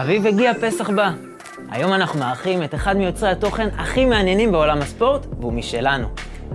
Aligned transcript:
אביב 0.00 0.26
הגיע, 0.26 0.52
פסח 0.60 0.90
בא. 0.90 1.10
היום 1.70 1.92
אנחנו 1.92 2.20
מארחים 2.20 2.62
את 2.62 2.74
אחד 2.74 2.96
מיוצרי 2.96 3.28
התוכן 3.28 3.68
הכי 3.78 4.04
מעניינים 4.06 4.52
בעולם 4.52 4.78
הספורט, 4.78 5.26
והוא 5.40 5.52
משלנו. 5.52 6.08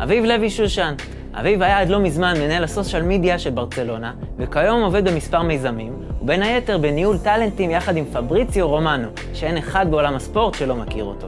אביב 0.04 0.26
לוי 0.26 0.50
שושן. 0.50 0.94
אביב 1.34 1.62
היה 1.62 1.80
עד 1.80 1.90
לא 1.90 2.00
מזמן 2.00 2.34
מנהל 2.40 2.64
הסושיאל 2.64 3.02
מדיה 3.02 3.40
של 3.40 3.50
ברצלונה, 3.50 4.14
וכיום 4.38 4.82
עובד 4.82 5.08
במספר 5.08 5.42
מיזמים, 5.42 5.94
ובין 6.22 6.42
היתר 6.42 6.78
בניהול 6.78 7.18
טאלנטים 7.18 7.72
יחד 7.72 7.98
עם 7.98 8.06
פבריציו 8.06 8.68
רומנו, 8.68 9.08
שאין 9.34 9.58
אחד 9.58 9.92
בעולם 9.92 10.16
הספורט 10.16 10.54
שלא 10.54 10.76
מכיר 10.76 11.04
אותו. 11.04 11.28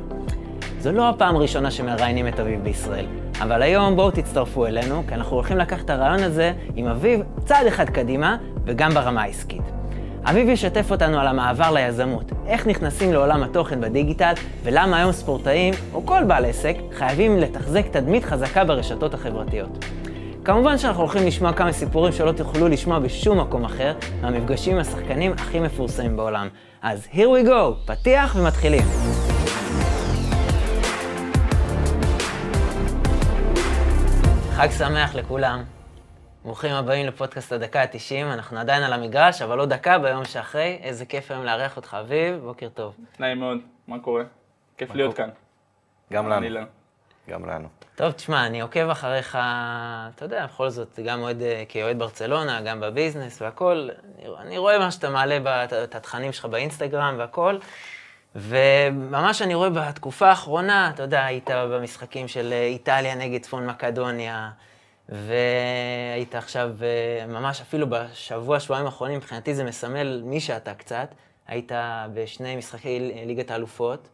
זו 0.80 0.92
לא 0.92 1.10
הפעם 1.10 1.36
הראשונה 1.36 1.72
שמראיינים 1.72 2.28
את 2.28 2.40
אביב 2.40 2.64
בישראל, 2.64 3.06
אבל 3.42 3.62
היום 3.62 3.96
בואו 3.96 4.12
תצטרפו 4.12 4.66
אלינו, 4.66 5.04
כי 5.08 5.16
אנחנו 5.16 5.36
הולכים 5.36 5.58
לקחת 5.58 5.86
את 5.86 5.90
הרעיון 5.90 6.24
הזה 6.24 6.54
עם 6.76 6.88
אביב 6.88 7.22
צעד 7.46 7.68
אחד 7.68 7.90
קדימה, 7.90 8.38
וגם 8.66 8.92
ברמה 8.92 9.22
העסקית. 9.22 9.77
אביב 10.30 10.50
ישתף 10.50 10.92
אותנו 10.92 11.20
על 11.20 11.28
המעבר 11.28 11.72
ליזמות, 11.72 12.32
איך 12.48 12.68
נכנסים 12.68 13.14
לעולם 13.14 13.44
התוכן 13.44 13.82
בדיגיטל, 13.82 14.34
ולמה 14.64 14.98
היום 14.98 15.12
ספורטאים, 15.12 15.74
או 15.94 16.06
כל 16.06 16.24
בעל 16.24 16.46
עסק, 16.46 16.76
חייבים 16.94 17.38
לתחזק 17.38 17.88
תדמית 17.92 18.26
חזקה 18.26 18.64
ברשתות 18.64 19.14
החברתיות. 19.14 19.86
כמובן 20.46 20.78
שאנחנו 20.78 21.02
הולכים 21.02 21.28
לשמוע 21.28 21.54
כמה 21.54 21.72
סיפורים 21.74 22.14
שלא 22.14 22.32
תוכלו 22.32 22.68
לשמוע 22.68 23.00
בשום 23.00 23.40
מקום 23.40 23.66
אחר, 23.66 23.94
מהמפגשים 24.22 24.74
עם 24.74 24.80
השחקנים 24.80 25.32
הכי 25.32 25.60
מפורסמים 25.60 26.18
בעולם. 26.18 26.48
אז 26.82 27.08
here 27.14 27.46
we 27.46 27.48
go, 27.48 27.86
פתיח 27.86 28.36
ומתחילים. 28.40 28.84
חג 34.56 34.68
שמח 34.78 35.16
לכולם. 35.16 35.77
ברוכים 36.48 36.74
הבאים 36.74 37.06
לפודקאסט 37.08 37.52
הדקה 37.52 37.82
ה-90, 37.82 38.34
אנחנו 38.34 38.60
עדיין 38.60 38.84
על 38.84 38.94
המגרש, 38.94 39.42
אבל 39.42 39.60
עוד 39.60 39.70
דקה 39.74 40.00
ביום 40.00 40.26
שאחרי. 40.26 40.80
איזה 40.84 41.06
כיף 41.06 41.32
היום 41.32 41.44
לארח 41.44 41.76
אותך, 41.78 41.98
אביב, 42.00 42.36
בוקר 42.44 42.70
טוב. 42.70 42.96
נעים 43.20 43.40
מאוד, 43.40 43.58
מה 43.88 44.00
קורה? 44.00 44.24
כיף 44.78 44.96
להיות 44.96 45.16
כאן. 45.18 45.30
גם 46.14 46.30
לנו. 46.30 46.50
לא. 46.50 46.62
גם 47.30 47.46
לנו. 47.50 47.68
טוב, 47.96 48.12
תשמע, 48.12 48.46
אני 48.46 48.62
עוקב 48.62 48.90
אחריך, 48.90 49.38
אתה 50.16 50.26
יודע, 50.26 50.46
בכל 50.46 50.70
זאת, 50.70 51.00
גם 51.06 51.22
אוהד, 51.22 51.42
אה, 51.42 51.64
כאוהד 51.70 52.00
ברצלונה, 52.00 52.62
גם 52.62 52.80
בביזנס 52.80 53.42
והכול. 53.42 53.90
אני, 54.20 54.28
אני 54.40 54.58
רואה 54.58 54.80
מה 54.80 54.92
שאתה 54.92 55.10
מעלה, 55.10 55.40
בת- 55.44 55.74
את 55.74 55.96
התכנים 55.96 56.32
שלך 56.32 56.46
באינסטגרם 56.46 57.16
והכול. 57.18 57.60
וממש 58.36 59.42
אני 59.42 59.56
רואה 59.56 59.70
בתקופה 59.70 60.30
האחרונה, 60.30 60.90
אתה 60.94 61.04
יודע, 61.04 61.26
היית 61.26 61.50
במשחקים 61.52 62.28
של 62.28 62.54
אה, 62.54 62.64
איטליה 62.66 63.16
נגד 63.16 63.42
צפון 63.42 63.66
מקדוניה, 63.68 64.50
והיית 65.10 66.36
עכשיו, 66.36 66.72
אה, 66.82 67.26
ממש 67.28 67.62
אפילו 67.62 67.88
בשבוע, 67.90 68.60
שבועיים 68.60 68.86
האחרונים, 68.86 69.18
מבחינתי 69.18 69.56
זה 69.56 69.64
מסמל 69.64 70.22
מי 70.26 70.40
שאתה 70.40 70.74
קצת. 70.74 71.16
היית 71.48 71.72
בשני 72.14 72.56
משחקי 72.56 73.24
ליגת 73.26 73.52
האלופות. 73.52 74.10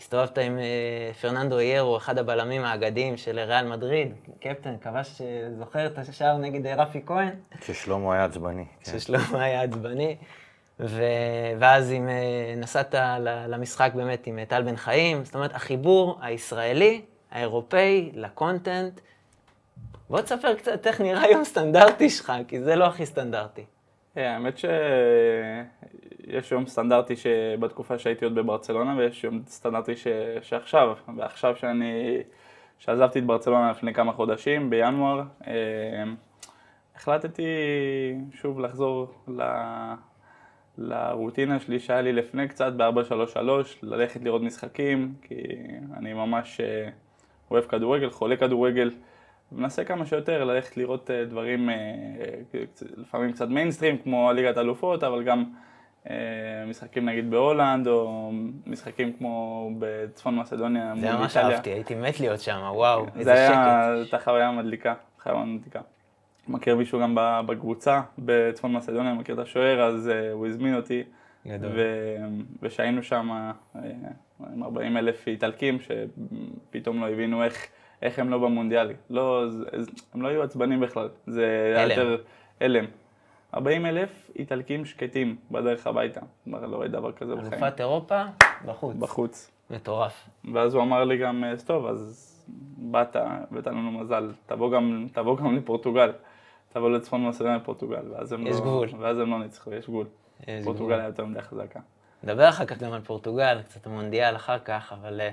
הסתובבת 0.00 0.38
עם 0.38 0.58
אה, 0.58 1.10
פרננדו 1.20 1.58
איירו, 1.58 1.96
אחד 1.96 2.18
הבלמים 2.18 2.64
האגדיים 2.64 3.16
של 3.16 3.38
ריאל 3.38 3.68
מדריד, 3.68 4.14
קפטן, 4.40 4.76
כבש, 4.80 5.20
אה, 5.20 5.26
זוכר 5.58 5.86
את 5.86 5.98
השער 5.98 6.36
נגד 6.36 6.66
רפי 6.66 7.00
כהן? 7.06 7.30
כששלמה 7.60 8.14
היה 8.14 8.24
עצבני. 8.24 8.64
כן. 8.84 8.98
ששלמה 8.98 9.42
היה 9.42 9.62
עצבני. 9.62 10.16
ו... 10.80 11.02
ואז 11.58 11.92
אם 11.92 12.08
נסעת 12.56 12.94
למשחק 13.48 13.90
באמת 13.94 14.26
עם 14.26 14.44
טל 14.44 14.62
בן 14.62 14.76
חיים, 14.76 15.24
זאת 15.24 15.34
אומרת, 15.34 15.54
החיבור 15.54 16.18
הישראלי, 16.22 17.02
האירופאי, 17.30 18.10
לקונטנט. 18.14 19.00
בוא 20.10 20.20
תספר 20.20 20.54
קצת 20.54 20.86
איך 20.86 21.00
נראה 21.00 21.30
יום 21.30 21.44
סטנדרטי 21.44 22.10
שלך, 22.10 22.32
כי 22.48 22.60
זה 22.60 22.76
לא 22.76 22.84
הכי 22.84 23.06
סטנדרטי. 23.06 23.64
אה, 24.16 24.34
האמת 24.34 24.58
שיש 24.58 26.52
יום 26.52 26.66
סטנדרטי 26.66 27.16
שבתקופה 27.16 27.98
שהייתי 27.98 28.24
עוד 28.24 28.34
בברצלונה 28.34 28.96
ויש 28.98 29.24
יום 29.24 29.42
סטנדרטי 29.46 29.96
ש... 29.96 30.06
שעכשיו, 30.42 30.94
ועכשיו 31.16 31.56
שאני, 31.56 32.18
שעזבתי 32.78 33.18
את 33.18 33.24
ברצלונה 33.24 33.70
לפני 33.70 33.94
כמה 33.94 34.12
חודשים, 34.12 34.70
בינואר, 34.70 35.22
אה, 35.46 35.52
החלטתי 36.96 37.44
שוב 38.32 38.60
לחזור 38.60 39.08
ל... 39.28 39.42
לרוטינה 40.78 41.60
שלי 41.60 41.80
שהיה 41.80 42.02
לי 42.02 42.12
לפני 42.12 42.48
קצת 42.48 42.72
ב-433, 42.72 43.38
ללכת 43.82 44.22
לראות 44.22 44.42
משחקים, 44.42 45.14
כי 45.22 45.42
אני 45.96 46.12
ממש 46.12 46.60
אה, 46.60 46.88
אוהב 47.50 47.64
כדורגל, 47.64 48.10
חולה 48.10 48.36
כדורגל. 48.36 48.90
מנסה 49.52 49.84
כמה 49.84 50.06
שיותר 50.06 50.44
ללכת 50.44 50.76
לראות 50.76 51.10
אה, 51.10 51.24
דברים, 51.24 51.70
אה, 51.70 51.74
קצ- 52.52 52.84
לפעמים 52.96 53.32
קצת 53.32 53.48
מיינסטרים 53.48 53.98
כמו 53.98 54.32
ליגת 54.32 54.58
אלופות, 54.58 55.04
אבל 55.04 55.22
גם 55.22 55.44
אה, 56.10 56.14
משחקים 56.68 57.08
נגיד 57.08 57.30
בהולנד, 57.30 57.86
או 57.88 58.30
משחקים 58.66 59.12
כמו 59.12 59.70
בצפון 59.78 60.36
מסדוניה 60.36 60.92
זה. 61.00 61.12
ממש 61.12 61.36
אהבתי, 61.36 61.70
הייתי 61.70 61.94
מת 61.94 62.20
להיות 62.20 62.40
שם, 62.40 62.60
וואו, 62.72 63.06
זה 63.14 63.18
איזה 63.20 63.46
שקט. 63.46 63.56
היה, 63.56 63.92
הייתה 63.92 64.18
חוויה 64.18 64.50
מדליקה, 64.50 64.94
חוויה 65.22 65.44
מדליקה. 65.44 65.80
מכיר 66.48 66.76
מישהו 66.76 67.00
גם 67.00 67.14
בקבוצה 67.46 68.00
בצפון 68.18 68.72
מסדוניה, 68.72 69.14
מכיר 69.14 69.34
את 69.34 69.40
השוער, 69.40 69.82
אז 69.82 70.08
אה, 70.08 70.32
הוא 70.32 70.46
הזמין 70.46 70.74
אותי. 70.76 71.02
גדול. 71.46 71.70
ושהיינו 72.62 73.02
שם 73.02 73.30
אה, 73.76 73.80
עם 74.54 74.62
40 74.64 74.96
אלף 74.96 75.26
איטלקים 75.28 75.78
שפתאום 75.80 77.00
לא 77.00 77.08
הבינו 77.08 77.44
איך, 77.44 77.66
איך 78.02 78.18
הם 78.18 78.30
לא 78.30 78.38
במונדיאלי. 78.38 78.94
לא, 79.10 79.44
זה- 79.48 79.64
הם 80.14 80.22
לא 80.22 80.28
היו 80.28 80.42
עצבנים 80.42 80.80
בכלל, 80.80 81.08
זה 81.26 81.72
היה. 81.76 81.88
יותר 81.88 82.16
הלם. 82.60 82.84
40 83.54 83.86
אלף 83.86 84.30
איטלקים 84.38 84.84
שקטים 84.84 85.36
בדרך 85.50 85.86
הביתה. 85.86 86.20
כלומר, 86.44 86.66
לא 86.66 86.76
ראיתי 86.80 86.92
דבר 86.92 87.12
כזה 87.12 87.34
בחיים. 87.36 87.52
אלופת 87.64 87.80
אירופה, 87.80 88.22
בחוץ. 88.64 88.96
בחוץ. 88.96 89.50
מטורף. 89.70 90.28
ואז 90.54 90.74
הוא 90.74 90.82
אמר 90.82 91.04
לי 91.04 91.16
גם, 91.18 91.44
"אז 91.44 91.64
טוב, 91.64 91.86
אז 91.86 92.32
באת, 92.78 93.16
הבאת 93.16 93.66
לנו 93.66 93.90
מזל, 93.92 94.32
תבוא 94.46 94.70
גם, 94.72 95.06
תבוא 95.12 95.36
גם 95.36 95.56
לפורטוגל. 95.56 96.12
תבוא 96.72 96.90
לצפון 96.90 97.26
מסעדן 97.28 97.56
לפורטוגל. 97.56 98.02
ואז 98.12 98.32
הם 98.32 98.46
יש 98.46 98.54
לא, 98.56 98.60
גבול. 98.60 98.88
ואז 98.98 99.18
הם 99.18 99.30
לא 99.30 99.38
ניצחו, 99.38 99.72
יש 99.72 99.86
גבול. 99.88 100.06
יש 100.46 100.64
פורטוגל 100.64 100.84
גבול. 100.86 100.92
היה 101.00 101.06
יותר 101.06 101.24
מדי 101.24 101.40
חזקה. 101.42 101.80
נדבר 102.24 102.48
אחר 102.48 102.64
כך 102.64 102.78
גם 102.78 102.92
על 102.92 103.00
פורטוגל, 103.00 103.58
קצת 103.62 103.86
המונדיאל 103.86 104.36
אחר 104.36 104.58
כך, 104.58 104.92
אבל 105.00 105.20
אה, 105.20 105.30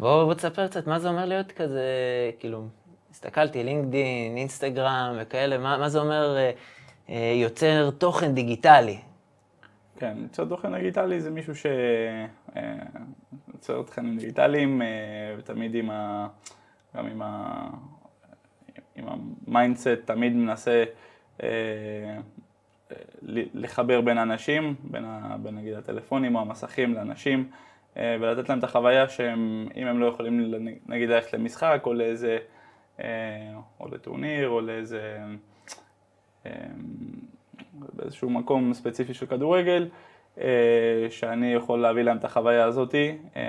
בוא, 0.00 0.24
בוא 0.24 0.34
תספר 0.34 0.66
קצת 0.66 0.86
מה 0.86 0.98
זה 0.98 1.08
אומר 1.08 1.24
להיות 1.24 1.52
כזה, 1.52 1.84
כאילו, 2.38 2.66
הסתכלתי, 3.10 3.64
לינקדין, 3.64 4.36
אינסטגרם 4.36 5.16
וכאלה, 5.20 5.58
מה, 5.58 5.78
מה 5.78 5.88
זה 5.88 5.98
אומר 5.98 6.36
אה, 6.36 6.50
אה, 7.08 7.32
יוצר 7.36 7.90
תוכן 7.90 8.34
דיגיטלי? 8.34 8.98
כן, 9.98 10.16
יוצר 10.22 10.44
תוכן 10.44 10.74
דיגיטלי 10.74 11.20
זה 11.20 11.30
מישהו 11.30 11.52
שיוצר 13.54 13.82
תכנים 13.82 14.18
דיגיטליים, 14.18 14.82
אה, 14.82 14.86
ותמיד 15.38 15.74
עם 15.74 15.90
ה... 15.90 16.28
גם 16.96 17.06
עם 17.06 17.22
ה... 17.22 17.68
עם 18.96 19.04
ה 19.46 19.51
mindset, 19.51 19.88
תמיד 20.04 20.32
מנסה 20.32 20.84
אה, 21.42 21.48
אה, 22.92 22.96
לחבר 23.54 24.00
בין 24.00 24.18
אנשים, 24.18 24.74
בין, 24.84 25.04
ה... 25.04 25.36
בין 25.42 25.54
נגיד 25.54 25.74
הטלפונים 25.74 26.34
או 26.34 26.40
המסכים 26.40 26.94
לאנשים, 26.94 27.40
אה, 27.40 27.56
ולתת 27.96 28.48
להם 28.48 28.58
את 28.58 28.64
החוויה 28.64 29.08
שהם, 29.08 29.68
אם 29.76 29.86
הם 29.86 30.00
לא 30.00 30.06
יכולים 30.06 30.54
נגיד 30.86 31.08
ללכת 31.08 31.32
למשחק 31.32 31.82
או 31.86 31.94
לאיזה, 31.94 32.38
אה, 33.00 33.52
או 33.80 33.88
לטורניר 33.88 34.48
או 34.48 34.60
לאיזה... 34.60 35.18
אה, 36.46 36.52
באיזשהו 37.92 38.30
מקום 38.30 38.74
ספציפי 38.74 39.14
של 39.14 39.26
כדורגל, 39.26 39.88
אה, 40.40 41.06
שאני 41.10 41.54
יכול 41.54 41.80
להביא 41.80 42.02
להם 42.02 42.16
את 42.16 42.24
החוויה 42.24 42.64
הזאתי 42.64 43.18
אה, 43.36 43.42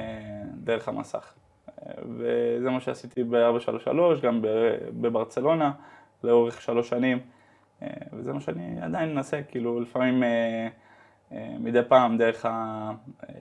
דרך 0.53 0.87
המסך. 0.87 1.33
אה, 1.69 1.91
וזה 2.17 2.69
מה 2.69 2.81
שעשיתי 2.81 3.23
ב-433, 3.23 4.21
גם 4.21 4.41
בברצלונה, 5.01 5.71
לאורך 6.23 6.61
שלוש 6.61 6.89
שנים, 6.89 7.19
אה, 7.81 7.87
וזה 8.13 8.33
מה 8.33 8.41
שאני 8.41 8.81
עדיין 8.81 9.13
מנסה, 9.13 9.41
כאילו 9.43 9.79
לפעמים 9.79 10.23
אה, 10.23 10.67
אה, 11.31 11.55
מדי 11.59 11.81
פעם 11.87 12.17
דרך, 12.17 12.45
ה, 12.45 12.49
אה, 13.29 13.35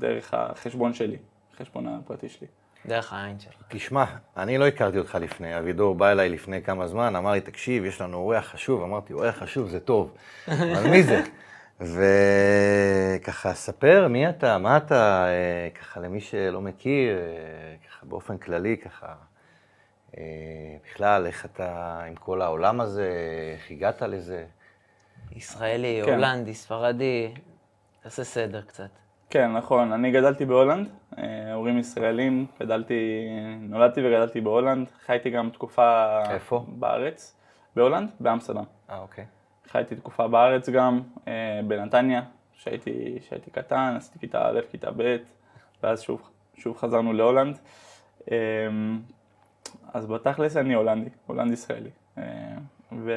דרך 0.00 0.34
החשבון 0.34 0.94
שלי, 0.94 1.16
החשבון 1.54 1.86
הפרטי 1.86 2.28
שלי. 2.28 2.46
דרך 2.86 3.12
העין 3.12 3.40
שלך. 3.40 3.54
תשמע, 3.68 4.04
אני 4.36 4.58
לא 4.58 4.66
הכרתי 4.66 4.98
אותך 4.98 5.18
לפני, 5.20 5.58
אבידור 5.58 5.94
בא 5.94 6.10
אליי 6.10 6.28
לפני 6.28 6.62
כמה 6.62 6.86
זמן, 6.86 7.16
אמר 7.16 7.32
לי, 7.32 7.40
תקשיב, 7.40 7.84
יש 7.84 8.00
לנו 8.00 8.16
אורח 8.16 8.44
חשוב, 8.44 8.82
אמרתי, 8.82 9.12
אורח 9.12 9.38
חשוב 9.38 9.68
זה 9.68 9.80
טוב, 9.80 10.14
אבל 10.48 10.90
מי 10.90 11.02
זה? 11.02 11.22
וככה, 11.80 13.54
ספר 13.54 14.08
מי 14.10 14.28
אתה, 14.28 14.58
מה 14.58 14.76
אתה, 14.76 15.26
אה, 15.28 15.68
ככה 15.80 16.00
למי 16.00 16.20
שלא 16.20 16.60
מכיר, 16.60 17.18
אה, 17.18 17.22
ככה 17.88 18.06
באופן 18.06 18.38
כללי, 18.38 18.76
ככה, 18.76 19.14
אה, 20.18 20.22
בכלל, 20.84 21.26
איך 21.26 21.44
אתה 21.44 22.00
עם 22.06 22.14
כל 22.14 22.42
העולם 22.42 22.80
הזה, 22.80 23.10
איך 23.54 23.70
הגעת 23.70 24.02
לזה? 24.02 24.44
ישראלי, 25.32 26.02
כן. 26.04 26.12
הולנדי, 26.12 26.54
ספרדי, 26.54 27.34
תעשה 28.02 28.24
סדר 28.24 28.62
קצת. 28.62 28.90
כן, 29.30 29.52
נכון. 29.52 29.92
אני 29.92 30.10
גדלתי 30.10 30.44
בהולנד, 30.44 30.88
אה, 31.18 31.54
הורים 31.54 31.78
ישראלים, 31.78 32.46
גדלתי, 32.60 33.28
נולדתי 33.60 34.00
וגדלתי 34.00 34.40
בהולנד, 34.40 34.88
חייתי 35.06 35.30
גם 35.30 35.50
תקופה... 35.50 36.20
איפה? 36.30 36.64
בארץ. 36.68 37.36
בהולנד? 37.76 38.10
באמסטרדם. 38.20 38.64
אה, 38.90 38.98
אוקיי. 38.98 39.24
חייתי 39.66 39.96
תקופה 39.96 40.28
בארץ 40.28 40.68
גם, 40.68 41.00
אה, 41.28 41.60
בנתניה, 41.68 42.22
שהייתי, 42.52 43.18
שהייתי 43.28 43.50
קטן, 43.50 43.94
עשיתי 43.96 44.18
כיתה 44.18 44.48
א', 44.48 44.60
כיתה 44.70 44.90
ב', 44.96 45.16
ואז 45.82 46.00
שוב, 46.00 46.30
שוב 46.54 46.76
חזרנו 46.76 47.12
להולנד. 47.12 47.58
אמ, 48.30 48.34
אז 49.92 50.06
בתכלס 50.06 50.56
אני 50.56 50.74
הולנדי, 50.74 51.10
הולנד 51.26 51.52
ישראלי. 51.52 51.90
אה, 52.18 52.22
ו... 52.92 53.12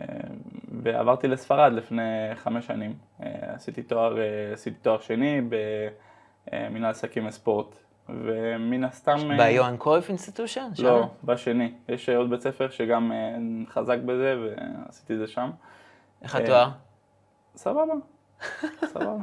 אה, 0.00 0.04
ועברתי 0.82 1.28
לספרד 1.28 1.72
לפני 1.72 2.02
חמש 2.34 2.66
שנים. 2.66 2.94
אה, 3.22 3.26
עשיתי 3.54 3.82
תואר, 3.82 4.16
עשיתי 4.52 4.76
תואר 4.82 4.98
שני 4.98 5.40
במנהל 6.50 6.90
עסקים 6.90 7.26
וספורט, 7.26 7.76
ומן 8.08 8.84
הסתם... 8.84 9.16
ביוהאן 9.36 9.76
קרויף 9.76 10.08
institution? 10.08 10.68
לא, 10.78 11.08
בשני. 11.24 11.72
יש 11.88 12.08
עוד 12.08 12.30
בית 12.30 12.40
ספר 12.40 12.70
שגם 12.70 13.12
חזק 13.68 13.98
בזה, 13.98 14.36
ועשיתי 14.40 15.14
את 15.14 15.18
זה 15.18 15.26
שם. 15.26 15.50
איך 16.22 16.36
התואר? 16.36 16.68
סבבה, 17.56 17.94
סבבה. 18.92 19.16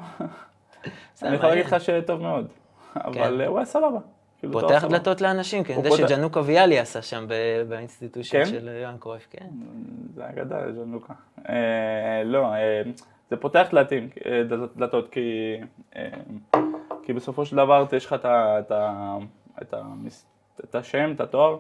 אני 1.22 1.36
יכול 1.36 1.50
להגיד 1.50 1.66
לך 1.66 1.76
שטוב 1.80 2.22
מאוד, 2.22 2.48
אבל 2.96 3.42
הוא 3.46 3.58
היה 3.58 3.66
סבבה. 3.66 4.00
כאילו, 4.40 4.54
פותח 4.54 4.86
דלתות 4.90 5.22
לאנשים, 5.22 5.64
כי 5.64 5.74
אני 5.74 5.88
יודע 5.88 6.08
שג'נוקה 6.08 6.42
ויאלי 6.46 6.80
עשה 6.80 7.02
שם 7.02 7.28
ב 7.68 7.74
institution 7.74 8.44
כן? 8.44 8.46
של 8.46 8.70
יוהאן 8.82 8.98
קרויף, 9.00 9.28
כן. 9.30 9.46
זה 10.16 10.30
אגדה, 10.30 10.72
ג'נוקה. 10.72 11.14
אה, 11.50 12.24
לא, 12.26 12.54
אה, 12.54 12.82
זה 13.30 13.38
פותח 13.38 13.68
דלתיים, 13.72 14.10
אה, 14.26 14.42
דלתות, 14.76 15.16
כי 17.04 17.14
בסופו 17.14 17.46
של 17.46 17.56
דבר 17.56 17.86
יש 17.94 18.06
לך 18.06 18.16
את 20.64 20.76
השם, 20.76 21.12
את 21.16 21.22
התואר. 21.22 21.58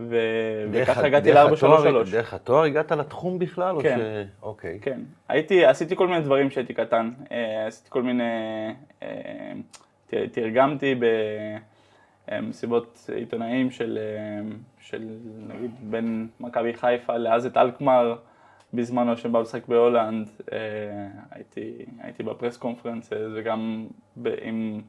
וככה 0.00 1.06
הגעתי 1.06 1.32
ל-433. 1.32 2.10
דרך 2.10 2.34
התואר 2.34 2.62
הגעת 2.64 2.92
לתחום 2.92 3.38
בכלל? 3.38 3.82
כן. 3.82 3.98
ש... 3.98 4.28
אוקיי. 4.42 4.78
כן. 4.82 5.00
הייתי, 5.28 5.64
עשיתי 5.64 5.96
כל 5.96 6.08
מיני 6.08 6.20
דברים 6.20 6.48
כשהייתי 6.48 6.74
קטן. 6.74 7.10
עשיתי 7.66 7.90
כל 7.90 8.02
מיני, 8.02 8.24
תרגמתי 10.32 10.94
במסיבות 12.28 13.10
עיתונאים 13.14 13.70
של, 13.70 13.98
של 14.78 15.08
נגיד 15.48 15.70
בין 15.80 16.28
מכבי 16.40 16.74
חיפה 16.74 17.16
לאזת 17.16 17.56
אלקמר 17.56 18.16
בזמנו 18.74 19.16
שבא 19.16 19.40
לשחק 19.40 19.68
בהולנד. 19.68 20.28
הייתי, 21.30 21.84
הייתי 21.98 22.22
ב 22.22 22.28
press 22.28 22.56
conference 22.56 23.10
וגם 23.34 23.86
עם 24.42 24.80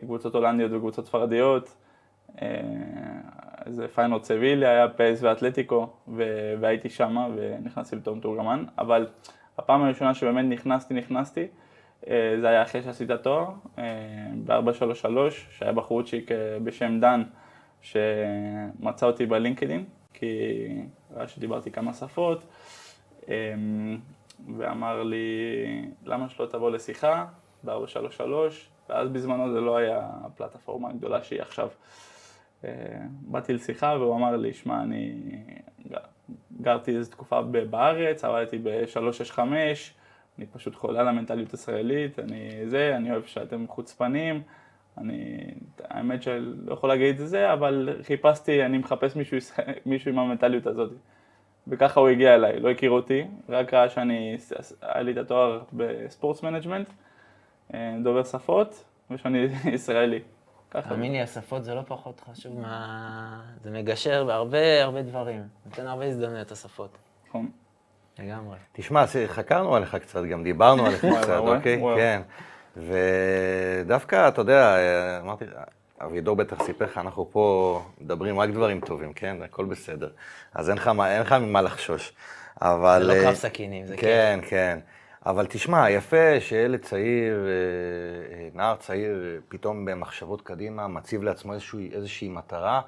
קבוצות 0.00 0.34
הולנדיות 0.34 0.72
וקבוצות 0.72 1.06
ספרדיות. 1.06 1.76
איזה 3.66 3.88
פיינורד 3.88 4.24
סביליה, 4.24 4.70
היה 4.70 4.88
PSV 4.88 5.22
אתלטיקו, 5.22 5.88
והייתי 6.60 6.88
שמה 6.88 7.28
ונכנסתי 7.36 7.96
בתור 7.96 8.16
מתורגמן, 8.16 8.64
אבל 8.78 9.06
הפעם 9.58 9.82
הראשונה 9.82 10.14
שבאמת 10.14 10.44
נכנסתי, 10.48 10.94
נכנסתי, 10.94 11.40
אה, 11.40 11.46
זה 12.40 12.48
היה 12.48 12.62
אחרי 12.62 12.82
שעשית 12.82 13.10
תואר, 13.10 13.50
אה, 13.78 13.84
ב-433, 14.44 15.30
שהיה 15.50 15.72
בחורצ'יק 15.72 16.32
אה, 16.32 16.58
בשם 16.64 17.00
דן, 17.00 17.22
שמצא 17.82 19.06
אותי 19.06 19.26
בלינקדין, 19.26 19.84
כי 20.14 20.66
ראה 21.14 21.28
שדיברתי 21.28 21.70
כמה 21.70 21.92
שפות, 21.92 22.46
ואמר 24.56 25.02
לי, 25.02 25.26
למה 26.04 26.28
שלא 26.28 26.46
תבוא 26.46 26.70
לשיחה 26.70 27.26
ב-433, 27.64 28.22
ואז 28.88 29.08
בזמנו 29.08 29.52
זה 29.52 29.60
לא 29.60 29.76
היה 29.76 30.00
הפלטפורמה 30.24 30.90
הגדולה 30.90 31.22
שהיא 31.22 31.42
עכשיו. 31.42 31.68
באתי 33.02 33.52
לשיחה 33.52 33.96
והוא 33.98 34.16
אמר 34.16 34.36
לי, 34.36 34.54
שמע, 34.54 34.82
אני 34.82 35.14
גרתי 36.60 36.96
איזו 36.96 37.10
תקופה 37.10 37.42
בארץ, 37.42 38.24
עבדתי 38.24 38.58
ב-365, 38.58 39.38
אני 40.38 40.46
פשוט 40.46 40.74
חולה 40.74 41.00
על 41.00 41.08
המנטליות 41.08 41.50
הישראלית, 41.52 42.18
אני 42.18 42.50
זה, 42.66 42.96
אני 42.96 43.10
אוהב 43.10 43.24
שאתם 43.24 43.66
חוצפנים, 43.68 44.42
אני, 44.98 45.44
האמת 45.84 46.22
שלא 46.22 46.72
יכול 46.72 46.88
להגיד 46.88 47.20
את 47.20 47.28
זה, 47.28 47.52
אבל 47.52 47.96
חיפשתי, 48.02 48.64
אני 48.64 48.78
מחפש 48.78 49.16
מישהו, 49.16 49.38
מישהו 49.86 50.10
עם 50.10 50.18
המנטליות 50.18 50.66
הזאת. 50.66 50.92
וככה 51.68 52.00
הוא 52.00 52.08
הגיע 52.08 52.34
אליי, 52.34 52.60
לא 52.60 52.70
הכיר 52.70 52.90
אותי, 52.90 53.24
רק 53.48 53.74
ראה 53.74 53.88
שאני, 53.88 54.36
היה 54.82 55.02
לי 55.02 55.12
את 55.12 55.16
התואר 55.16 55.62
ב 55.72 55.82
sports 55.82 56.42
management, 56.42 56.88
אה, 57.74 57.96
דובר 58.02 58.24
שפות, 58.24 58.84
ושאני 59.10 59.38
ישראלי. 59.74 60.20
תאמין 60.68 61.12
לי, 61.12 61.22
השפות 61.22 61.64
זה 61.64 61.74
לא 61.74 61.82
פחות 61.86 62.20
חשוב 62.20 62.60
מה... 62.60 63.42
זה 63.62 63.70
מגשר 63.70 64.24
בהרבה 64.24 64.82
הרבה 64.82 65.02
דברים. 65.02 65.42
נותן 65.66 65.86
הרבה 65.86 66.04
הזדמנויות, 66.04 66.52
השפות. 66.52 66.98
נכון. 67.28 67.50
לגמרי. 68.18 68.56
תשמע, 68.72 69.04
חקרנו 69.26 69.76
עליך 69.76 69.94
קצת, 69.94 70.24
גם 70.24 70.44
דיברנו 70.44 70.86
עליך 70.86 71.04
קצת, 71.20 71.38
אוקיי? 71.38 71.82
כן. 71.96 72.22
ודווקא, 72.76 74.28
אתה 74.28 74.40
יודע, 74.40 74.76
אמרתי, 75.20 75.44
אבידור 76.00 76.36
בטח 76.36 76.62
סיפר 76.62 76.84
לך, 76.84 76.98
אנחנו 76.98 77.28
פה 77.30 77.82
מדברים 78.00 78.40
רק 78.40 78.50
דברים 78.50 78.80
טובים, 78.80 79.12
כן? 79.12 79.36
הכל 79.44 79.64
בסדר. 79.64 80.10
אז 80.54 80.70
אין 80.70 80.78
לך 81.20 81.32
ממה 81.32 81.62
לחשוש. 81.62 82.12
אבל... 82.62 83.02
זה 83.06 83.14
לא 83.14 83.22
קרב 83.22 83.34
סכינים, 83.34 83.86
זה 83.86 83.96
כן. 83.96 84.00
כן, 84.42 84.48
כן. 84.48 84.78
אבל 85.26 85.46
תשמע, 85.46 85.90
יפה 85.90 86.40
שילד 86.40 86.80
צעיר, 86.80 87.34
אה, 87.34 88.36
אה, 88.36 88.48
נער 88.54 88.76
צעיר, 88.76 89.40
פתאום 89.48 89.84
במחשבות 89.84 90.42
קדימה, 90.42 90.88
מציב 90.88 91.22
לעצמו 91.22 91.52
איזושהי, 91.52 91.90
איזושהי 91.92 92.28
מטרה, 92.28 92.80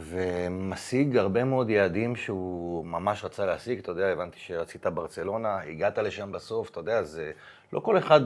ומשיג 0.00 1.16
הרבה 1.16 1.44
מאוד 1.44 1.70
יעדים 1.70 2.16
שהוא 2.16 2.86
ממש 2.86 3.24
רצה 3.24 3.46
להשיג. 3.46 3.78
אתה 3.78 3.90
יודע, 3.90 4.06
הבנתי 4.06 4.38
שרצית 4.38 4.86
ברצלונה, 4.86 5.58
הגעת 5.60 5.98
לשם 5.98 6.32
בסוף, 6.32 6.70
אתה 6.70 6.80
יודע, 6.80 7.02
זה 7.02 7.32
לא 7.72 7.80
כל 7.80 7.98
אחד 7.98 8.20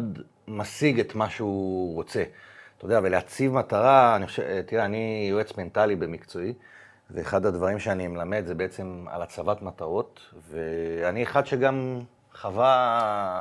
משיג 0.49 1.01
את 1.01 1.15
מה 1.15 1.31
שהוא 1.31 1.95
רוצה. 1.95 2.23
אתה 2.79 2.85
יודע, 2.85 3.01
ולהציב 3.03 3.53
מטרה, 3.53 4.17
אני 4.17 4.27
חושב, 4.27 4.63
תראה, 4.67 4.85
אני 4.85 5.27
יועץ 5.31 5.59
מנטלי 5.59 5.97
במקצועי, 5.97 6.53
ואחד 7.11 7.47
הדברים 7.47 7.79
שאני 7.79 8.07
מלמד 8.07 8.47
זה 8.47 8.55
בעצם 8.55 9.05
על 9.11 9.23
הצבת 9.23 9.63
מטרות, 9.63 10.21
ואני 10.51 11.23
אחד 11.23 11.47
שגם 11.47 12.01
חווה 12.35 13.01
אה, 13.03 13.41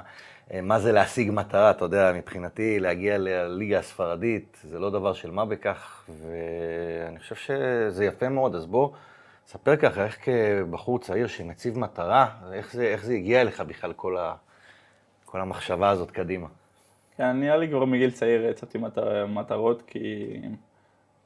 מה 0.64 0.80
זה 0.80 0.92
להשיג 0.92 1.32
מטרה, 1.32 1.72
אתה 1.72 1.86
יודע, 1.86 2.12
מבחינתי 2.16 2.80
להגיע 2.80 3.18
לליגה 3.18 3.80
הספרדית 3.80 4.58
זה 4.64 4.80
לא 4.80 4.90
דבר 4.90 5.14
של 5.14 5.32
מה 5.32 5.46
בכך, 5.46 6.10
ואני 6.10 7.20
חושב 7.20 7.36
שזה 7.36 8.06
יפה 8.06 8.30
מאוד, 8.30 8.56
אז 8.56 8.66
בוא, 8.66 8.90
ספר 9.48 9.76
ככה, 9.76 10.06
איך 10.06 10.18
כבחור 10.22 11.00
צעיר 11.00 11.28
שמציב 11.28 11.80
מטרה, 11.80 12.28
איך 12.54 12.74
זה, 12.74 12.84
איך 12.84 13.04
זה 13.06 13.14
הגיע 13.14 13.42
אליך 13.42 13.62
בכלל 13.62 13.94
כל, 13.94 14.18
ה, 14.18 14.36
כל 15.26 15.42
המחשבה 15.42 15.90
הזאת 15.90 16.12
קדימה? 16.12 16.48
כן, 17.18 17.32
נראה 17.32 17.58
לי 17.58 17.70
כבר 17.70 17.86
מגיל 17.86 18.12
צעיר 18.12 18.50
הצבתי 18.50 18.78
מטר, 18.78 19.28
מטרות, 19.28 19.82
כי 19.88 20.40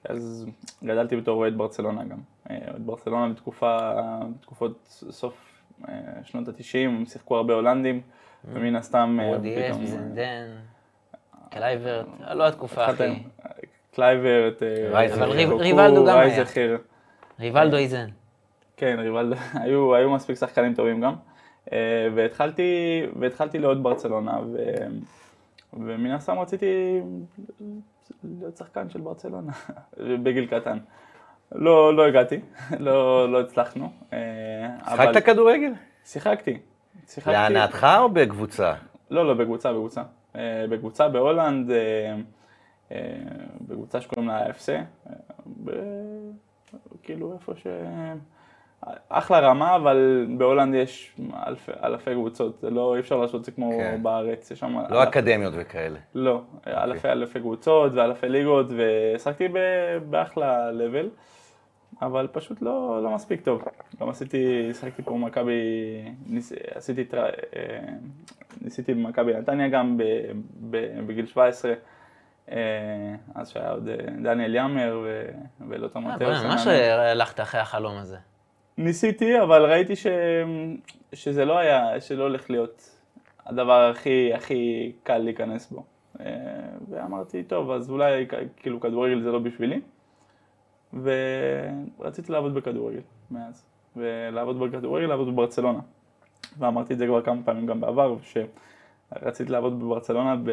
אז 0.03 0.45
גדלתי 0.83 1.15
בתור 1.15 1.37
אוהד 1.37 1.57
ברצלונה 1.57 2.03
גם. 2.03 2.17
אה, 2.49 2.57
אוהד 2.71 2.85
ברצלונה 2.85 3.33
בתקופה, 3.33 3.91
בתקופות 4.35 4.77
סוף 5.09 5.61
אה, 5.89 5.93
שנות 6.23 6.47
התשעים, 6.47 6.89
הם 6.89 7.05
שיחקו 7.05 7.37
הרבה 7.37 7.53
הולנדים. 7.53 8.01
ומן 8.45 8.75
הסתם... 8.75 9.19
רודי 9.23 9.71
הס, 9.71 9.75
זנדן, 9.83 10.47
קלייברט, 11.49 12.05
לא 12.33 12.47
התקופה 12.47 12.85
הכי... 12.85 13.23
קלייברט, 13.95 14.63
אבל 15.13 15.29
ריבלדו 15.59 16.05
גם 16.05 16.19
היה. 16.19 16.43
ריבלדו 17.39 17.77
איזן. 17.77 18.07
כן, 18.77 18.95
ריבלדו, 18.99 19.35
היו 19.93 20.09
מספיק 20.09 20.35
שחקנים 20.35 20.73
טובים 20.73 21.01
גם. 21.01 21.13
אה, 21.73 22.07
והתחלתי 23.15 23.59
לעוד 23.59 23.83
ברצלונה, 23.83 24.39
ומן 25.73 26.11
הסתם 26.11 26.39
רציתי 26.39 27.01
להיות 28.23 28.57
שחקן 28.57 28.89
של 28.89 29.01
ברצלונה 29.01 29.51
בגיל 30.23 30.45
קטן. 30.45 30.77
לא, 31.51 31.95
לא 31.95 32.05
הגעתי, 32.05 32.39
לא, 32.85 33.31
לא 33.31 33.41
הצלחנו. 33.41 33.91
אה, 34.13 34.19
שיחקת 34.89 35.25
כדורגל? 35.25 35.71
שיחקתי. 36.05 36.59
שיחקתי. 37.07 37.31
להנאתך 37.31 37.87
או 37.99 38.09
בקבוצה? 38.09 38.73
לא, 39.09 39.27
לא, 39.27 39.33
בקבוצה, 39.33 39.73
בקבוצה. 39.73 40.01
אה, 40.35 40.65
בקבוצה 40.69 41.07
בהולנד, 41.07 41.71
אה, 42.91 42.97
בקבוצה 43.61 44.01
שקוראים 44.01 44.27
לה 44.27 44.47
AFC, 44.49 44.69
כאילו 47.03 47.33
איפה 47.33 47.53
ש... 47.55 47.67
אחלה 49.09 49.39
רמה, 49.39 49.75
אבל 49.75 50.27
בהולנד 50.37 50.75
יש 50.75 51.15
אלפי, 51.47 51.71
אלפי 51.83 52.13
קבוצות, 52.13 52.63
לא, 52.63 52.95
אי 52.95 52.99
אפשר 52.99 53.15
לעשות 53.15 53.39
את 53.39 53.45
זה 53.45 53.51
כמו 53.51 53.71
כן. 53.71 53.99
בארץ, 54.03 54.51
יש 54.51 54.59
שם... 54.59 54.77
לא 54.89 55.01
אלפ... 55.01 55.07
אקדמיות 55.07 55.53
וכאלה. 55.57 55.99
לא, 56.15 56.35
okay. 56.35 56.57
אוקיי. 56.57 56.83
אלפי 56.83 57.09
אלפי 57.09 57.39
קבוצות 57.39 57.91
ואלפי 57.95 58.29
ליגות, 58.29 58.65
והשחקתי 58.77 59.47
באחלה 60.09 60.71
לבל, 60.71 61.09
אבל 62.01 62.27
פשוט 62.31 62.61
לא, 62.61 63.03
לא 63.03 63.11
מספיק 63.11 63.41
טוב. 63.41 63.61
גם 64.01 64.09
עשיתי, 64.09 64.73
שחקתי 64.73 65.01
פה 65.01 65.11
במכבי, 65.11 65.61
ניס, 66.27 66.53
עשיתי, 66.75 67.05
אה, 67.17 67.29
ניסיתי 68.61 68.93
במכבי 68.93 69.33
נתניה 69.33 69.67
גם 69.67 69.97
ב, 69.97 70.03
ב, 70.69 71.01
בגיל 71.07 71.25
17. 71.25 71.73
אה, 72.51 72.57
אז 73.35 73.49
שהיה 73.49 73.71
עוד 73.71 73.87
אה, 73.87 73.95
דניאל 74.23 74.55
יאמר 74.55 75.05
ולוטו 75.69 76.01
מטר. 76.01 76.29
ממש 76.47 76.67
הלכת 77.11 77.39
אחרי 77.39 77.61
החלום 77.61 77.97
הזה. 77.97 78.17
ניסיתי, 78.77 79.41
אבל 79.41 79.65
ראיתי 79.65 79.95
ש... 79.95 80.07
שזה 81.13 81.45
לא 81.45 81.57
היה, 81.57 82.01
שלא 82.01 82.23
הולך 82.23 82.49
להיות 82.49 82.89
הדבר 83.45 83.89
הכי, 83.91 84.33
הכי 84.33 84.91
קל 85.03 85.17
להיכנס 85.17 85.71
בו. 85.71 85.83
ואמרתי, 86.89 87.43
טוב, 87.43 87.71
אז 87.71 87.89
אולי 87.89 88.27
כאילו 88.57 88.79
כדורגל 88.79 89.21
זה 89.21 89.31
לא 89.31 89.39
בשבילי. 89.39 89.81
ורציתי 90.93 92.31
לעבוד 92.31 92.53
בכדורגל 92.53 93.01
מאז. 93.31 93.65
ולעבוד 93.95 94.59
בכדורגל, 94.59 95.05
לעבוד 95.05 95.27
בברצלונה. 95.27 95.79
ואמרתי 96.57 96.93
את 96.93 96.97
זה 96.97 97.05
כבר 97.05 97.21
כמה 97.21 97.43
פעמים 97.45 97.65
גם 97.65 97.81
בעבר, 97.81 98.15
שרציתי 98.21 99.51
לעבוד 99.51 99.79
בברצלונה 99.79 100.35
ב... 100.35 100.49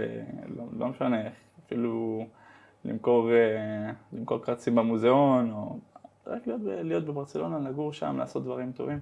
לא, 0.57 0.64
לא 0.79 0.87
משנה, 0.87 1.23
אפילו 1.67 2.25
למכור, 2.85 3.31
אה, 3.31 3.91
למכור 4.12 4.38
קרצים 4.38 4.75
במוזיאון, 4.75 5.53
או 5.53 5.79
רק 6.26 6.47
להיות, 6.47 6.61
להיות 6.64 7.05
בברצלונה, 7.05 7.69
לגור 7.69 7.93
שם, 7.93 8.19
לעשות 8.19 8.45
דברים 8.45 8.73
טובים. 8.73 8.99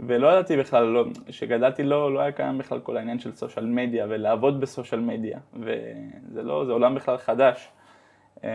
ולא 0.00 0.28
ידעתי 0.28 0.56
בכלל, 0.56 0.84
לא, 0.84 1.04
כשגדלתי 1.26 1.82
לא, 1.82 2.14
לא 2.14 2.20
היה 2.20 2.32
קיים 2.32 2.58
בכלל 2.58 2.80
כל 2.80 2.96
העניין 2.96 3.18
של 3.18 3.34
סושיאל 3.34 3.66
מדיה 3.66 4.06
ולעבוד 4.08 4.60
בסושיאל 4.60 5.00
מדיה, 5.00 5.38
וזה 5.54 6.42
לא, 6.42 6.64
זה 6.64 6.72
עולם 6.72 6.94
בכלל 6.94 7.16
חדש. 7.16 7.68
אה, 8.44 8.50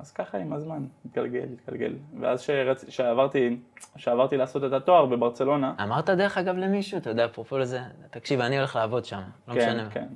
אז 0.00 0.12
ככה 0.12 0.38
עם 0.38 0.52
הזמן, 0.52 0.84
התגלגל, 1.06 1.46
התגלגל. 1.52 1.92
ואז 2.20 2.46
שעברתי, 2.88 3.56
שעברתי 3.96 4.36
לעשות 4.36 4.64
את 4.64 4.72
התואר 4.72 5.06
בברצלונה... 5.06 5.74
אמרת 5.82 6.10
דרך 6.10 6.38
אגב 6.38 6.56
למישהו, 6.56 6.98
אתה 6.98 7.10
יודע, 7.10 7.24
אפרופו 7.24 7.58
לזה, 7.58 7.80
תקשיב, 8.10 8.40
אני 8.40 8.58
הולך 8.58 8.76
לעבוד 8.76 9.04
שם, 9.04 9.20
לא 9.48 9.54
כן, 9.54 9.58
משנה. 9.58 9.90
כן, 9.90 10.06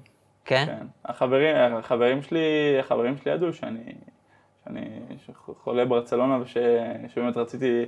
כן? 0.45 0.65
כן. 0.67 0.87
החברים, 1.05 1.57
החברים 1.57 2.23
שלי, 2.23 2.79
החברים 2.81 3.17
שלי 3.17 3.33
ידעו 3.33 3.53
שאני, 3.53 3.95
שאני 4.65 4.87
חולה 5.37 5.85
ברצלונה 5.85 6.39
ושבאמת 6.43 7.37
רציתי 7.37 7.85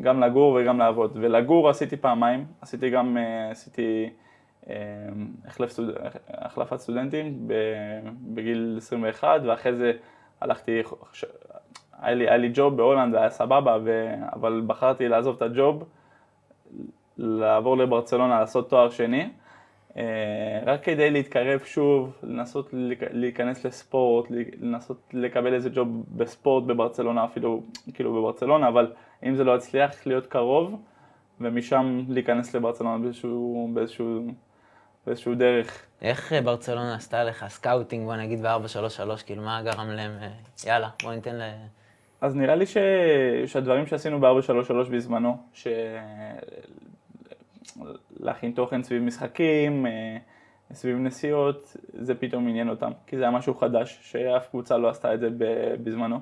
גם 0.00 0.20
לגור 0.20 0.58
וגם 0.60 0.78
לעבוד. 0.78 1.12
ולגור 1.14 1.70
עשיתי 1.70 1.96
פעמיים, 1.96 2.46
עשיתי 2.60 2.90
גם, 2.90 3.16
אה, 3.16 3.50
עשיתי 3.50 4.10
אה, 4.70 4.74
החלפת 6.28 6.76
סטודנטים 6.76 7.48
בגיל 8.34 8.74
21 8.78 9.40
ואחרי 9.44 9.74
זה 9.74 9.92
הלכתי, 10.40 10.82
היה 12.02 12.14
לי, 12.14 12.28
היה 12.28 12.36
לי 12.36 12.50
ג'וב 12.54 12.76
בהולנד, 12.76 13.14
היה 13.14 13.30
סבבה, 13.30 13.78
ו... 13.84 14.14
אבל 14.32 14.62
בחרתי 14.66 15.08
לעזוב 15.08 15.36
את 15.36 15.42
הג'וב, 15.42 15.84
לעבור 17.18 17.76
לברצלונה, 17.76 18.40
לעשות 18.40 18.70
תואר 18.70 18.90
שני, 18.90 19.28
אה, 19.96 20.60
רק 20.66 20.84
כדי 20.84 21.10
להתקרב 21.10 21.60
שוב, 21.64 22.16
לנסות 22.22 22.68
להיכנס 23.12 23.64
לספורט, 23.64 24.26
לנסות 24.60 25.00
לקבל 25.12 25.54
איזה 25.54 25.70
ג'וב 25.70 26.04
בספורט 26.16 26.64
בברצלונה, 26.64 27.24
אפילו 27.24 27.62
כאילו 27.94 28.12
בברצלונה, 28.12 28.68
אבל 28.68 28.92
אם 29.26 29.34
זה 29.34 29.44
לא 29.44 29.56
יצליח, 29.56 30.06
להיות 30.06 30.26
קרוב, 30.26 30.82
ומשם 31.40 32.04
להיכנס 32.08 32.54
לברצלונה 32.54 32.98
באיזשהו, 32.98 33.70
באיזשהו, 33.74 34.26
באיזשהו 35.06 35.34
דרך. 35.34 35.82
איך 36.02 36.32
אה, 36.32 36.40
ברצלונה 36.40 36.94
עשתה 36.94 37.24
לך 37.24 37.44
scouting, 37.48 38.06
בוא 38.06 38.16
נגיד 38.16 38.42
ב-433, 38.42 39.22
כאילו 39.26 39.42
מה 39.42 39.62
גרם 39.62 39.90
להם, 39.90 40.10
אה, 40.22 40.28
יאללה, 40.66 40.88
בוא 41.02 41.12
ניתן 41.12 41.34
ל... 41.36 41.42
אז 42.20 42.36
נראה 42.36 42.54
לי 42.54 42.66
ש... 42.66 42.76
שהדברים 43.46 43.86
שעשינו 43.86 44.20
ב-433 44.20 44.90
בזמנו, 44.90 45.36
ש... 45.54 45.66
להכין 48.20 48.52
תוכן 48.52 48.82
סביב 48.82 49.02
משחקים, 49.02 49.86
אה, 49.86 50.16
סביב 50.72 50.96
נסיעות, 50.96 51.76
זה 51.92 52.14
פתאום 52.14 52.48
עניין 52.48 52.68
אותם, 52.68 52.90
כי 53.06 53.16
זה 53.16 53.22
היה 53.22 53.30
משהו 53.30 53.54
חדש, 53.54 53.98
שאף 54.02 54.48
קבוצה 54.50 54.78
לא 54.78 54.88
עשתה 54.90 55.14
את 55.14 55.20
זה 55.20 55.28
בזמנו. 55.82 56.20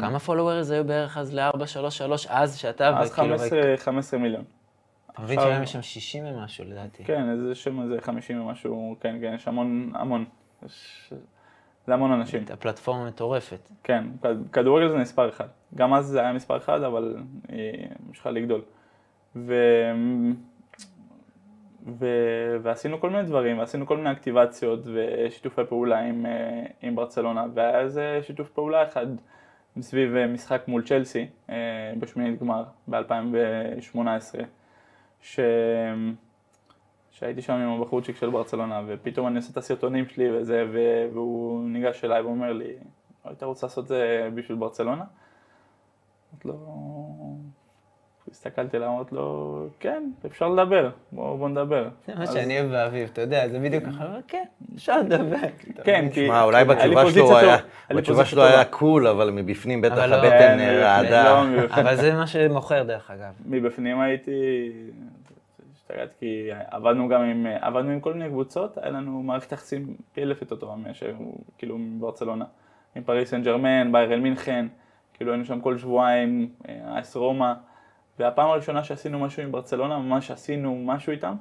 כמה 0.00 0.18
פולוורס 0.26 0.70
היו 0.70 0.84
בערך 0.84 1.18
אז 1.18 1.34
ל-433, 1.34 2.12
אז 2.28 2.56
שאתה... 2.56 2.98
אז 2.98 3.12
15, 3.12 3.76
15 3.76 4.20
מיליון. 4.20 4.44
מבין 5.22 5.40
שהיום 5.40 5.62
יש 5.62 5.72
שם 5.72 5.82
60 5.82 6.24
ומשהו 6.26 6.64
לדעתי. 6.64 7.04
כן, 7.04 7.30
איזה 7.30 7.54
שם 7.54 7.82
איזה 7.82 8.00
50 8.00 8.40
ומשהו, 8.40 8.96
כן, 9.00 9.16
כן, 9.20 9.32
יש 9.34 9.48
המון, 9.48 9.92
המון. 9.94 10.24
יש... 10.66 11.12
זה 11.86 11.94
המון 11.94 12.12
אנשים. 12.12 12.42
את 12.42 12.50
הפלטפורמה 12.50 13.06
מטורפת. 13.06 13.70
כן, 13.84 14.04
כדורגל 14.52 14.88
זה 14.88 14.96
מספר 14.96 15.28
אחד. 15.28 15.48
גם 15.74 15.94
אז 15.94 16.06
זה 16.06 16.20
היה 16.20 16.32
מספר 16.32 16.56
אחד, 16.56 16.82
אבל 16.82 17.16
היא 17.48 17.86
ממשיכה 18.06 18.30
לגדול. 18.30 18.62
ו... 19.36 19.54
ו... 21.86 22.06
ועשינו 22.62 23.00
כל 23.00 23.10
מיני 23.10 23.22
דברים, 23.22 23.58
ועשינו 23.58 23.86
כל 23.86 23.96
מיני 23.96 24.12
אקטיבציות 24.12 24.80
ושיתופי 24.94 25.62
פעולה 25.68 26.00
עם, 26.00 26.26
אה, 26.26 26.66
עם 26.82 26.96
ברצלונה, 26.96 27.46
והיה 27.54 27.80
איזה 27.80 28.20
שיתוף 28.22 28.50
פעולה 28.50 28.82
אחד 28.82 29.06
סביב 29.80 30.16
אה, 30.16 30.26
משחק 30.26 30.62
מול 30.68 30.82
צ'לסי 30.82 31.26
אה, 31.50 31.56
בשמינית 31.98 32.40
גמר 32.40 32.64
ב-2018, 32.88 33.98
ש... 35.22 35.40
שהייתי 37.10 37.42
שם 37.42 37.52
עם 37.52 37.80
הבחורצ'יק 37.80 38.16
של 38.16 38.30
ברצלונה, 38.30 38.82
ופתאום 38.86 39.26
אני 39.26 39.36
עושה 39.36 39.52
את 39.52 39.56
הסרטונים 39.56 40.08
שלי 40.08 40.30
וזה, 40.30 40.66
והוא 41.12 41.68
ניגש 41.68 42.04
אליי 42.04 42.22
ואומר 42.22 42.52
לי, 42.52 42.72
היית 43.24 43.42
רוצה 43.42 43.66
לעשות 43.66 43.82
את 43.82 43.88
זה 43.88 44.28
בשביל 44.34 44.58
ברצלונה? 44.58 45.04
אמרתי 46.32 46.48
לו, 46.48 46.56
הסתכלתי 48.30 48.76
עליו, 48.76 48.88
אמרתי 48.88 49.14
לו, 49.14 49.66
כן, 49.80 50.10
אפשר 50.26 50.48
לדבר, 50.48 50.90
בוא, 51.12 51.36
בוא 51.36 51.48
נדבר. 51.48 51.88
זה 52.06 52.14
מה 52.14 52.26
שאני 52.26 52.60
אוהב 52.60 52.70
באביב, 52.70 53.08
אתה 53.12 53.20
יודע, 53.20 53.48
זה 53.48 53.58
בדיוק 53.58 53.84
ככה, 53.84 54.16
כן, 54.28 54.44
אפשר 54.74 55.00
לדבר. 55.00 55.36
כן, 55.84 56.08
כי... 56.12 56.26
שמע, 56.26 56.42
אולי 56.42 56.64
בתשובה 56.64 57.10
שלו 57.10 57.36
היה, 57.36 57.56
בתשובה 57.90 58.24
שלו 58.24 58.42
היה 58.42 58.64
cool, 58.64 59.06
אבל 59.06 59.30
מבפנים 59.30 59.80
בטח 59.80 59.96
לא, 59.96 60.14
הבטן 60.14 60.58
כן, 60.58 60.78
רעדה. 60.82 61.42
אבל 61.70 61.96
זה 61.96 62.14
מה 62.14 62.26
שמוכר, 62.26 62.82
דרך 62.82 63.10
אגב. 63.10 63.32
מבפנים 63.46 64.00
הייתי... 64.00 64.32
השתגעתי, 65.90 66.14
כי 66.18 66.50
עבדנו 66.70 67.08
גם 67.08 67.22
עם, 67.22 67.46
עבדנו 67.60 67.90
עם 67.90 68.00
כל 68.00 68.14
מיני 68.14 68.28
קבוצות, 68.28 68.78
היה 68.78 68.90
לנו 68.90 69.22
מערכת 69.22 69.52
יחסים 69.52 69.96
פי 70.12 70.22
אלף 70.22 70.40
יותר 70.40 70.56
טובה 70.56 70.76
מאשר 70.76 71.14
כאילו 71.58 71.78
מברצלונה. 71.78 72.44
עם 72.96 73.02
פריס 73.02 73.30
סן 73.30 73.42
ג'רמן, 73.42 73.92
ביירן 73.92 74.20
מינכן, 74.20 74.66
כאילו 75.14 75.32
היינו 75.32 75.44
שם 75.44 75.60
כל 75.60 75.78
שבועיים, 75.78 76.48
אייס 76.68 77.16
רומא, 77.16 77.52
והפעם 78.18 78.50
הראשונה 78.50 78.84
שעשינו 78.84 79.18
משהו 79.18 79.42
עם 79.42 79.52
ברצלונה, 79.52 79.98
ממש 79.98 80.30
עשינו 80.30 80.82
משהו 80.84 81.10
איתם, 81.10 81.34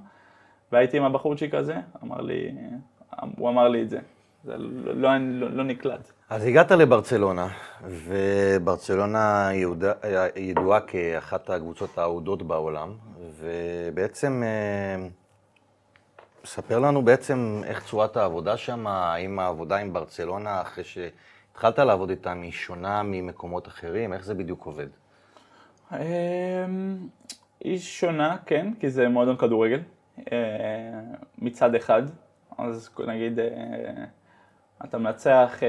והייתי 0.71 0.97
עם 0.97 1.03
הבחורצ'יק 1.03 1.53
הזה, 1.53 1.75
אמר 2.03 2.21
לי, 2.21 2.51
הוא 3.37 3.49
אמר 3.49 3.67
לי 3.67 3.81
את 3.81 3.89
זה, 3.89 3.99
זה 4.43 4.57
לא, 4.57 4.93
לא, 4.93 5.17
לא, 5.17 5.49
לא 5.51 5.63
נקלט. 5.63 6.11
אז 6.29 6.45
הגעת 6.45 6.71
לברצלונה, 6.71 7.47
וברצלונה 7.83 9.49
ידועה, 9.53 9.93
ידועה 10.35 10.81
כאחת 10.81 11.49
הקבוצות 11.49 11.97
האהודות 11.97 12.43
בעולם, 12.43 12.93
ובעצם, 13.39 14.43
אה, 14.45 15.07
ספר 16.45 16.79
לנו 16.79 17.01
בעצם 17.01 17.61
איך 17.65 17.85
צורת 17.85 18.17
העבודה 18.17 18.57
שם, 18.57 18.87
האם 18.87 19.39
העבודה 19.39 19.77
עם 19.77 19.93
ברצלונה, 19.93 20.61
אחרי 20.61 20.83
שהתחלת 20.83 21.79
לעבוד 21.79 22.09
איתם, 22.09 22.41
היא 22.41 22.51
שונה 22.51 23.03
ממקומות 23.03 23.67
אחרים, 23.67 24.13
איך 24.13 24.25
זה 24.25 24.33
בדיוק 24.33 24.65
עובד? 24.65 24.87
אמ, 25.93 25.97
היא 27.59 27.79
שונה, 27.79 28.37
כן, 28.45 28.73
כי 28.79 28.89
זה 28.89 29.09
מועדון 29.09 29.37
כדורגל, 29.37 29.79
אה, 30.31 30.35
מצד 31.37 31.75
אחד, 31.75 32.03
אז 32.57 32.89
נגיד, 33.07 33.39
אה, 33.39 33.45
אתה 34.83 34.97
מנצח, 34.97 35.59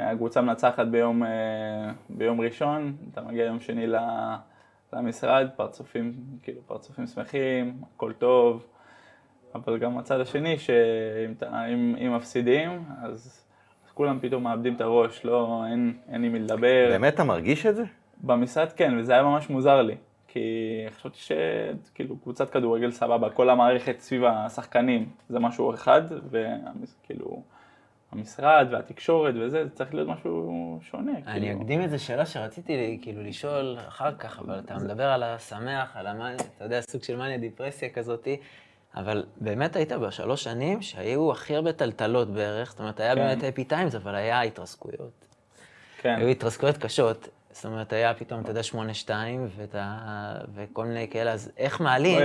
הקבוצה 0.00 0.40
מנצחת 0.40 0.86
ביום, 0.86 1.22
ביום 2.10 2.40
ראשון, 2.40 2.96
אתה 3.12 3.20
מגיע 3.20 3.44
יום 3.44 3.60
שני 3.60 3.86
למשרד, 4.92 5.48
פרצופים, 5.56 6.14
כאילו 6.42 6.60
פרצופים 6.66 7.06
שמחים, 7.06 7.82
הכל 7.96 8.12
טוב, 8.12 8.66
אבל 9.54 9.78
גם 9.78 9.98
הצד 9.98 10.20
השני, 10.20 10.58
שאם 10.58 12.14
מפסידים, 12.16 12.84
אז, 13.02 13.44
אז 13.86 13.92
כולם 13.92 14.18
פתאום 14.20 14.42
מאבדים 14.42 14.74
את 14.74 14.80
הראש, 14.80 15.24
לא, 15.24 15.64
אין, 15.70 15.96
אין 16.08 16.24
עם 16.24 16.32
מי 16.32 16.38
לדבר. 16.38 16.86
באמת 16.90 17.14
אתה 17.14 17.24
מרגיש 17.24 17.66
את 17.66 17.76
זה? 17.76 17.84
במשרד 18.20 18.72
כן, 18.72 18.98
וזה 18.98 19.12
היה 19.12 19.22
ממש 19.22 19.50
מוזר 19.50 19.82
לי, 19.82 19.96
כי 20.28 20.40
חשבתי 20.90 21.18
שכאילו 21.18 22.16
קבוצת 22.16 22.50
כדורגל 22.50 22.90
סבבה, 22.90 23.30
כל 23.30 23.50
המערכת 23.50 24.00
סביב 24.00 24.24
השחקנים 24.24 25.08
זה 25.28 25.38
משהו 25.38 25.74
אחד, 25.74 26.02
וכאילו... 26.30 27.42
המשרד 28.14 28.66
והתקשורת 28.70 29.34
וזה, 29.40 29.64
זה 29.64 29.70
צריך 29.70 29.94
להיות 29.94 30.08
משהו 30.08 30.78
שונה. 30.82 31.12
אני 31.26 31.46
כאילו. 31.46 31.60
אקדים 31.60 31.80
איזה 31.80 31.98
שאלה 31.98 32.26
שרציתי 32.26 32.98
כאילו 33.02 33.22
לשאול 33.22 33.78
אחר 33.88 34.14
כך, 34.14 34.38
אבל 34.38 34.58
אתה 34.58 34.76
מדבר 34.76 35.06
על 35.06 35.22
השמח, 35.22 35.96
על 35.96 36.06
המאניה, 36.06 36.36
אתה 36.56 36.64
יודע, 36.64 36.80
סוג 36.80 37.02
של 37.02 37.16
מאניה 37.16 37.38
דיפרסיה 37.38 37.88
כזאתי, 37.88 38.36
אבל 38.96 39.24
באמת 39.36 39.76
היית 39.76 39.92
בשלוש 39.92 40.44
שנים 40.44 40.82
שהיו 40.82 41.32
הכי 41.32 41.56
הרבה 41.56 41.72
טלטלות 41.72 42.30
בערך, 42.30 42.70
זאת 42.70 42.80
אומרת, 42.80 43.00
היה 43.00 43.14
כן. 43.14 43.20
באמת 43.20 43.44
אפי 43.44 43.64
טיימס, 43.64 43.94
אבל 43.94 44.14
היה 44.14 44.40
התרסקויות. 44.40 45.26
כן. 46.00 46.14
היו 46.18 46.28
התרסקויות 46.28 46.78
קשות, 46.78 47.28
זאת 47.54 47.64
אומרת, 47.64 47.92
היה 47.92 48.14
פתאום, 48.14 48.40
אתה 48.40 48.50
יודע, 48.50 48.62
שמונה 48.62 48.94
שתיים, 48.94 49.48
וכל 50.54 50.84
מיני 50.84 51.08
כאלה, 51.10 51.32
אז 51.32 51.52
איך 51.56 51.80
מעלים, 51.80 52.18
לא. 52.18 52.24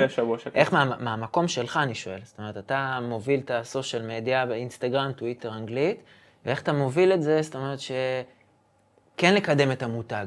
איך 0.56 0.74
מה, 0.74 0.86
מהמקום 1.00 1.48
שלך, 1.48 1.80
אני 1.84 1.96
שואל, 1.96 2.20
זאת 2.24 2.40
אומרת, 2.40 2.58
אתה 2.58 3.00
מוביל 3.02 3.40
את 3.40 3.52
הסושיאל 3.52 4.08
מדיה 4.08 4.46
באינסטגרם, 4.46 5.12
טוויטר, 5.12 5.54
אנגלית, 5.56 6.04
ואיך 6.46 6.62
אתה 6.62 6.74
מוביל 6.74 7.14
את 7.14 7.22
זה, 7.22 7.42
זאת 7.42 7.56
אומרת, 7.56 7.80
שכן 7.80 9.34
לקדם 9.34 9.72
את 9.72 9.84
המותג. 9.84 10.26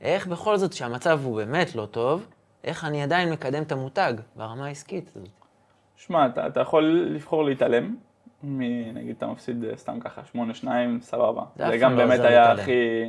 איך 0.00 0.26
בכל 0.26 0.56
זאת, 0.56 0.72
שהמצב 0.72 1.20
הוא 1.24 1.36
באמת 1.36 1.74
לא 1.74 1.86
טוב, 1.86 2.26
איך 2.64 2.84
אני 2.84 3.02
עדיין 3.02 3.30
מקדם 3.32 3.62
את 3.62 3.72
המותג 3.72 4.14
ברמה 4.36 4.66
העסקית 4.66 5.10
הזאת? 5.16 5.28
שמע, 5.96 6.26
אתה, 6.26 6.46
אתה 6.46 6.60
יכול 6.60 7.10
לבחור 7.14 7.44
להתעלם, 7.44 7.96
מ- 8.42 8.94
נגיד 8.94 9.14
אתה 9.18 9.26
מפסיד 9.26 9.64
אה, 9.64 9.76
סתם 9.76 10.00
ככה, 10.00 10.22
8-2, 10.34 10.66
סבבה. 11.00 11.42
זה 11.56 11.66
זה 11.68 11.76
גם 11.78 11.96
לא 11.96 12.04
באמת 12.06 12.20
היה. 12.20 12.52
הכי, 12.52 13.04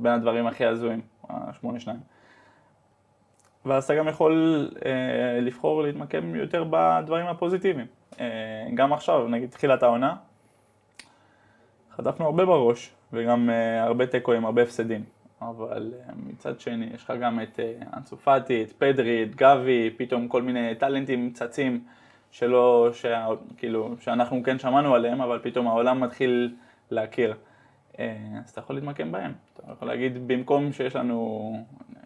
בין 0.00 0.12
הדברים 0.12 0.46
הכי 0.46 0.64
הזויים, 0.64 1.00
ה-8-2. 1.28 1.88
ואז 3.64 3.84
אתה 3.84 3.94
גם 3.94 4.08
יכול 4.08 4.68
אה, 4.86 5.40
לבחור 5.40 5.82
להתמקם 5.82 6.34
יותר 6.34 6.64
בדברים 6.70 7.26
הפוזיטיביים. 7.26 7.86
אה, 8.20 8.66
גם 8.74 8.92
עכשיו, 8.92 9.28
נגיד 9.28 9.50
תחילת 9.50 9.82
העונה, 9.82 10.16
חטפנו 11.96 12.26
הרבה 12.26 12.44
בראש, 12.44 12.90
וגם 13.12 13.50
אה, 13.50 13.82
הרבה 13.82 14.06
תיקואים, 14.06 14.44
הרבה 14.44 14.62
הפסדים. 14.62 15.04
אבל 15.42 15.92
אה, 15.94 16.12
מצד 16.26 16.60
שני, 16.60 16.86
יש 16.94 17.04
לך 17.04 17.12
גם 17.20 17.40
את 17.40 17.60
אה, 17.60 17.72
אנסו 17.96 18.16
פאטי, 18.16 18.62
את 18.62 18.72
פדרי, 18.72 19.22
את 19.22 19.36
גבי, 19.36 19.90
פתאום 19.96 20.28
כל 20.28 20.42
מיני 20.42 20.74
טאלנטים 20.74 21.30
צצים 21.32 21.84
שלא, 22.30 22.90
שה, 22.92 23.26
כאילו, 23.56 23.94
שאנחנו 24.00 24.42
כן 24.42 24.58
שמענו 24.58 24.94
עליהם, 24.94 25.20
אבל 25.20 25.38
פתאום 25.42 25.68
העולם 25.68 26.00
מתחיל 26.00 26.54
להכיר. 26.90 27.34
אה, 28.00 28.16
אז 28.44 28.50
אתה 28.50 28.60
יכול 28.60 28.76
להתמקם 28.76 29.12
בהם. 29.12 29.32
אתה 29.54 29.72
יכול 29.72 29.88
להגיד, 29.88 30.28
במקום 30.28 30.72
שיש 30.72 30.96
לנו, 30.96 31.52
אה, 31.96 32.02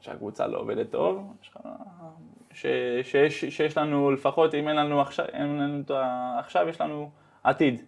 שהקבוצה 0.00 0.46
לא 0.46 0.58
עובדת 0.58 0.90
טוב, 0.90 1.32
לך... 1.42 1.58
ש, 2.52 2.66
שיש, 3.02 3.44
שיש 3.44 3.78
לנו 3.78 4.10
לפחות, 4.10 4.54
אם 4.54 4.68
אין 4.68 4.76
לנו 4.76 5.00
עכשיו, 5.00 5.26
אין 5.32 5.58
לנו 5.58 5.82
עכשיו, 6.38 6.68
יש 6.68 6.80
לנו 6.80 7.10
עתיד. 7.44 7.82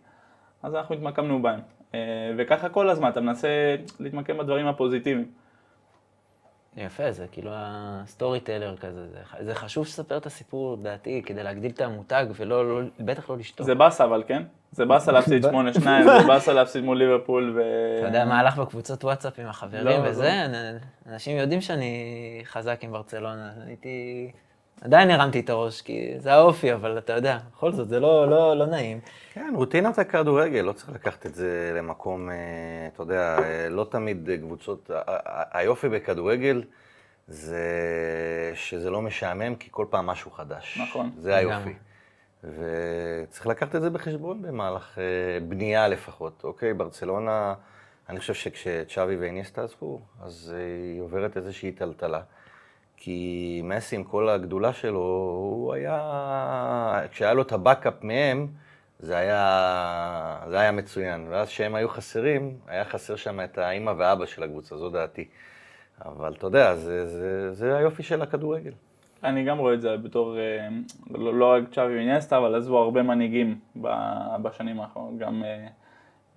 אז 0.63 0.75
אנחנו 0.75 0.95
התמקמנו 0.95 1.43
בהם. 1.43 1.61
אה, 1.95 2.33
וככה 2.37 2.69
כל 2.69 2.89
הזמן, 2.89 3.09
אתה 3.09 3.21
מנסה 3.21 3.77
להתמקם 4.01 4.39
בדברים 4.39 4.67
הפוזיטיביים. 4.67 5.31
יפה, 6.77 7.13
זה 7.13 7.27
כאילו 7.33 7.51
ה 7.55 8.41
storyteller 8.41 8.77
כזה. 8.77 9.07
זה, 9.09 9.19
זה 9.45 9.55
חשוב 9.55 9.87
שתספר 9.87 10.17
את 10.17 10.27
הסיפור, 10.27 10.77
לדעתי, 10.81 11.23
כדי 11.27 11.43
להגדיל 11.43 11.71
את 11.71 11.81
המותג, 11.81 12.27
ולא, 12.37 12.69
לא, 12.81 12.87
בטח 13.01 13.31
לא 13.31 13.37
לשתוק. 13.39 13.67
זה 13.67 13.75
באסה 13.75 14.05
אבל, 14.05 14.23
כן? 14.27 14.43
זה 14.73 14.85
באסה 14.85 15.13
להפסיד 15.13 15.45
8-2, 15.47 15.49
זה 15.85 16.27
באסה 16.27 16.53
להפסיד 16.53 16.85
מול 16.85 16.99
ליברפול 16.99 17.53
ו... 17.57 17.61
אתה 17.99 18.07
יודע 18.07 18.25
מה 18.25 18.41
הלך 18.41 18.59
בקבוצות 18.59 19.05
וואטסאפ 19.05 19.39
עם 19.39 19.47
החברים 19.47 19.85
לא, 19.85 19.95
וזה? 20.05 20.45
אנ- 20.45 20.79
אנשים 21.13 21.37
יודעים 21.37 21.61
שאני 21.61 21.93
חזק 22.45 22.79
עם 22.83 22.93
ברצלונה. 22.93 23.51
הייתי... 23.67 24.31
עדיין 24.81 25.11
הרמתי 25.11 25.41
את 25.41 25.51
הראש, 25.51 25.83
כי 25.83 26.15
זה 26.19 26.33
האופי, 26.33 26.73
אבל 26.73 26.99
אתה 26.99 27.13
יודע, 27.13 27.39
בכל 27.53 27.73
זאת, 27.73 27.89
זה 27.89 28.01
לא, 28.01 28.31
לא, 28.31 28.57
לא 28.57 28.67
נעים. 28.67 29.01
כן, 29.33 29.53
רוטינת 29.57 29.99
הכדורגל, 29.99 30.61
לא 30.61 30.73
צריך 30.73 30.91
לקחת 30.91 31.27
את 31.27 31.35
זה 31.35 31.73
למקום, 31.75 32.31
אה, 32.31 32.35
אתה 32.95 33.03
יודע, 33.03 33.37
אה, 33.39 33.69
לא 33.71 33.87
תמיד 33.91 34.31
קבוצות, 34.41 34.91
היופי 35.53 35.89
בכדורגל 35.89 36.63
זה 37.29 37.63
שזה 38.55 38.91
לא 38.91 39.03
משעמם, 39.03 39.55
כי 39.55 39.69
כל 39.71 39.87
פעם 39.91 40.07
משהו 40.07 40.31
חדש. 40.31 40.79
נכון. 40.83 41.11
זה 41.19 41.37
היופי. 41.37 41.75
וצריך 42.45 43.47
לקחת 43.47 43.77
את 43.77 43.83
זה 43.83 43.91
בחשבון 43.91 44.43
במהלך 44.43 44.99
אה, 44.99 45.05
בנייה 45.49 45.89
לפחות. 45.89 46.41
אוקיי, 46.45 46.75
ברצלונה, 46.75 47.55
אני 48.09 48.19
חושב 48.19 48.35
שכשצ'אבי 48.35 49.17
ואיניסטה 49.17 49.63
עזבו, 49.63 50.01
אז 50.23 50.55
היא 50.57 51.01
עוברת 51.01 51.37
איזושהי 51.37 51.73
טלטלה. 51.73 52.21
כי 53.05 53.61
מסי 53.65 53.97
עם 53.97 54.05
כל 54.05 54.29
הגדולה 54.29 54.73
שלו, 54.73 55.01
הוא 55.01 55.75
היה, 55.75 57.01
כשהיה 57.11 57.35
לו 57.35 57.43
את 57.43 57.53
הבאקאפ 57.53 57.95
מהם, 58.03 58.47
זה 58.99 59.17
היה, 59.17 60.41
זה 60.49 60.61
היה 60.61 60.73
מצוין. 60.73 61.27
ואז 61.31 61.49
כשהם 61.49 61.75
היו 61.75 61.89
חסרים, 61.89 62.57
היה 62.67 62.85
חסר 62.85 63.17
שם 63.17 63.41
את 63.41 63.59
האימא 63.59 63.93
והאבא 63.99 64.27
של 64.27 64.43
הקבוצה, 64.43 64.77
זו 64.77 64.91
דעתי. 64.91 65.25
אבל 66.05 66.33
אתה 66.33 66.47
יודע, 66.47 66.75
זה, 66.75 67.07
זה, 67.07 67.53
זה 67.53 67.77
היופי 67.77 68.03
של 68.03 68.23
הכדורגל. 68.23 68.73
אני 69.25 69.45
גם 69.45 69.59
רואה 69.59 69.75
את 69.75 69.81
זה 69.81 69.97
בתור, 69.97 70.39
אה, 70.39 70.69
לא, 71.11 71.35
לא 71.35 71.53
רק 71.53 71.63
צ'אבי 71.75 71.95
ואיניאסטה, 71.95 72.39
אבל 72.39 72.55
עזבו 72.55 72.79
הרבה 72.79 73.03
מנהיגים 73.03 73.59
בשנים 74.43 74.81
האחרונות, 74.81 75.19
גם 75.19 75.45
אה, 75.45 75.67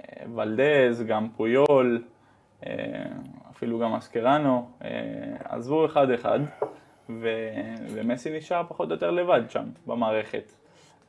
אה, 0.01 0.25
ולדז, 0.35 1.03
גם 1.03 1.27
פויול, 1.37 2.03
אפילו 3.51 3.79
גם 3.79 3.93
אסקרנו, 3.93 4.69
אה, 4.83 4.89
עזבו 5.43 5.85
אחד-אחד, 5.85 6.39
ו- 7.09 7.73
ומסי 7.89 8.37
נשאר 8.37 8.63
פחות 8.67 8.89
או 8.89 8.93
יותר 8.93 9.11
לבד 9.11 9.41
שם 9.49 9.65
במערכת. 9.87 10.51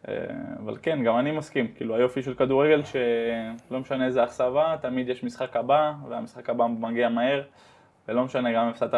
אה, 0.09 0.15
אבל 0.59 0.77
כן, 0.83 1.05
גם 1.05 1.19
אני 1.19 1.33
מסכים, 1.33 1.69
כאילו 1.75 1.97
היופי 1.97 2.23
של 2.23 2.35
כדורגל 2.35 2.83
שלא 2.85 3.81
משנה 3.81 4.07
איזה 4.07 4.25
אכזבה, 4.25 4.77
תמיד 4.81 5.09
יש 5.09 5.25
משחק 5.25 5.57
הבא, 5.57 5.93
והמשחק 6.09 6.51
הבא 6.51 6.67
מגיע 6.67 7.09
מהר. 7.09 7.43
ולא 8.09 8.25
משנה, 8.25 8.53
גם 8.53 8.65
אם 8.65 8.69
הפסדת 8.69 8.95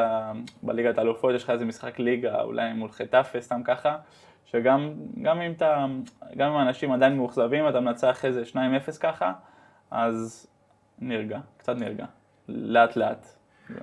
בליגת 0.63 0.99
האלופות, 0.99 1.35
יש 1.35 1.45
לך 1.45 1.51
איזה 1.51 1.65
משחק 1.65 1.99
ליגה, 1.99 2.43
אולי 2.43 2.73
מול 2.73 2.91
חטאפה, 2.91 3.41
סתם 3.41 3.63
ככה, 3.65 3.97
שגם 4.45 4.93
גם 5.23 5.41
אם 5.41 5.53
אתה, 5.53 5.87
גם 6.37 6.51
אם 6.51 6.57
האנשים 6.57 6.93
עדיין 6.93 7.17
מאוכזבים, 7.17 7.69
אתה 7.69 7.81
מנצח 7.81 8.25
איזה 8.25 8.43
2-0 8.43 8.99
ככה, 9.01 9.33
אז 9.91 10.47
נרגע, 10.99 11.39
קצת 11.57 11.77
נרגע, 11.77 12.05
לאט 12.51 12.97
לאט. 12.97 13.27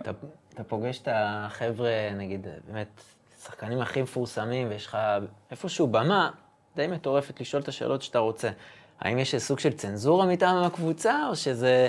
אתה, 0.01 0.12
אתה 0.53 0.63
פוגש 0.63 0.99
את 1.01 1.08
החבר'ה, 1.12 1.89
נגיד, 2.17 2.47
באמת, 2.67 3.01
שחקנים 3.43 3.82
הכי 3.82 4.01
מפורסמים, 4.01 4.69
ויש 4.69 4.86
לך 4.86 4.97
איפשהו 5.51 5.88
במה 5.88 6.32
די 6.75 6.88
מטורפת 6.88 7.41
לשאול 7.41 7.63
את 7.63 7.67
השאלות 7.67 8.01
שאתה 8.01 8.19
רוצה. 8.19 8.49
האם 8.99 9.19
יש 9.19 9.36
סוג 9.36 9.60
של 9.60 9.73
צנזורה 9.73 10.25
מטעם 10.25 10.63
הקבוצה, 10.63 11.27
או 11.30 11.36
שזה, 11.36 11.88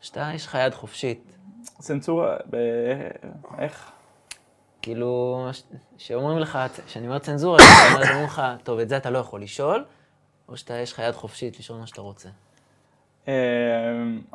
שאתה, 0.00 0.30
יש 0.34 0.46
לך 0.46 0.58
יד 0.60 0.74
חופשית? 0.74 1.36
צנזורה, 1.78 2.36
ב... 2.50 2.56
איך? 3.58 3.90
כאילו, 4.82 5.46
ש- 5.52 5.62
שאומרים 5.96 6.38
לך, 6.38 6.58
כשאני 6.86 7.06
אומר 7.06 7.18
צנזורה, 7.18 7.58
אומרת, 7.90 8.08
אומרים 8.08 8.24
לך, 8.24 8.42
טוב, 8.62 8.78
את 8.78 8.88
זה 8.88 8.96
אתה 8.96 9.10
לא 9.10 9.18
יכול 9.18 9.42
לשאול, 9.42 9.84
או 10.48 10.56
שאתה, 10.56 10.74
יש 10.74 10.92
לך 10.92 10.98
יד 10.98 11.14
חופשית 11.14 11.58
לשאול 11.58 11.78
מה 11.78 11.86
שאתה 11.86 12.00
רוצה. 12.00 12.28
אה, 13.28 13.32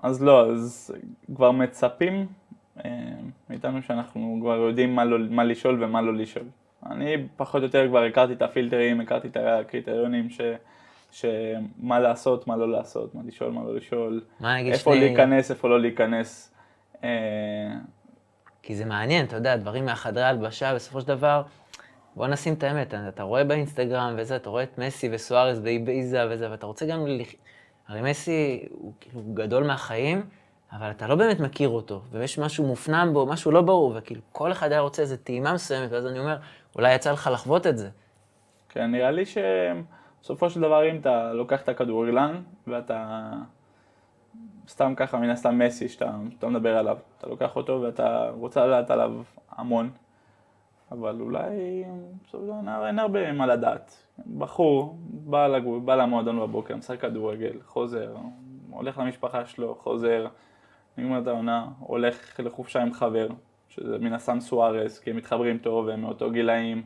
אז 0.03 0.23
לא, 0.23 0.51
אז 0.51 0.95
כבר 1.35 1.51
מצפים 1.51 2.27
אה, 2.85 2.89
מאיתנו 3.49 3.81
שאנחנו 3.81 4.37
כבר 4.41 4.55
יודעים 4.55 4.95
מה, 4.95 5.05
לא, 5.05 5.17
מה 5.29 5.43
לשאול 5.43 5.83
ומה 5.83 6.01
לא 6.01 6.13
לשאול. 6.13 6.45
אני 6.85 7.27
פחות 7.37 7.61
או 7.61 7.65
יותר 7.65 7.87
כבר 7.87 8.03
הכרתי 8.03 8.33
את 8.33 8.41
הפילטרים, 8.41 9.01
הכרתי 9.01 9.27
את 9.27 9.37
הקריטריונים 9.37 10.29
ש... 10.29 10.41
שמה 11.11 11.99
לעשות, 11.99 12.47
מה 12.47 12.57
לא 12.57 12.71
לעשות, 12.71 13.15
מה 13.15 13.21
לשאול, 13.25 13.51
מה 13.51 13.63
לא 13.63 13.75
לשאול, 13.75 14.21
מה 14.39 14.59
איפה 14.59 14.91
שני- 14.93 14.99
להיכנס, 14.99 15.51
איפה 15.51 15.69
לא 15.69 15.81
להיכנס. 15.81 16.53
אה, 17.03 17.09
כי 18.63 18.75
זה 18.75 18.85
מעניין, 18.85 19.25
אתה 19.25 19.35
יודע, 19.35 19.55
דברים 19.55 19.85
מהחדרי 19.85 20.23
הלבשה, 20.23 20.75
בסופו 20.75 21.01
של 21.01 21.07
דבר, 21.07 21.41
בוא 22.15 22.27
נשים 22.27 22.53
את 22.53 22.63
האמת, 22.63 22.93
אתה, 22.93 23.23
רואה 23.23 23.43
באינסטגרם 23.43 24.13
וזה, 24.17 24.35
אתה 24.35 24.49
רואה 24.49 24.63
את 24.63 24.77
מסי 24.77 25.09
וסוארז 25.11 25.59
באיזה 25.59 26.25
וזה, 26.29 26.51
ואתה 26.51 26.65
רוצה 26.65 26.85
גם. 26.85 27.05
הרי 27.87 28.01
מסי 28.01 28.65
הוא 28.71 28.93
כאילו 28.99 29.21
גדול 29.33 29.63
מהחיים, 29.63 30.25
אבל 30.71 30.91
אתה 30.91 31.07
לא 31.07 31.15
באמת 31.15 31.39
מכיר 31.39 31.69
אותו, 31.69 32.01
ויש 32.11 32.39
משהו 32.39 32.67
מופנם 32.67 33.09
בו, 33.13 33.25
משהו 33.25 33.51
לא 33.51 33.61
ברור, 33.61 33.93
וכאילו 33.95 34.21
כל 34.31 34.51
אחד 34.51 34.71
היה 34.71 34.81
רוצה 34.81 35.01
איזו 35.01 35.15
טעימה 35.23 35.53
מסוימת, 35.53 35.91
ואז 35.91 36.07
אני 36.07 36.19
אומר, 36.19 36.37
אולי 36.75 36.95
יצא 36.95 37.11
לך 37.11 37.29
לחוות 37.33 37.67
את 37.67 37.77
זה. 37.77 37.89
כן, 38.69 38.91
נראה 38.91 39.11
לי 39.11 39.23
שבסופו 39.25 40.49
של 40.49 40.61
דבר 40.61 40.89
אם 40.89 40.99
אתה 40.99 41.33
לוקח 41.33 41.61
את 41.61 41.69
הכדורגלן 41.69 42.41
ואתה 42.67 43.29
סתם 44.67 44.93
ככה 44.95 45.17
מן 45.17 45.29
הסתם 45.29 45.59
מסי 45.59 45.89
שאתה, 45.89 46.11
שאתה 46.31 46.47
מדבר 46.47 46.77
עליו, 46.77 46.97
אתה 47.17 47.27
לוקח 47.27 47.55
אותו 47.55 47.81
ואתה 47.81 48.29
רוצה 48.37 48.65
לדעת 48.65 48.91
עליו 48.91 49.11
המון, 49.51 49.89
אבל 50.91 51.21
אולי 51.21 51.83
אין 52.87 52.99
הרבה 52.99 53.31
מה 53.31 53.47
לדעת. 53.47 54.03
בחור 54.37 54.97
בא, 54.99 55.47
לגו, 55.47 55.81
בא 55.81 55.95
למועדון 55.95 56.39
בבוקר, 56.39 56.75
משחק 56.75 57.01
כדורגל, 57.01 57.53
חוזר, 57.65 58.15
הולך 58.69 58.97
למשפחה 58.97 59.45
שלו, 59.45 59.75
חוזר, 59.75 60.27
נגמר 60.97 61.21
את 61.21 61.27
העונה, 61.27 61.67
הולך 61.79 62.39
לחופשה 62.39 62.81
עם 62.81 62.93
חבר, 62.93 63.27
שזה 63.69 63.97
מן 63.97 64.13
הסתם 64.13 64.39
סוארס, 64.39 64.99
כי 64.99 65.09
הם 65.09 65.17
מתחברים 65.17 65.57
טוב, 65.57 65.89
הם 65.89 66.01
מאותו 66.01 66.31
גילאים. 66.31 66.83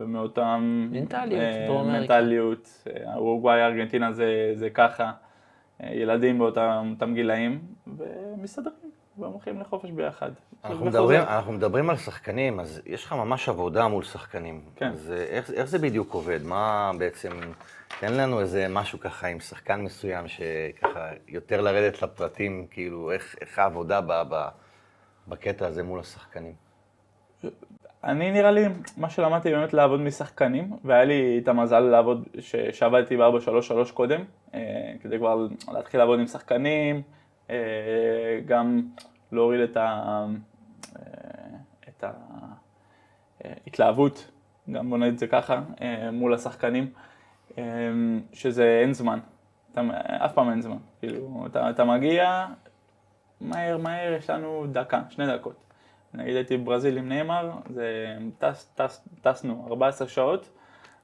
ומאותם... 0.00 0.88
מנטליות, 0.90 1.42
אה, 1.42 1.66
דרום 1.66 1.88
אמריקה. 1.88 2.00
מנטליות, 2.00 2.86
אורוגוואי, 3.16 3.62
ארגנטינה 3.62 4.12
זה, 4.12 4.52
זה 4.54 4.70
ככה, 4.70 5.12
אה, 5.82 5.94
ילדים 5.94 6.38
באותם 6.38 6.88
אותם 6.90 7.14
גילאים, 7.14 7.60
ומסתדרים, 7.86 8.90
והם 9.18 9.32
הולכים 9.32 9.60
לחופש 9.60 9.90
ביחד. 9.90 10.30
אנחנו 10.64 10.76
וחוזר. 10.76 11.00
מדברים, 11.00 11.20
אנחנו 11.20 11.52
מדברים 11.52 11.90
על 11.90 11.96
שחקנים, 11.96 12.60
אז 12.60 12.80
יש 12.86 13.04
לך 13.04 13.12
ממש 13.12 13.48
עבודה 13.48 13.88
מול 13.88 14.04
שחקנים. 14.04 14.60
כן. 14.76 14.90
אז 14.92 15.10
אה, 15.10 15.16
איך, 15.16 15.50
איך 15.50 15.64
זה 15.64 15.78
בדיוק 15.78 16.14
עובד? 16.14 16.42
מה 16.42 16.90
בעצם... 16.98 17.30
תן 18.00 18.12
לנו 18.12 18.40
איזה 18.40 18.66
משהו 18.70 19.00
ככה 19.00 19.26
עם 19.26 19.40
שחקן 19.40 19.80
מסוים, 19.80 20.28
שככה 20.28 21.10
יותר 21.28 21.60
לרדת 21.60 22.02
לפרטים, 22.02 22.66
כאילו, 22.70 23.12
איך, 23.12 23.36
איך 23.40 23.58
העבודה 23.58 24.00
ב, 24.00 24.12
ב, 24.28 24.48
בקטע 25.28 25.66
הזה 25.66 25.82
מול 25.82 26.00
השחקנים. 26.00 26.54
אני 28.04 28.30
נראה 28.30 28.50
לי, 28.50 28.64
מה 28.96 29.10
שלמדתי 29.10 29.50
באמת 29.50 29.72
לעבוד 29.72 30.00
משחקנים, 30.00 30.76
והיה 30.84 31.04
לי 31.04 31.40
את 31.42 31.48
המזל 31.48 31.80
לעבוד, 31.80 32.28
שעבדתי 32.72 33.16
ב-433 33.16 33.92
קודם, 33.94 34.20
אה, 34.54 34.60
כדי 35.02 35.18
כבר 35.18 35.46
להתחיל 35.72 36.00
לעבוד 36.00 36.20
עם 36.20 36.26
שחקנים, 36.26 37.02
גם 38.46 38.82
להוריד 39.32 39.60
את 39.60 39.76
ה... 39.76 40.24
אה, 40.96 41.02
את 41.88 42.04
ההתלהבות 43.44 44.30
גם 44.72 44.90
בוא 44.90 44.98
נגיד 44.98 45.12
את 45.12 45.18
זה 45.18 45.26
ככה, 45.26 45.60
אה, 45.80 46.10
מול 46.10 46.34
השחקנים, 46.34 46.90
אה, 47.58 47.64
שזה 48.32 48.80
אין 48.82 48.92
זמן. 48.92 49.18
אתה, 49.72 49.80
אף 50.24 50.32
פעם 50.32 50.50
אין 50.50 50.62
זמן. 50.62 50.76
כאילו, 51.00 51.46
אתה, 51.46 51.70
אתה 51.70 51.84
מגיע, 51.84 52.46
מהר 53.40 53.76
מהר, 53.76 54.12
יש 54.12 54.30
לנו 54.30 54.66
דקה, 54.72 55.02
שני 55.08 55.26
דקות. 55.26 55.56
נגיד 56.14 56.36
הייתי 56.36 56.56
בברזיל 56.56 56.98
עם 56.98 57.08
נאמר, 57.08 57.50
זה 57.68 58.16
טס, 58.38 58.72
טס, 58.74 59.08
טסנו 59.22 59.66
14 59.68 60.08
שעות 60.08 60.50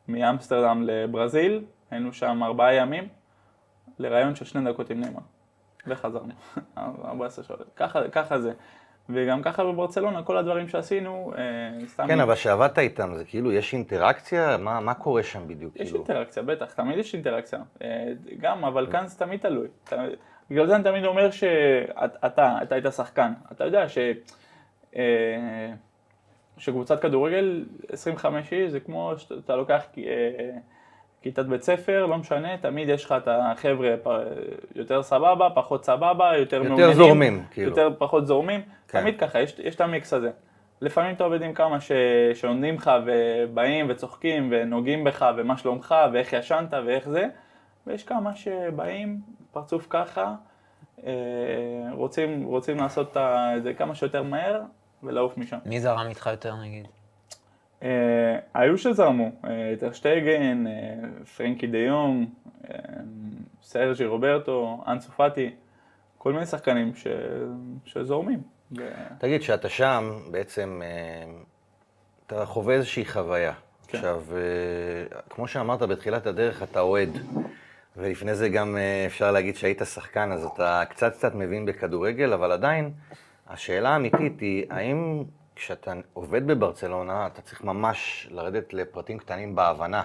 מאמסטרדם 0.09 0.83
לברזיל, 0.83 1.65
היינו 1.91 2.13
שם 2.13 2.43
ארבעה 2.43 2.75
ימים, 2.75 3.09
לראיון 3.99 4.35
של 4.35 4.45
שני 4.45 4.73
דקות 4.73 4.91
עם 4.91 5.01
נאמר. 5.01 5.21
וחזרנו, 5.89 6.33
14 7.05 7.45
שעות. 7.45 7.61
ככה, 7.77 8.09
ככה 8.09 8.39
זה. 8.41 8.53
וגם 9.09 9.43
ככה 9.43 9.65
בברצלונה, 9.65 10.23
כל 10.23 10.37
הדברים 10.37 10.69
שעשינו, 10.69 11.33
אה, 11.39 11.87
סתם... 11.87 12.07
כן, 12.09 12.21
אבל 12.21 12.35
כשעבדת 12.35 12.79
איתם, 12.79 13.15
זה 13.15 13.25
כאילו, 13.25 13.53
יש 13.53 13.75
אינטראקציה? 13.75 14.57
מה, 14.57 14.81
מה 14.81 14.95
קורה 14.95 15.23
שם 15.23 15.49
בדיוק? 15.49 15.77
יש 15.77 15.83
כאילו? 15.83 15.97
אינטראקציה, 15.99 16.43
בטח, 16.43 16.73
תמיד 16.73 16.99
יש 16.99 17.15
אינטראקציה. 17.15 17.59
אה, 17.83 18.13
גם, 18.41 18.65
אבל 18.65 18.87
כאן 18.93 19.07
זה 19.07 19.19
תמיד 19.19 19.41
תלוי. 19.41 19.69
אתה- 19.85 20.05
בגלל 20.51 20.67
זה 20.67 20.77
אני 20.77 20.85
תמיד 20.85 21.05
אומר 21.05 21.31
שאתה, 21.31 22.27
אתה 22.63 22.75
היית 22.75 22.85
שחקן. 22.97 23.33
אתה 23.53 23.65
יודע 23.65 23.89
ש... 23.89 23.99
אה, 24.97 25.73
שקבוצת 26.59 27.01
כדורגל, 27.03 27.65
25 27.93 28.53
איש, 28.53 28.71
זה 28.71 28.81
כמו 28.81 29.13
שאתה 29.17 29.57
לוקח 29.57 29.83
אה, 29.99 30.03
כיתת 31.23 31.47
בית 31.47 31.63
ספר, 31.63 32.07
לא 32.07 32.19
משנה, 32.19 32.57
תמיד 32.57 32.89
יש 32.89 33.05
לך 33.05 33.13
את 33.13 33.29
החבר'ה 33.29 33.95
יותר 34.75 35.03
סבבה, 35.03 35.49
פחות 35.55 35.85
סבבה, 35.85 36.37
יותר 36.37 36.63
מעוניינים. 36.63 36.95
זורמים, 36.95 37.45
כאילו. 37.51 37.69
יותר 37.69 37.91
פחות 37.99 38.27
זורמים. 38.27 38.61
כן. 38.89 39.01
תמיד 39.01 39.21
ככה, 39.21 39.41
יש, 39.41 39.59
יש 39.59 39.75
את 39.75 39.81
המיקס 39.81 40.13
הזה. 40.13 40.31
לפעמים 40.81 41.15
אתה 41.15 41.25
עובד 41.25 41.43
עם 41.43 41.55
כמה 41.55 41.81
ש... 41.81 41.93
שעונדים 42.35 42.75
לך 42.75 42.91
ובאים 43.07 43.87
וצוחקים 43.89 44.49
ונוגעים 44.53 45.05
בך 45.05 45.27
ומה 45.37 45.57
שלומך 45.57 45.95
ואיך 46.13 46.33
ישנת 46.33 46.75
ואיך 46.87 47.09
זה, 47.09 47.27
ויש 47.87 48.05
כמה 48.05 48.35
שבאים, 48.35 49.21
פרצוף 49.53 49.87
ככה, 49.91 50.35
אה, 51.07 51.13
רוצים, 51.93 52.45
רוצים 52.45 52.77
לעשות 52.77 53.17
את 53.17 53.63
זה 53.63 53.75
כמה 53.75 53.95
שיותר 53.95 54.23
מהר 54.23 54.61
ולעוף 55.03 55.39
משם. 55.39 55.59
מי 55.67 55.81
זרם 55.81 56.07
איתך 56.09 56.29
יותר 56.33 56.55
נגיד? 56.63 56.89
אה, 57.83 58.39
היו 58.55 58.79
שזרמו, 58.79 59.31
אה, 59.45 59.75
טרשטייגן, 59.81 60.67
אה, 60.67 60.73
פרנקי 61.37 61.67
דה 61.67 61.79
יונג, 61.79 62.29
אה, 62.71 62.79
סרג'י 63.63 64.05
רוברטו, 64.05 64.85
אנסו 64.87 65.13
פאטי, 65.13 65.51
כל 66.19 66.33
מיני 66.33 66.47
שחקנים 66.47 66.95
ש... 66.95 67.07
שזורמים. 67.85 68.43
תגיד, 69.19 69.41
כשאתה 69.41 69.69
שם, 69.69 70.11
בעצם, 70.31 70.83
אה, 70.85 71.33
אתה 72.27 72.47
חווה 72.47 72.75
איזושהי 72.75 73.05
חוויה. 73.05 73.53
כן. 73.87 73.99
עכשיו, 73.99 74.23
אה, 74.33 75.21
כמו 75.31 75.49
שאמרת 75.49 75.83
בתחילת 75.83 76.27
הדרך, 76.27 76.63
אתה 76.63 76.81
אוהד. 76.81 77.11
ולפני 77.97 78.35
זה 78.35 78.49
גם 78.49 78.77
אה, 78.77 79.07
אפשר 79.07 79.33
להגיד 79.33 79.57
שהיית 79.57 79.83
שחקן, 79.95 80.33
אז 80.33 80.45
אתה 80.45 80.83
קצת 80.89 81.13
קצת 81.13 81.35
מבין 81.35 81.67
בכדורגל, 81.67 82.33
אבל 82.33 82.53
עדיין, 82.53 82.93
השאלה 83.49 83.89
האמיתית 83.89 84.41
היא, 84.41 84.65
האם 84.71 85.25
כשאתה 85.57 85.93
עובד 86.13 86.47
בברצלונה, 86.47 87.27
אתה 87.27 87.43
צריך 87.43 87.65
ממש 87.65 88.29
לרדת 88.31 88.75
לפרטים 88.75 89.19
קטנים 89.19 89.55
בהבנה? 89.55 90.03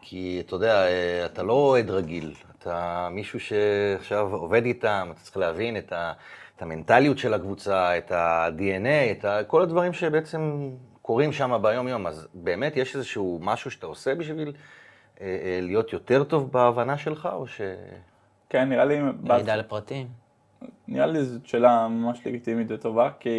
כי 0.00 0.42
אתה 0.46 0.54
יודע, 0.54 0.86
אה, 0.86 1.26
אתה 1.26 1.42
לא 1.42 1.52
אוהד 1.52 1.90
רגיל, 1.90 2.34
אתה 2.58 3.08
מישהו 3.10 3.40
שעכשיו 3.40 4.34
עובד 4.34 4.64
איתם, 4.64 5.08
אתה 5.12 5.20
צריך 5.20 5.36
להבין 5.36 5.76
את, 5.76 5.92
ה, 5.92 6.12
את 6.56 6.62
המנטליות 6.62 7.18
של 7.18 7.34
הקבוצה, 7.34 7.98
את 7.98 8.12
ה-DNA, 8.12 9.18
את 9.18 9.24
ה, 9.24 9.44
כל 9.46 9.62
הדברים 9.62 9.92
שבעצם 9.92 10.70
קורים 11.02 11.32
שם 11.32 11.58
ביום-יום. 11.62 12.06
אז 12.06 12.28
באמת 12.34 12.76
יש 12.76 12.96
איזשהו 12.96 13.38
משהו 13.42 13.70
שאתה 13.70 13.86
עושה 13.86 14.14
בשביל 14.14 14.52
אה, 15.20 15.26
אה, 15.26 15.58
להיות 15.62 15.92
יותר 15.92 16.24
טוב 16.24 16.52
בהבנה 16.52 16.98
שלך, 16.98 17.28
או 17.32 17.46
ש... 17.46 17.60
כן, 18.48 18.68
נראה 18.68 18.84
לי, 18.84 19.00
מידע 19.22 19.56
לפרטים. 19.56 20.06
נראה 20.88 21.06
לי 21.06 21.24
זאת 21.24 21.46
שאלה 21.46 21.88
ממש 21.88 22.26
לגיטימית 22.26 22.66
וטובה, 22.70 23.10
כי 23.20 23.30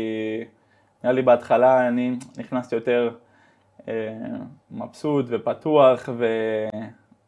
נראה 1.07 1.15
לי 1.15 1.21
בהתחלה 1.21 1.87
אני 1.87 2.15
נכנסתי 2.37 2.75
יותר 2.75 3.09
אה, 3.87 3.93
מבסוט 4.71 5.25
ופתוח, 5.29 6.09
ו... 6.17 6.25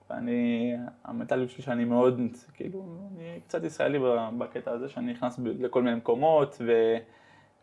ואני, 0.10 0.74
המנטליות 1.06 1.50
שלי 1.50 1.64
שאני 1.64 1.86
מאוד, 1.86 2.22
כאילו, 2.54 2.86
אני 3.16 3.40
קצת 3.48 3.64
ישראלי 3.64 4.00
בקטע 4.38 4.72
הזה, 4.72 4.90
שאני 4.90 5.12
נכנס 5.12 5.40
לכל 5.44 5.82
מיני 5.82 5.96
מקומות, 5.96 6.58
ו... 6.66 6.96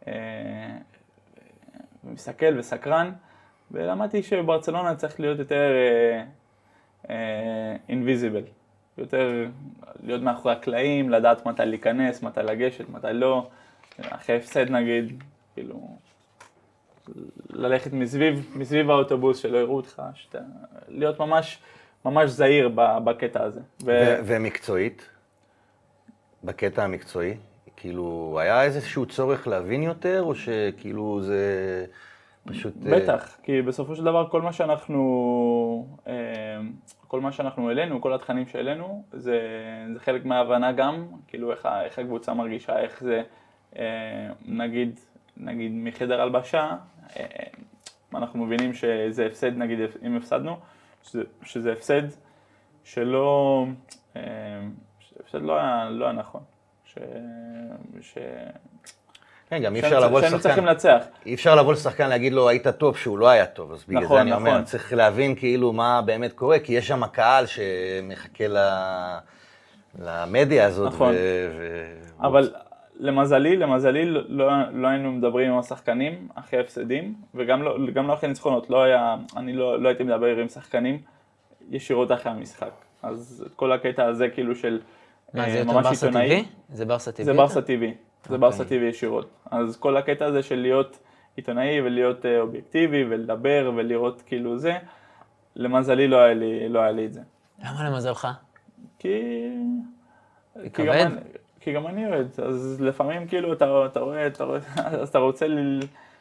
אה, 0.06 0.76
ומסתכל 2.04 2.58
וסקרן, 2.58 3.12
ולמדתי 3.70 4.22
שבברצלונה 4.22 4.94
צריך 4.94 5.20
להיות 5.20 5.38
יותר 5.38 5.72
אינביזיבל, 7.88 8.42
יותר 8.98 9.46
להיות 10.02 10.22
מאחורי 10.22 10.54
הקלעים, 10.54 11.10
לדעת 11.10 11.46
מתי 11.46 11.66
להיכנס, 11.66 12.22
מתי 12.22 12.40
לגשת, 12.40 12.88
מתי 12.88 13.12
לא, 13.12 13.48
אחרי 14.00 14.36
הפסד 14.36 14.70
נגיד, 14.70 15.22
כאילו, 15.54 15.96
ללכת 17.50 17.92
מסביב, 17.92 18.52
מסביב 18.54 18.90
האוטובוס 18.90 19.38
שלא 19.38 19.58
יראו 19.58 19.76
אותך, 19.76 20.02
שאתה, 20.14 20.38
להיות 20.88 21.20
ממש, 21.20 21.58
ממש 22.04 22.30
זהיר 22.30 22.70
בקטע 22.76 23.42
הזה. 23.42 23.60
ו... 23.84 23.86
ו- 23.86 24.18
ומקצועית, 24.24 25.08
בקטע 26.44 26.84
המקצועי, 26.84 27.36
כאילו, 27.76 28.36
היה 28.40 28.62
איזשהו 28.62 29.06
צורך 29.06 29.48
להבין 29.48 29.82
יותר, 29.82 30.22
או 30.22 30.34
שכאילו 30.34 31.20
זה 31.22 31.86
פשוט... 32.46 32.74
אה, 32.86 33.00
בטח, 33.00 33.36
כי 33.42 33.62
בסופו 33.62 33.96
של 33.96 34.04
דבר 34.04 34.28
כל 34.30 34.42
מה 34.42 34.52
שאנחנו, 34.52 35.98
אה, 36.06 36.12
כל 37.08 37.20
מה 37.20 37.32
שאנחנו 37.32 37.68
העלינו, 37.68 38.00
כל 38.00 38.14
התכנים 38.14 38.46
שהעלינו, 38.46 39.04
זה, 39.12 39.38
זה 39.92 40.00
חלק 40.00 40.24
מההבנה 40.24 40.72
גם, 40.72 41.06
כאילו 41.26 41.50
איך, 41.50 41.68
איך 41.84 41.98
הקבוצה 41.98 42.34
מרגישה, 42.34 42.78
איך 42.78 43.00
זה, 43.00 43.22
אה, 43.78 44.28
נגיד, 44.44 45.00
נגיד 45.36 45.72
מחדר 45.74 46.20
הלבשה, 46.20 46.70
אה, 47.16 47.24
אנחנו 48.14 48.46
מבינים 48.46 48.74
שזה 48.74 49.26
הפסד, 49.26 49.56
נגיד 49.56 49.78
אם 50.06 50.16
הפסדנו, 50.16 50.56
שזה, 51.02 51.22
שזה 51.42 51.72
הפסד 51.72 52.02
שלא, 52.84 53.64
אה, 54.16 54.22
הפסד 55.20 55.42
לא 55.42 55.56
היה, 55.58 55.88
לא 55.90 56.04
היה 56.04 56.14
נכון. 56.14 56.40
ש... 56.84 56.98
ש... 58.00 58.18
כן, 59.50 59.62
גם 59.62 59.76
אי 59.76 59.80
אפשר 59.80 60.00
לבוא 60.00 60.20
שהיינו 60.20 60.36
לשחקן, 60.36 60.54
צריכים 60.54 60.66
לנצח. 60.66 61.04
אי 61.26 61.34
אפשר 61.34 61.54
לבוא 61.54 61.72
לשחקן 61.72 62.08
להגיד 62.08 62.32
לו, 62.32 62.48
היית 62.48 62.68
טוב, 62.68 62.96
שהוא 62.96 63.18
לא 63.18 63.28
היה 63.28 63.46
טוב. 63.46 63.72
אז 63.72 63.84
בגלל 63.88 64.02
נכון, 64.02 64.16
זה 64.16 64.22
אני 64.22 64.32
אומר, 64.32 64.50
נכון. 64.50 64.64
צריך 64.64 64.92
להבין 64.92 65.34
כאילו 65.34 65.72
מה 65.72 66.02
באמת 66.02 66.32
קורה, 66.32 66.58
כי 66.58 66.72
יש 66.72 66.88
שם 66.88 67.06
קהל 67.06 67.46
שמחכה 67.46 68.48
ל... 68.48 68.58
למדיה 69.98 70.66
הזאת. 70.66 70.92
נכון. 70.92 71.14
ו... 71.14 71.16
ו... 72.22 72.46
למזלי, 72.98 73.56
למזלי 73.56 74.04
לא, 74.04 74.20
לא, 74.28 74.72
לא 74.72 74.88
היינו 74.88 75.12
מדברים 75.12 75.52
עם 75.52 75.58
השחקנים 75.58 76.28
אחרי 76.34 76.60
הפסדים, 76.60 77.14
וגם 77.34 77.62
לא, 77.62 77.78
לא 77.94 78.14
אחרי 78.14 78.28
ניצחונות, 78.28 78.70
לא 78.70 78.82
היה, 78.82 79.16
אני 79.36 79.52
לא, 79.52 79.82
לא 79.82 79.88
הייתי 79.88 80.04
מדבר 80.04 80.36
עם 80.36 80.48
שחקנים 80.48 80.98
ישירות 81.70 82.12
אחרי 82.12 82.32
המשחק. 82.32 82.70
אז 83.02 83.44
כל 83.56 83.72
הקטע 83.72 84.04
הזה 84.04 84.28
כאילו 84.28 84.54
של 84.54 84.80
מה, 85.34 85.44
אה, 85.44 85.50
זה 85.50 85.58
יותר 85.58 85.72
ממש 85.72 85.86
ברסה 85.86 86.06
עיתונאי, 86.06 86.28
טבעי? 86.28 86.44
זה 86.72 86.84
ברסה 86.84 87.12
טבעי? 87.12 87.24
זה 87.24 87.30
יותר? 87.30 87.42
ברסה 87.42 87.62
טבעי, 87.62 87.88
זה 87.88 87.94
אוקיי. 88.24 88.38
ברסה 88.38 88.64
טבעי 88.64 88.88
ישירות. 88.88 89.30
אז 89.50 89.76
כל 89.76 89.96
הקטע 89.96 90.24
הזה 90.24 90.42
של 90.42 90.56
להיות 90.56 90.98
עיתונאי 91.36 91.80
ולהיות 91.80 92.26
אה, 92.26 92.40
אובייקטיבי 92.40 93.04
ולדבר 93.04 93.72
ולראות 93.76 94.22
כאילו 94.26 94.58
זה, 94.58 94.78
למזלי 95.56 96.08
לא 96.08 96.16
היה 96.16 96.34
לי, 96.34 96.68
לא 96.68 96.80
היה 96.80 96.92
לי 96.92 97.06
את 97.06 97.12
זה. 97.12 97.20
למה 97.58 97.90
למזלך? 97.90 98.28
כי... 98.98 99.22
כי 100.62 100.70
כבד? 100.70 101.06
כי 101.66 101.72
גם 101.72 101.86
אני 101.86 102.06
אוהד, 102.06 102.40
אז 102.48 102.80
לפעמים 102.80 103.26
כאילו 103.28 103.52
אתה, 103.52 103.86
אתה 103.86 104.00
רואה, 104.00 104.26
אתה 104.26 104.44
רואה, 104.44 104.58
אז 105.00 105.08
אתה 105.08 105.18
רוצה, 105.18 105.46
ל- 105.46 105.80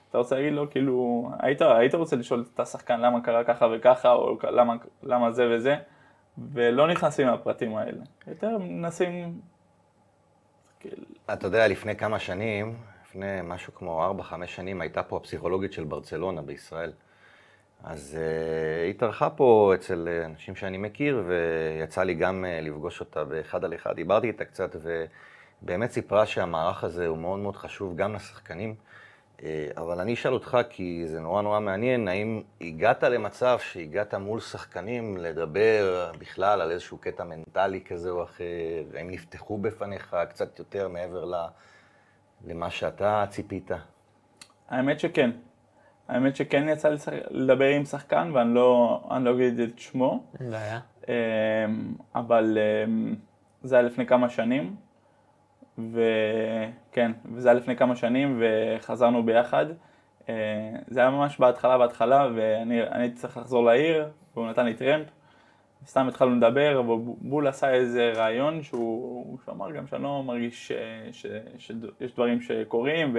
אתה 0.10 0.18
רוצה 0.18 0.36
להגיד 0.36 0.54
לו 0.54 0.70
כאילו, 0.70 1.30
היית, 1.40 1.62
היית 1.62 1.96
רוצה 1.96 2.16
לשאול 2.16 2.46
את 2.54 2.60
השחקן 2.60 3.02
למה 3.02 3.22
קרה 3.22 3.44
ככה 3.44 3.68
וככה, 3.74 4.12
או 4.12 4.38
למה, 4.44 4.76
למה 5.04 5.32
זה 5.32 5.48
וזה, 5.52 5.76
ולא 6.54 6.88
נכנסים 6.88 7.28
לפרטים 7.28 7.76
האלה. 7.76 8.02
יותר 8.28 8.58
מנסים, 8.58 9.40
כאילו, 10.80 11.04
אתה 11.34 11.48
יודע, 11.48 11.68
לפני 11.68 11.96
כמה 11.96 12.20
שנים, 12.20 12.76
לפני 13.06 13.40
משהו 13.44 13.74
כמו 13.76 14.14
4-5 14.20 14.48
שנים, 14.48 14.82
הייתה 14.82 15.04
פה 15.04 15.18
הפסיכולוגית 15.18 15.74
של 15.74 15.84
ברצלונה 15.84 16.42
בישראל. 16.42 16.92
אז 17.84 18.18
uh, 18.18 18.84
היא 18.84 18.90
התארחה 18.90 19.30
פה 19.30 19.72
אצל 19.76 20.08
אה, 20.08 20.26
אנשים 20.26 20.56
שאני 20.56 20.78
מכיר, 20.78 21.24
ויצא 21.28 22.04
לי 22.04 22.14
גם 22.14 22.46
uh, 22.46 22.66
לפגוש 22.66 23.00
אותה 23.00 23.24
באחד 23.24 23.66
על 23.66 23.74
אחד. 23.76 23.96
דיברתי 23.96 24.28
איתה 24.28 24.46
קצת, 24.46 24.76
ובאמת 25.66 25.92
סיפרה 25.92 26.26
שהמערך 26.26 26.84
הזה 26.84 27.08
הוא 27.08 27.18
מאוד 27.18 27.40
מאוד 27.40 27.56
חשוב 27.56 27.96
גם 27.96 28.16
לשחקנים. 28.16 28.76
Uh, 29.38 29.42
אבל 29.78 30.00
אני 30.00 30.14
אשאל 30.14 30.34
אותך, 30.34 30.58
כי 30.70 31.04
זה 31.08 31.20
נורא 31.20 31.42
נורא 31.42 31.60
מעניין, 31.60 32.08
האם 32.08 32.42
הגעת 32.62 33.04
למצב 33.04 33.60
שהגעת 33.60 34.14
מול 34.14 34.40
שחקנים 34.40 35.18
לדבר 35.18 36.12
בכלל 36.20 36.62
על 36.62 36.72
איזשהו 36.72 36.98
קטע 36.98 37.24
מנטלי 37.24 37.82
כזה 37.82 38.10
או 38.10 38.24
אחר? 38.24 38.44
האם 38.94 39.10
נפתחו 39.12 39.58
בפניך 39.58 40.16
קצת 40.30 40.60
יותר 40.60 40.88
מעבר 40.88 41.26
ל... 41.26 41.36
למה 42.48 42.70
שאתה 42.70 43.26
ציפית? 43.30 43.72
האמת 44.70 45.00
שכן. 45.00 45.32
האמת 46.08 46.36
שכן 46.36 46.70
יצא 46.70 46.90
לי 46.90 46.98
לדבר 47.30 47.68
עם 47.68 47.86
שחקן, 47.86 48.32
ואני 48.34 48.54
לא, 48.54 49.02
לא 49.22 49.36
אגיד 49.36 49.60
את 49.60 49.80
שמו, 49.80 50.24
אין 50.40 50.52
בעיה. 50.52 50.80
אמ, 51.08 51.14
אבל 52.16 52.58
אמ, 52.58 53.16
זה 53.64 53.76
היה 53.76 53.86
לפני 53.86 54.06
כמה 54.06 54.30
שנים, 54.30 54.76
וכן, 55.78 57.12
וזה 57.34 57.50
היה 57.50 57.60
לפני 57.60 57.76
כמה 57.76 57.96
שנים 57.96 58.42
וחזרנו 58.42 59.24
ביחד. 59.24 59.66
אה, 60.30 60.34
זה 60.88 61.00
היה 61.00 61.10
ממש 61.10 61.40
בהתחלה 61.40 61.78
בהתחלה, 61.78 62.28
ואני 62.36 62.84
אני 62.84 63.04
הייתי 63.04 63.16
צריך 63.16 63.38
לחזור 63.38 63.66
לעיר, 63.66 64.10
והוא 64.36 64.48
נתן 64.48 64.66
לי 64.66 64.74
טרמפ. 64.74 65.08
סתם 65.88 66.08
התחלנו 66.08 66.36
לדבר, 66.36 66.82
ובול 66.88 67.48
עשה 67.48 67.74
איזה 67.74 68.12
רעיון 68.16 68.64
שהוא, 68.64 69.38
שהוא 69.44 69.56
אמר 69.56 69.72
גם 69.72 69.88
שאני 69.88 70.04
לא 70.04 70.24
מרגיש 70.24 70.68
ש- 70.68 70.72
ש- 71.12 71.26
שיש 71.98 72.14
דברים 72.14 72.42
שקורים, 72.42 73.18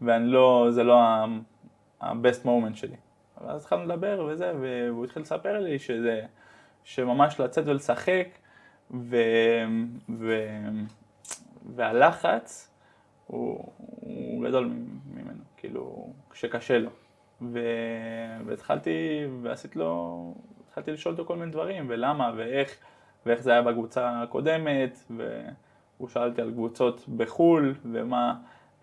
ואני 0.00 0.26
לא, 0.26 0.66
זה 0.70 0.84
לא 0.84 1.00
ה-best 1.00 2.44
moment 2.44 2.74
שלי. 2.74 2.96
ואז 3.44 3.62
התחלנו 3.62 3.84
לדבר 3.84 4.28
וזה, 4.28 4.52
והוא 4.60 5.04
התחיל 5.04 5.22
לספר 5.22 5.60
לי 5.60 5.78
שזה, 5.78 6.20
שממש 6.84 7.40
לצאת 7.40 7.66
ולשחק, 7.66 8.28
ו, 8.90 9.16
ו, 10.08 10.48
והלחץ 11.74 12.70
הוא, 13.26 13.72
הוא 14.00 14.44
גדול 14.44 14.72
ממנו, 15.14 15.42
כאילו, 15.56 16.12
שקשה 16.32 16.78
לו. 16.78 16.90
ו, 17.42 17.58
והתחלתי, 18.46 19.26
ועשיתי 19.42 19.78
לו, 19.78 20.34
התחלתי 20.68 20.92
לשאול 20.92 21.14
אותו 21.14 21.24
כל 21.24 21.36
מיני 21.36 21.52
דברים, 21.52 21.84
ולמה, 21.88 22.32
ואיך, 22.36 22.76
ואיך 23.26 23.40
זה 23.42 23.52
היה 23.52 23.62
בקבוצה 23.62 24.22
הקודמת, 24.22 24.98
והוא 25.10 26.08
שאל 26.08 26.28
אותי 26.28 26.42
על 26.42 26.50
קבוצות 26.50 27.08
בחו"ל, 27.16 27.74
ומה, 27.92 28.34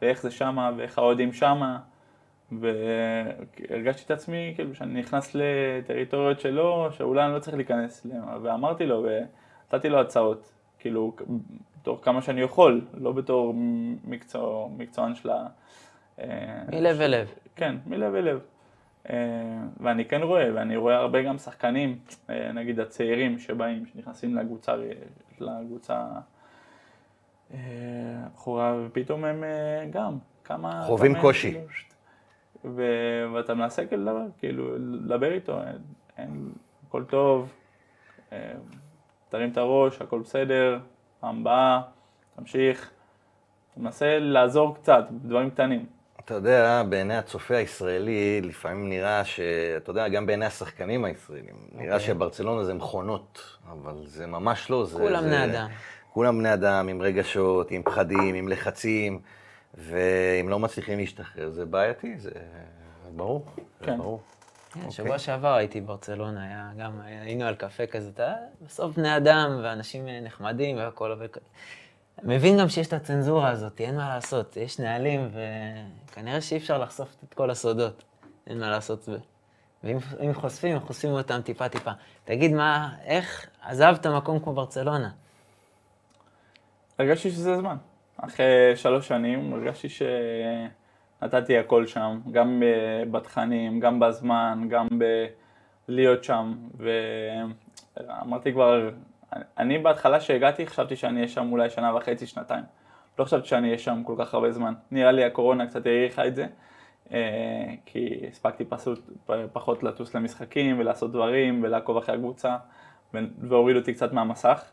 ואיך 0.01 0.21
זה 0.21 0.31
שמה, 0.31 0.71
ואיך 0.77 0.97
האוהדים 0.97 1.33
שמה, 1.33 1.79
והרגשתי 2.51 4.03
את 4.05 4.11
עצמי, 4.11 4.53
כאילו, 4.55 4.75
שאני 4.75 4.99
נכנס 4.99 5.35
לטריטוריות 5.35 6.39
שלו, 6.39 6.87
שאולי 6.91 7.25
אני 7.25 7.33
לא 7.33 7.39
צריך 7.39 7.55
להיכנס 7.55 8.05
אליהן, 8.05 8.23
ואמרתי 8.41 8.85
לו, 8.85 9.05
ונתתי 9.71 9.89
לו 9.89 9.99
הצעות, 9.99 10.53
כאילו, 10.79 11.15
בתור 11.85 12.01
כמה 12.01 12.21
שאני 12.21 12.41
יכול, 12.41 12.81
לא 12.93 13.11
בתור 13.11 13.53
מקצוע, 14.03 14.67
מקצוען 14.77 15.15
של 15.15 15.29
ה... 15.29 15.47
אה, 16.19 16.63
מלב 16.71 17.01
אל 17.01 17.11
לב. 17.21 17.31
כן, 17.55 17.75
מלב 17.85 18.15
אל 18.15 18.21
לב. 18.21 18.39
אה, 19.09 19.15
ואני 19.79 20.05
כן 20.05 20.21
רואה, 20.23 20.49
ואני 20.55 20.75
רואה 20.75 20.95
הרבה 20.95 21.21
גם 21.21 21.37
שחקנים, 21.37 21.99
אה, 22.29 22.51
נגיד 22.51 22.79
הצעירים 22.79 23.39
שבאים, 23.39 23.85
שנכנסים 23.85 24.35
לקבוצה, 24.35 24.75
לקבוצה 25.39 26.05
בחורה, 27.51 28.75
ופתאום 28.85 29.25
הם 29.25 29.43
גם, 29.91 30.17
כמה... 30.43 30.83
חווים 30.85 31.13
כמה 31.13 31.21
קושי. 31.21 31.51
כאילו, 31.51 31.65
ו- 32.65 33.25
ואתה 33.33 33.53
מנסה 33.53 33.85
כאילו 33.85 34.03
לדבר, 34.03 34.25
כאילו, 34.37 34.75
לדבר 34.77 35.31
איתו, 35.31 35.61
אין, 35.61 35.77
אין, 36.17 36.51
הכל 36.87 37.03
טוב, 37.03 37.53
תרים 39.29 39.51
את 39.51 39.57
הראש, 39.57 40.01
הכל 40.01 40.19
בסדר, 40.19 40.79
פעם 41.25 41.41
הבאה, 41.41 41.81
תמשיך. 42.35 42.89
אתה 43.71 43.79
מנסה 43.79 44.19
לעזור 44.19 44.75
קצת, 44.75 45.03
בדברים 45.11 45.49
קטנים. 45.49 45.85
אתה 46.19 46.33
יודע, 46.33 46.83
בעיני 46.89 47.17
הצופה 47.17 47.55
הישראלי, 47.55 48.41
לפעמים 48.41 48.89
נראה 48.89 49.25
ש... 49.25 49.39
אתה 49.77 49.89
יודע, 49.89 50.07
גם 50.07 50.25
בעיני 50.25 50.45
השחקנים 50.45 51.05
הישראלים, 51.05 51.55
נראה 51.71 51.93
אוקיי. 51.93 52.07
שברצלונה 52.07 52.63
זה 52.63 52.73
מכונות, 52.73 53.57
אבל 53.71 54.05
זה 54.05 54.27
ממש 54.27 54.69
לא. 54.69 54.85
זה, 54.85 54.97
כולם 54.97 55.23
זה... 55.23 55.29
בני 55.29 55.45
אדם. 55.45 55.69
כולם 56.13 56.39
בני 56.39 56.53
אדם, 56.53 56.87
עם 56.89 57.01
רגשות, 57.01 57.71
עם 57.71 57.83
פחדים, 57.83 58.35
עם 58.35 58.47
לחצים, 58.47 59.19
ואם 59.73 60.49
לא 60.49 60.59
מצליחים 60.59 60.99
להשתחרר, 60.99 61.49
זה 61.49 61.65
בעייתי, 61.65 62.17
זה 62.17 62.31
זה 63.05 63.11
ברור. 63.15 63.45
זה 63.79 63.85
כן. 63.85 63.97
ברור. 63.97 64.21
כן, 64.75 64.79
אוקיי. 64.79 64.91
שבוע 64.91 65.19
שעבר 65.19 65.53
הייתי 65.53 65.81
בברצלונה, 65.81 66.43
היה 66.43 66.69
גם, 66.77 67.01
היינו 67.01 67.45
על 67.45 67.55
קפה 67.55 67.85
כזה, 67.85 68.09
אתה 68.09 68.33
בסוף 68.65 68.95
בני 68.97 69.17
אדם, 69.17 69.59
ואנשים 69.63 70.07
אה, 70.07 70.19
נחמדים 70.21 70.77
והכל, 70.77 71.11
אבל... 71.11 71.27
מבין 72.23 72.59
גם 72.59 72.69
שיש 72.69 72.87
את 72.87 72.93
הצנזורה 72.93 73.49
הזאת, 73.49 73.81
אין 73.81 73.95
מה 73.97 74.09
לעשות, 74.09 74.57
יש 74.57 74.79
נהלים, 74.79 75.29
וכנראה 76.05 76.41
שאי 76.41 76.57
אפשר 76.57 76.77
לחשוף 76.77 77.15
את 77.23 77.33
כל 77.33 77.49
הסודות, 77.49 78.03
אין 78.47 78.59
מה 78.59 78.69
לעשות. 78.69 79.09
ואם 79.83 79.97
אם 80.25 80.33
חושפים, 80.33 80.79
חושפים 80.79 81.11
אותם 81.11 81.41
טיפה-טיפה. 81.41 81.91
תגיד, 82.25 82.53
מה, 82.53 82.95
איך 83.03 83.49
עזבת 83.61 84.07
מקום 84.07 84.39
כמו 84.39 84.53
ברצלונה? 84.53 85.09
הרגשתי 86.99 87.31
שזה 87.31 87.53
הזמן. 87.53 87.77
אחרי 88.17 88.75
שלוש 88.75 89.07
שנים 89.07 89.53
הרגשתי 89.53 89.87
שנתתי 91.19 91.57
הכל 91.57 91.85
שם, 91.87 92.19
גם 92.31 92.59
ב- 92.59 93.11
בתכנים, 93.11 93.79
גם 93.79 93.99
בזמן, 93.99 94.67
גם 94.69 94.87
בלהיות 95.87 96.23
שם, 96.23 96.53
ואמרתי 97.97 98.51
כבר, 98.53 98.89
אני 99.57 99.77
בהתחלה 99.77 100.19
שהגעתי 100.19 100.67
חשבתי 100.67 100.95
שאני 100.95 101.15
אהיה 101.15 101.27
שם 101.27 101.51
אולי 101.51 101.69
שנה 101.69 101.95
וחצי, 101.95 102.27
שנתיים. 102.27 102.63
לא 103.19 103.25
חשבתי 103.25 103.47
שאני 103.47 103.67
אהיה 103.67 103.77
שם 103.77 104.01
כל 104.05 104.15
כך 104.17 104.33
הרבה 104.33 104.51
זמן. 104.51 104.73
נראה 104.91 105.11
לי 105.11 105.23
הקורונה 105.23 105.67
קצת 105.67 105.85
האריכה 105.85 106.27
את 106.27 106.35
זה, 106.35 106.47
אה, 107.11 107.73
כי 107.85 108.19
הספקתי 108.31 108.65
פשוט 108.65 108.99
פ- 109.25 109.31
פחות 109.53 109.83
לטוס 109.83 110.15
למשחקים 110.15 110.79
ולעשות 110.79 111.11
דברים 111.11 111.63
ולעקוב 111.63 111.97
אחרי 111.97 112.15
הקבוצה, 112.15 112.57
ו- 113.13 113.17
והוריד 113.41 113.75
אותי 113.75 113.93
קצת 113.93 114.13
מהמסך, 114.13 114.63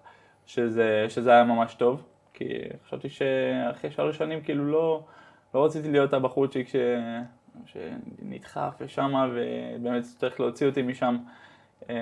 שזה, 0.46 1.06
שזה 1.08 1.30
היה 1.32 1.44
ממש 1.44 1.74
טוב, 1.74 2.02
כי 2.34 2.48
חשבתי 2.86 3.08
שאחרי 3.08 3.90
שלוש 3.90 4.18
שנים 4.18 4.40
כאילו 4.40 4.64
לא, 4.64 5.02
לא 5.54 5.64
רציתי 5.64 5.92
להיות 5.92 6.12
הבחורצ'יק 6.12 6.68
ש... 6.68 6.76
שנדחף 7.66 8.80
לשמה 8.80 9.28
ובאמת 9.34 10.02
צריך 10.02 10.40
להוציא 10.40 10.66
אותי 10.66 10.82
משם. 10.82 11.16
אה, 11.90 11.96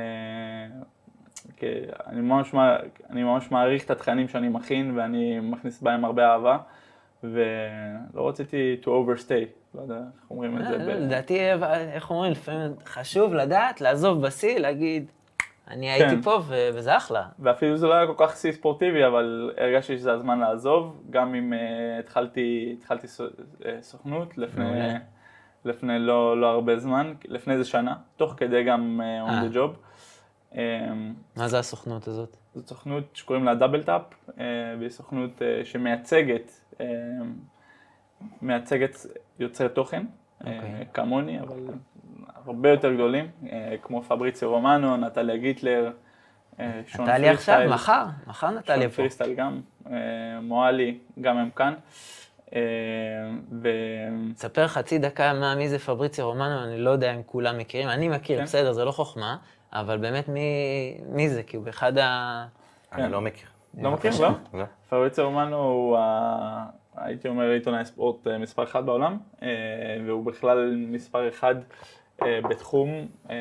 כי 1.57 1.67
אני 2.07 2.21
ממש, 2.21 2.55
אני 3.11 3.23
ממש 3.23 3.51
מעריך 3.51 3.85
את 3.85 3.91
התכנים 3.91 4.29
שאני 4.29 4.49
מכין 4.49 4.99
ואני 4.99 5.41
מכניס 5.41 5.83
בהם 5.83 6.05
הרבה 6.05 6.33
אהבה 6.33 6.59
ולא 7.25 8.29
רציתי 8.29 8.77
to 8.83 8.87
overstay, 8.87 9.75
לא 9.75 9.83
יודע 9.83 9.97
איך 9.97 10.31
אומרים 10.31 10.59
את 10.59 10.65
זה. 10.65 10.79
ב- 10.79 10.89
לדעתי, 10.89 11.41
איך 11.93 12.11
אומרים, 12.11 12.33
לפעמים 12.33 12.73
חשוב 12.85 13.35
לדעת, 13.35 13.81
לעזוב 13.81 14.27
בשיא, 14.27 14.59
להגיד, 14.59 15.11
אני 15.71 15.91
הייתי 15.91 16.15
כן. 16.15 16.23
פה 16.23 16.41
ו- 16.47 16.69
וזה 16.75 16.97
אחלה. 16.97 17.29
ואפילו 17.39 17.77
זה 17.77 17.87
לא 17.87 17.95
היה 17.95 18.07
כל 18.07 18.15
כך 18.17 18.37
שיא 18.37 18.53
ספורטיבי, 18.53 19.07
אבל 19.07 19.53
הרגשתי 19.57 19.99
שזה 19.99 20.13
הזמן 20.13 20.39
לעזוב, 20.39 21.03
גם 21.11 21.35
אם 21.35 21.53
uh, 21.53 22.01
התחלתי, 22.01 22.77
התחלתי 22.79 23.09
סו- 23.09 23.25
אה, 23.65 23.79
סוכנות 23.83 24.39
לפני. 24.39 24.95
לפני 25.65 25.99
לא, 25.99 26.41
לא 26.41 26.47
הרבה 26.51 26.79
זמן, 26.79 27.15
לפני 27.29 27.53
איזה 27.53 27.65
שנה, 27.65 27.95
תוך 28.17 28.35
כדי 28.37 28.65
גם 28.65 29.01
uh, 29.01 29.31
on 29.31 29.53
the 29.53 29.57
job. 29.57 29.77
Um, 30.53 30.57
מה 31.37 31.49
זה 31.49 31.59
הסוכנות 31.59 32.09
הזאת? 32.09 32.37
זו 32.55 32.63
סוכנות 32.67 33.05
שקוראים 33.15 33.45
לה 33.45 33.55
דאבל 33.55 33.83
טאפ, 33.83 34.03
uh, 34.29 34.33
והיא 34.79 34.91
סוכנות 34.91 35.31
uh, 35.39 35.65
שמייצגת, 35.65 36.61
uh, 36.73 36.81
מייצגת 38.43 38.97
יוצרי 39.39 39.69
תוכן, 39.69 40.03
okay. 40.03 40.47
אוקיי. 40.47 40.87
כמוני, 40.95 41.41
אבל 41.41 41.59
הרבה 42.51 42.71
יותר 42.71 42.95
גדולים, 42.95 43.29
uh, 43.43 43.47
כמו 43.83 44.03
פבריציו 44.03 44.51
רומנו, 44.51 44.97
נטליה 44.97 45.37
גיטלר, 45.37 45.91
uh, 46.57 46.61
שון 46.87 47.09
נטליה 47.09 47.33
עכשיו, 47.33 47.55
פריסטייל. 47.55 47.75
מחר, 47.75 48.05
מחר 48.27 48.51
נטליה 48.51 48.81
שון 48.81 48.89
פה. 48.89 48.97
פריסטייל 48.97 49.35
גם, 49.35 49.61
אה, 49.87 50.41
מואלי, 50.43 50.99
גם 51.21 51.37
הם 51.37 51.51
כאן. 51.51 51.75
אה, 52.55 52.61
ו... 53.63 53.69
תספר 54.35 54.67
חצי 54.69 54.99
דקה 54.99 55.33
מה, 55.33 55.55
מי 55.55 55.69
זה 55.69 55.79
פבריציו 55.79 56.29
רומנו, 56.29 56.65
אני 56.65 56.79
לא 56.79 56.91
יודע 56.91 57.15
אם 57.15 57.23
כולם 57.27 57.59
מכירים, 57.59 57.89
אני 57.89 58.09
מכיר, 58.09 58.39
כן. 58.39 58.45
בסדר, 58.45 58.73
זה 58.73 58.85
לא 58.85 58.91
חוכמה, 58.91 59.37
אבל 59.73 59.99
באמת 59.99 60.29
מי, 60.29 60.41
מי 61.09 61.29
זה? 61.29 61.43
כי 61.43 61.57
הוא 61.57 61.65
באחד 61.65 61.99
ה... 61.99 62.47
אני 62.93 63.03
כן. 63.03 63.11
לא 63.11 63.21
מכיר. 63.21 63.49
לא 63.79 63.91
מכיר, 63.91 64.11
לא? 64.21 64.31
לא. 64.55 64.65
פבריציו 64.89 65.25
רומנו 65.25 65.57
הוא, 65.57 65.99
ה... 65.99 66.67
הייתי 66.97 67.29
אומר, 67.29 67.51
עיתונאי 67.51 67.85
ספורט 67.85 68.27
אה, 68.27 68.39
מספר 68.39 68.65
אחד 68.65 68.87
בעולם, 68.87 69.19
אה, 69.43 69.49
והוא 70.07 70.27
בכלל 70.27 70.77
מספר 70.77 71.29
אחד 71.29 71.55
אה, 71.57 71.63
בתחום 72.25 72.89
אה, 73.31 73.37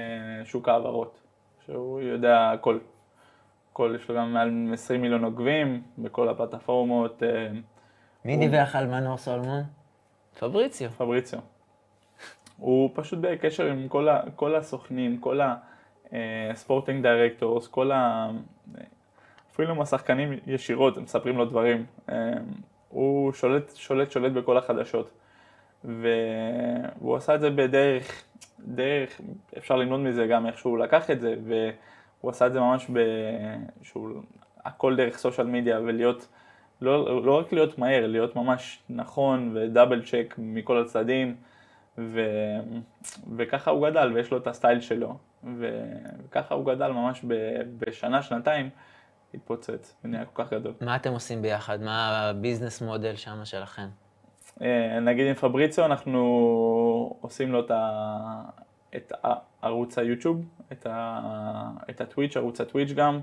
שוק 0.46 0.70
ההעברות, 0.70 1.20
שהוא 1.66 2.02
יודע 2.02 2.52
הכל. 2.52 2.78
הכל, 3.72 3.96
יש 4.00 4.10
לו 4.10 4.16
גם 4.16 4.34
מעל 4.34 4.52
20 4.74 5.02
מיליון 5.02 5.24
עוקבים 5.24 5.82
בכל 5.98 6.30
הפלטפורמות, 6.30 7.24
אה, 7.24 7.48
מי 8.26 8.36
הוא- 8.36 8.40
דיווח 8.46 8.76
על 8.76 8.88
מנור 8.88 9.18
סולומון? 9.18 9.64
פבריציו. 10.40 10.90
פבריציו. 10.90 11.40
הוא 12.58 12.90
פשוט 12.94 13.20
בקשר 13.22 13.66
עם 13.66 13.88
כל, 13.88 14.10
ה, 14.10 14.22
כל 14.36 14.56
הסוכנים, 14.56 15.18
כל 15.18 15.40
ה 16.52 16.57
sporting 16.57 17.02
directors, 17.02 17.68
כל 17.68 17.92
ה... 17.92 18.30
אפילו 19.52 19.72
עם 19.74 19.82
השחקנים 19.82 20.34
ישירות, 20.48 20.98
הם 20.98 21.04
מספרים 21.04 21.38
לו 21.38 21.46
דברים. 21.46 21.86
אה, 22.10 22.16
הוא 22.90 23.34
שולט, 23.34 23.76
שולט, 23.76 24.12
שולט 24.12 24.32
בכל 24.32 24.58
החדשות. 24.58 25.10
והוא 25.84 27.16
עשה 27.16 27.36
את 27.36 27.42
זה 27.42 27.50
בדרך, 27.50 28.24
דרך, 28.60 29.22
אפשר 29.58 29.76
ללמוד 29.76 30.00
מזה 30.00 30.28
גם 30.28 30.46
איך 30.46 30.58
שהוא 30.58 30.78
לקח 30.78 31.10
את 31.10 31.22
זה, 31.22 31.36
והוא 31.44 32.32
עשה 32.32 32.48
את 32.48 32.54
זה 32.54 32.60
ממש 32.60 32.88
ב... 32.94 33.00
שהוא... 33.82 34.22
הכל 34.66 34.96
דרך 34.96 35.18
סושיאל 35.18 35.48
מדיה, 35.48 35.80
ולהיות, 35.80 36.28
לא, 36.82 37.26
לא 37.26 37.40
רק 37.40 37.54
להיות 37.54 37.78
מהר, 37.78 38.08
להיות 38.08 38.36
ממש 38.36 38.80
נכון 38.90 39.58
ודאבל 39.58 40.06
צ'ק 40.06 40.36
מכל 40.38 40.82
הצדדים, 40.82 41.36
ו, 41.98 42.22
וככה 43.38 43.72
הוא 43.72 43.90
גדל, 43.90 44.12
ויש 44.14 44.32
לו 44.32 44.38
את 44.38 44.48
הסטייל 44.48 44.82
שלו, 44.82 45.18
וככה 45.60 46.56
הוא 46.56 46.66
גדל 46.66 46.92
ממש 46.92 47.26
ב, 47.28 47.34
בשנה, 47.78 48.22
שנתיים, 48.22 48.70
התפוצץ, 49.34 49.96
ונהיה 50.04 50.26
כל 50.26 50.44
כך 50.44 50.54
גדול. 50.54 50.74
מה 50.82 50.96
אתם 50.96 51.12
עושים 51.12 51.42
ביחד? 51.42 51.82
מה 51.82 52.30
הביזנס 52.30 52.82
מודל 52.82 53.16
שם 53.16 53.46
שלכם? 53.46 53.88
אה, 54.62 55.00
נגיד 55.00 55.28
עם 55.28 55.34
פבריציו 55.34 55.86
אנחנו 55.86 57.18
עושים 57.22 57.52
לו 57.52 57.60
את, 57.60 57.72
ה... 57.72 58.42
את 58.96 59.14
ערוץ 59.62 59.98
היוטיוב, 59.98 60.46
את, 60.72 60.86
ה... 60.90 61.22
את 61.90 62.02
הטוויץ', 62.02 62.38
ערוץ 62.38 62.62
הטוויץ' 62.62 62.92
גם. 62.92 63.20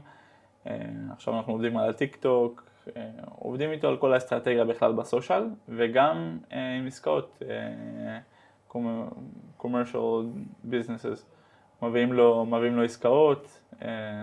אה, 0.66 0.76
עכשיו 1.12 1.36
אנחנו 1.36 1.52
עובדים 1.52 1.76
על 1.76 1.90
הטיק 1.90 2.16
טוק, 2.16 2.64
אה, 2.96 3.10
עובדים 3.38 3.70
איתו 3.70 3.88
על 3.88 3.96
כל 3.96 4.12
האסטרטגיה 4.12 4.64
בכלל 4.64 4.92
בסושיאל, 4.92 5.44
וגם 5.68 6.38
עם 6.78 6.86
עסקאות, 6.86 7.42
commercial 9.60 10.24
businesses. 10.70 11.22
מביאים 11.82 12.12
לו, 12.12 12.46
מביאים 12.46 12.76
לו 12.76 12.82
עסקאות, 12.82 13.60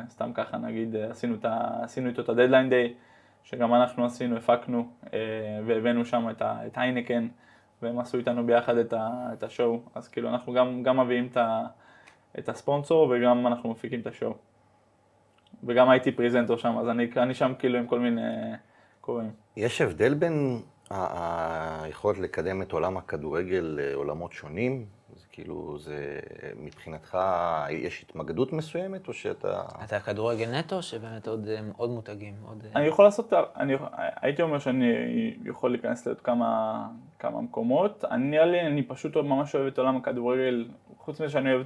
סתם 0.10 0.34
ככה 0.34 0.58
נגיד 0.58 0.96
עשינו, 0.96 1.36
את. 1.36 1.46
עשינו 1.82 2.10
איתו 2.10 2.22
את 2.22 2.30
הדדליין 2.30 2.70
דיי. 2.70 2.94
שגם 3.44 3.74
אנחנו 3.74 4.06
עשינו, 4.06 4.38
הפקנו 4.38 4.88
אה, 5.14 5.20
והבאנו 5.66 6.06
שם 6.06 6.30
את, 6.30 6.42
את 6.42 6.78
היינקן 6.78 7.28
והם 7.82 8.00
עשו 8.00 8.18
איתנו 8.18 8.46
ביחד 8.46 8.78
את, 8.78 8.94
את 9.34 9.44
השואו, 9.44 9.82
אז 9.96 10.08
כאילו 10.08 10.30
אנחנו 10.30 10.54
גם, 10.54 10.84
גם 10.84 11.00
מביאים 11.00 11.28
את, 11.32 11.38
את 12.40 12.50
הספונסור 12.50 13.14
וגם 13.16 13.48
אנחנו 13.48 13.72
מפיקים 13.72 14.00
את 14.00 14.08
השואו. 14.08 14.34
וגם 15.64 15.90
הייתי 15.90 16.12
פריזנטור 16.12 16.58
שם, 16.58 16.78
אז 16.78 16.90
אני, 16.90 17.10
אני 17.18 17.34
שם 17.34 17.54
כאילו 17.60 17.80
עם 17.80 17.88
כל 17.88 18.00
מיני 18.00 18.22
קוראים. 19.02 19.32
יש 19.58 19.82
הבדל 19.82 20.14
בין 20.14 20.62
היכולת 20.90 22.20
לקדם 22.20 22.62
את 22.62 22.72
עולם 22.72 22.98
הכדורגל 22.98 23.80
לעולמות 23.80 24.32
שונים? 24.32 24.86
זה 25.16 25.26
כאילו, 25.32 25.78
זה 25.80 26.20
מבחינתך, 26.56 27.18
יש 27.70 28.06
התמקדות 28.10 28.54
מסוימת, 28.54 29.08
או 29.08 29.14
שאתה... 29.14 29.62
אתה 29.84 30.00
כדורגל 30.00 30.60
נטו, 30.60 30.82
שבאמת 30.82 31.28
עוד, 31.28 31.48
עוד 31.78 31.90
מותגים? 31.90 32.34
עוד... 32.46 32.64
אני 32.76 32.88
יכול 32.88 33.06
לעשות, 33.06 33.34
אני, 33.34 33.74
הייתי 34.22 34.42
אומר 34.42 34.60
שאני 34.60 34.94
יכול 35.46 35.72
להיכנס 35.72 36.06
לעוד 36.06 36.22
כמה, 36.22 36.88
כמה 37.20 37.42
מקומות. 37.42 38.06
אני 38.12 38.24
נראה 38.24 38.46
לי, 38.46 38.62
אני 38.62 38.84
פשוט 38.84 39.16
ממש 39.16 39.56
אוהב 39.56 39.68
את 39.68 39.78
עולם 39.78 39.98
הכדורגל, 39.98 40.68
חוץ 40.98 41.22
מזה 41.22 41.32
שאני 41.32 41.54
אוהב 41.54 41.66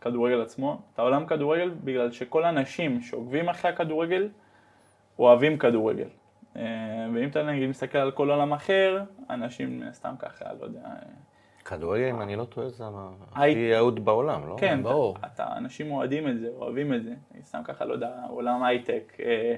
כדורגל 0.00 0.40
עצמו, 0.40 0.80
את 0.94 0.98
העולם 0.98 1.26
כדורגל, 1.26 1.70
בגלל 1.84 2.12
שכל 2.12 2.44
האנשים 2.44 3.00
שעוקבים 3.02 3.48
אחרי 3.48 3.70
הכדורגל, 3.70 4.28
אוהבים 5.18 5.58
כדורגל. 5.58 6.08
אה, 6.56 6.62
ואם 7.14 7.28
אתה 7.28 7.42
נגיד 7.42 7.68
מסתכל 7.68 7.98
על 7.98 8.10
כל 8.10 8.30
עולם 8.30 8.52
אחר, 8.52 9.02
אנשים 9.30 9.82
סתם 9.92 10.14
ככה, 10.18 10.44
לא 10.60 10.64
יודע... 10.64 10.80
כדורגל, 11.68 12.08
אם 12.08 12.22
אני 12.22 12.36
לא 12.36 12.44
טועה, 12.44 12.68
זה 12.68 12.84
הכי 13.32 13.76
אהוד 13.76 14.04
בעולם, 14.04 14.48
לא? 14.48 14.56
כן, 14.58 14.82
ברור. 14.82 15.16
אתה, 15.26 15.46
אנשים 15.56 15.90
אוהדים 15.90 16.28
את 16.28 16.40
זה, 16.40 16.48
אוהבים 16.56 16.94
את 16.94 17.04
זה. 17.04 17.10
אני 17.34 17.42
סתם 17.42 17.60
ככה, 17.64 17.84
לא 17.84 17.92
יודע, 17.92 18.10
עולם 18.28 18.64
הייטק, 18.64 19.16
אה, 19.20 19.54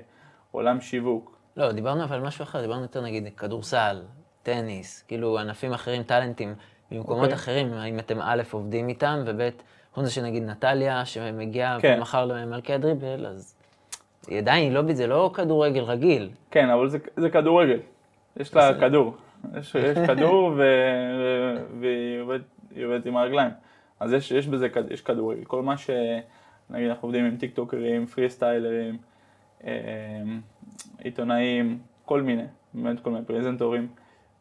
עולם 0.51 0.81
שיווק. 0.81 1.39
לא, 1.57 1.73
דיברנו 1.73 2.05
אבל 2.05 2.17
על 2.17 2.23
משהו 2.23 2.43
אחר, 2.43 2.61
דיברנו 2.61 2.83
יותר 2.83 3.03
נגיד 3.03 3.29
כדורסל, 3.37 4.03
טניס, 4.43 5.03
כאילו 5.03 5.39
ענפים 5.39 5.73
אחרים, 5.73 6.03
טאלנטים, 6.03 6.55
במקומות 6.91 7.23
okay. 7.23 7.33
אוקיי. 7.33 7.35
אחרים, 7.35 7.73
האם 7.73 7.99
אתם 7.99 8.21
א', 8.21 8.43
עובדים 8.51 8.89
איתם, 8.89 9.23
וב', 9.27 9.49
חוץ 9.95 10.05
מזה 10.05 10.13
שנגיד 10.13 10.43
נטליה, 10.43 11.05
שמגיעה 11.05 11.81
כן. 11.81 12.01
מחר 12.01 12.25
למלכי 12.25 12.75
הדריבל, 12.75 13.27
אז 13.27 13.55
היא 14.29 14.39
עדיין, 14.39 14.73
לא, 14.73 14.83
זה 14.93 15.07
לא 15.07 15.31
כדורגל 15.35 15.83
רגיל. 15.83 16.31
כן, 16.51 16.71
אבל 16.71 16.89
זה, 16.89 16.99
זה 17.17 17.31
כדורגל. 17.31 17.79
יש 18.37 18.55
לה 18.55 18.81
כדור. 18.81 19.17
יש, 19.59 19.75
יש 19.75 19.99
כדור 20.07 20.55
ו, 20.57 20.63
והיא 21.81 22.21
עובדת, 22.21 22.45
עובדת 22.85 23.07
עם 23.07 23.17
הרגליים. 23.17 23.51
אז 24.01 24.13
יש, 24.13 24.31
יש 24.31 24.47
בזה, 24.47 24.69
יש 24.91 25.01
כדורגל. 25.01 25.45
כל 25.45 25.63
מה 25.63 25.77
ש... 25.77 25.91
נגיד 26.71 26.89
אנחנו 26.89 27.09
עובדים 27.09 27.25
עם 27.25 27.37
טיק 27.37 27.55
טוקרים, 27.55 28.07
פרי 28.07 28.31
סטיילרים, 28.31 28.99
אה, 29.65 29.71
עיתונאים, 30.99 31.79
כל 32.05 32.23
מיני, 32.23 32.43
באמת 32.75 33.01
כל 33.01 33.11
מיני 33.11 33.25
פרזנטורים. 33.25 33.89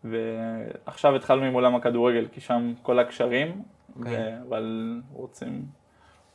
ועכשיו 0.03 1.15
התחלנו 1.15 1.43
עם 1.43 1.53
עולם 1.53 1.75
הכדורגל, 1.75 2.27
כי 2.31 2.41
שם 2.41 2.73
כל 2.81 2.99
הקשרים, 2.99 3.49
okay. 3.51 3.99
אוקיי. 3.99 4.33
ו... 4.33 4.47
אבל 4.47 5.01
רוצים, 5.13 5.65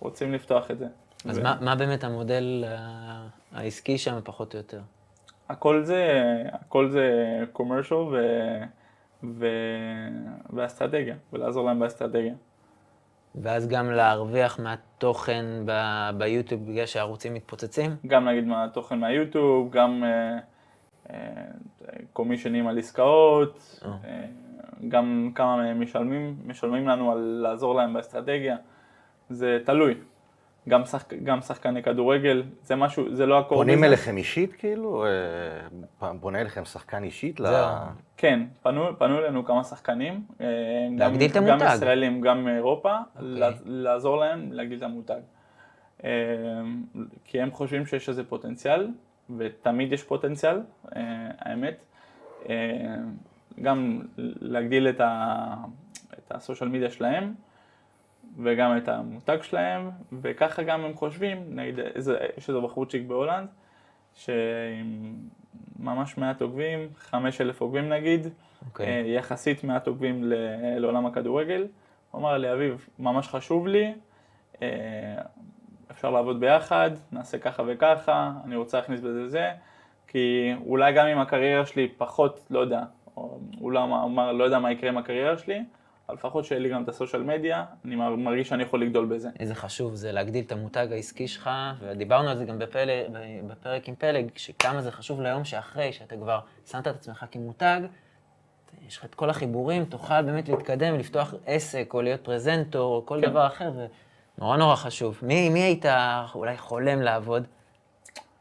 רוצים 0.00 0.32
לפתוח 0.32 0.70
את 0.70 0.78
זה. 0.78 0.86
אז 1.24 1.38
ו... 1.38 1.42
מה, 1.42 1.56
מה 1.60 1.76
באמת 1.76 2.04
המודל 2.04 2.64
העסקי 3.52 3.98
שם, 3.98 4.18
פחות 4.24 4.54
או 4.54 4.58
יותר? 4.58 4.80
הכל 5.52 5.82
זה, 5.82 6.04
הכל 6.52 6.88
זה 6.88 7.38
commercial 7.54 7.94
ו, 7.94 8.16
ו, 9.24 9.46
ואסטרטגיה, 10.50 11.14
ולעזור 11.32 11.66
להם 11.66 11.80
באסטרטגיה. 11.80 12.34
ואז 13.34 13.68
גם 13.68 13.90
להרוויח 13.90 14.60
מהתוכן 14.60 15.44
ב, 15.64 15.72
ביוטיוב 16.18 16.66
בגלל 16.66 16.86
שהערוצים 16.86 17.34
מתפוצצים? 17.34 17.96
גם 18.06 18.28
נגיד 18.28 18.44
מהתוכן 18.44 18.98
מהיוטיוב, 18.98 19.70
גם 19.70 20.04
קומישנים 22.12 22.64
uh, 22.64 22.68
uh, 22.68 22.70
על 22.70 22.78
עסקאות, 22.78 23.80
oh. 23.80 23.84
uh, 23.84 23.88
גם 24.88 25.30
כמה 25.34 25.56
מהם 25.56 25.80
משלמים, 25.80 26.36
משלמים 26.46 26.88
לנו 26.88 27.12
על 27.12 27.18
לעזור 27.18 27.74
להם 27.74 27.92
באסטרטגיה, 27.92 28.56
זה 29.30 29.58
תלוי. 29.64 29.94
גם, 30.68 30.84
שחק, 30.84 31.14
גם 31.14 31.40
שחקני 31.40 31.82
כדורגל, 31.82 32.42
זה 32.62 32.76
משהו, 32.76 33.16
זה 33.16 33.26
לא 33.26 33.38
הקור 33.38 33.58
פונים 33.58 33.84
אליכם 33.84 34.16
אישית 34.16 34.52
כאילו? 34.52 35.04
אה, 36.00 36.10
פונה 36.20 36.40
אליכם 36.40 36.64
שחקן 36.64 37.04
אישית? 37.04 37.38
זה... 37.38 37.42
לה... 37.42 37.86
כן, 38.16 38.40
פנו, 38.62 38.98
פנו 38.98 39.18
אלינו 39.18 39.44
כמה 39.44 39.64
שחקנים. 39.64 40.24
אה, 40.40 40.46
להגדיל 40.98 41.30
את 41.30 41.36
המותג. 41.36 41.52
גם 41.52 41.74
ישראלים, 41.74 42.20
גם 42.20 42.44
מאירופה, 42.44 42.96
okay. 42.96 43.18
אוקיי. 43.18 43.52
לעזור 43.64 44.16
להם 44.16 44.52
להגדיל 44.52 44.78
את 44.78 44.82
המותג. 44.82 45.20
אה, 46.04 46.10
כי 47.24 47.40
הם 47.40 47.50
חושבים 47.50 47.86
שיש 47.86 48.08
איזה 48.08 48.24
פוטנציאל, 48.24 48.88
ותמיד 49.38 49.92
יש 49.92 50.02
פוטנציאל, 50.02 50.60
האמת. 51.38 51.84
גם 53.62 54.00
להגדיל 54.40 54.88
את, 54.88 55.00
ה, 55.00 55.54
את 56.18 56.32
הסושיאל 56.32 56.68
מדיה 56.68 56.90
שלהם. 56.90 57.34
וגם 58.38 58.76
את 58.76 58.88
המותג 58.88 59.38
שלהם, 59.42 59.90
וככה 60.22 60.62
גם 60.62 60.84
הם 60.84 60.94
חושבים, 60.94 61.44
נגיד, 61.48 61.78
יש 62.38 62.48
איזה 62.48 62.60
בחורצ'יק 62.60 63.02
בהולנד, 63.06 63.48
שעם 64.14 65.14
ממש 65.78 66.18
מעט 66.18 66.42
עוקבים, 66.42 66.88
5,000 66.96 67.60
עוקבים 67.60 67.88
נגיד, 67.88 68.26
okay. 68.26 68.28
אוקיי. 68.68 68.86
אה, 68.86 69.06
יחסית 69.06 69.64
מעט 69.64 69.86
עוקבים 69.86 70.32
לעולם 70.76 71.06
הכדורגל. 71.06 71.66
הוא 72.10 72.20
אמר 72.20 72.38
לי, 72.38 72.52
אביב, 72.52 72.88
ממש 72.98 73.28
חשוב 73.28 73.66
לי, 73.66 73.94
אה, 74.62 74.68
אפשר 75.90 76.10
לעבוד 76.10 76.40
ביחד, 76.40 76.90
נעשה 77.12 77.38
ככה 77.38 77.62
וככה, 77.66 78.32
אני 78.44 78.56
רוצה 78.56 78.78
להכניס 78.78 79.00
בזה 79.00 79.28
זה, 79.28 79.50
כי 80.08 80.54
אולי 80.66 80.92
גם 80.92 81.06
אם 81.06 81.18
הקריירה 81.18 81.66
שלי 81.66 81.88
פחות, 81.98 82.46
לא 82.50 82.58
יודע, 82.58 82.82
או 83.16 83.38
אולי 83.60 83.78
אמר, 83.82 84.32
לא 84.32 84.44
יודע 84.44 84.58
מה 84.58 84.72
יקרה 84.72 84.90
עם 84.90 84.98
הקריירה 84.98 85.38
שלי, 85.38 85.64
לפחות 86.10 86.44
שיהיה 86.44 86.60
לי 86.60 86.68
גם 86.68 86.82
את 86.82 86.88
הסושיאל 86.88 87.22
מדיה, 87.22 87.64
אני 87.84 87.96
מרגיש 87.96 88.48
שאני 88.48 88.62
יכול 88.62 88.82
לגדול 88.82 89.06
בזה. 89.06 89.28
איזה 89.40 89.54
חשוב 89.54 89.94
זה 89.94 90.12
להגדיל 90.12 90.44
את 90.44 90.52
המותג 90.52 90.86
העסקי 90.90 91.28
שלך, 91.28 91.50
ודיברנו 91.80 92.28
על 92.28 92.36
זה 92.36 92.44
גם 92.44 92.58
בפלג, 92.58 93.06
בפרק 93.46 93.88
עם 93.88 93.94
פלג, 93.94 94.26
שכמה 94.36 94.82
זה 94.82 94.90
חשוב 94.90 95.20
ליום 95.20 95.44
שאחרי, 95.44 95.92
שאתה 95.92 96.16
כבר 96.16 96.40
שמת 96.66 96.88
את 96.88 96.94
עצמך 96.94 97.24
כמותג, 97.30 97.80
יש 98.86 98.98
לך 98.98 99.04
את 99.04 99.14
כל 99.14 99.30
החיבורים, 99.30 99.84
תוכל 99.84 100.22
באמת 100.22 100.48
להתקדם, 100.48 100.94
לפתוח 100.94 101.34
עסק, 101.46 101.90
או 101.94 102.02
להיות 102.02 102.20
פרזנטור, 102.20 102.96
או 102.96 103.06
כל 103.06 103.20
כן. 103.22 103.30
דבר 103.30 103.46
אחר, 103.46 103.70
ונורא 104.38 104.56
נורא 104.56 104.76
חשוב. 104.76 105.18
מי, 105.22 105.48
מי 105.48 105.60
היית 105.60 105.84
אולי 106.34 106.58
חולם 106.58 107.02
לעבוד? 107.02 107.46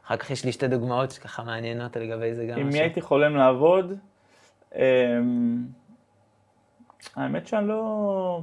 אחר 0.06 0.16
כך 0.16 0.30
יש 0.30 0.44
לי 0.44 0.52
שתי 0.52 0.68
דוגמאות 0.68 1.10
שככה 1.10 1.42
מעניינות 1.42 1.96
לגבי 1.96 2.34
זה 2.34 2.46
גם. 2.46 2.58
עם 2.58 2.68
מי 2.68 2.80
הייתי 2.80 3.00
חולם 3.00 3.36
לעבוד? 3.36 3.92
אמ, 4.74 5.64
האמת 7.16 7.46
שאני 7.46 7.68
לא... 7.68 8.42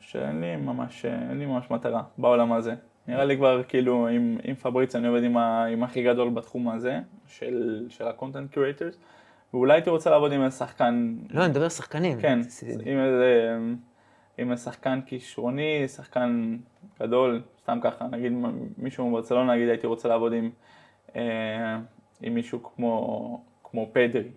שאין 0.00 0.40
לי 0.40 0.56
ממש, 0.56 1.04
אין 1.04 1.38
לי 1.38 1.46
ממש 1.46 1.70
מטרה 1.70 2.02
בעולם 2.18 2.52
הזה. 2.52 2.74
נראה 3.08 3.24
לי 3.24 3.36
כבר 3.36 3.62
כאילו 3.62 4.08
עם, 4.08 4.38
עם 4.44 4.54
פבריץ 4.54 4.96
אני 4.96 5.08
עובד 5.08 5.22
עם, 5.22 5.36
ה, 5.36 5.64
עם 5.64 5.82
הכי 5.82 6.02
גדול 6.02 6.30
בתחום 6.30 6.68
הזה, 6.68 7.00
של, 7.26 7.86
של 7.88 8.08
ה-content 8.08 8.54
curators, 8.54 8.96
ואולי 9.54 9.74
הייתי 9.74 9.90
רוצה 9.90 10.10
לעבוד 10.10 10.32
עם 10.32 10.42
איזה 10.44 10.56
שחקן... 10.56 11.16
לא, 11.30 11.44
אני 11.44 11.50
מדבר 11.50 11.68
שחקנים. 11.68 12.20
כן, 12.20 12.38
עם 12.84 12.98
איזה, 12.98 13.58
עם 14.38 14.50
איזה 14.52 14.62
שחקן 14.62 15.00
כישרוני, 15.06 15.88
שחקן 15.88 16.56
גדול, 17.00 17.42
סתם 17.62 17.78
ככה, 17.82 18.06
נגיד 18.10 18.32
מישהו 18.78 19.10
מברצלונה, 19.10 19.54
נגיד 19.54 19.68
הייתי 19.68 19.86
רוצה 19.86 20.08
לעבוד 20.08 20.32
עם, 20.32 20.50
אה, 21.16 21.78
עם 22.22 22.34
מישהו 22.34 22.62
כמו, 22.62 23.44
כמו 23.64 23.88
פדרי, 23.92 24.28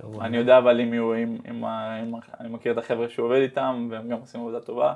טוב, 0.00 0.20
אני 0.20 0.36
יודע 0.36 0.58
אבל 0.58 0.80
אם 0.80 0.92
יהיו, 0.92 1.14
אם, 1.14 1.36
אם, 1.50 1.64
אם, 1.64 2.14
אני 2.40 2.48
מכיר 2.48 2.72
את 2.72 2.78
החבר'ה 2.78 3.08
שהוא 3.08 3.26
עובד 3.26 3.40
איתם 3.40 3.88
והם 3.90 4.08
גם 4.08 4.18
עושים 4.20 4.40
עבודה 4.40 4.60
טובה, 4.60 4.94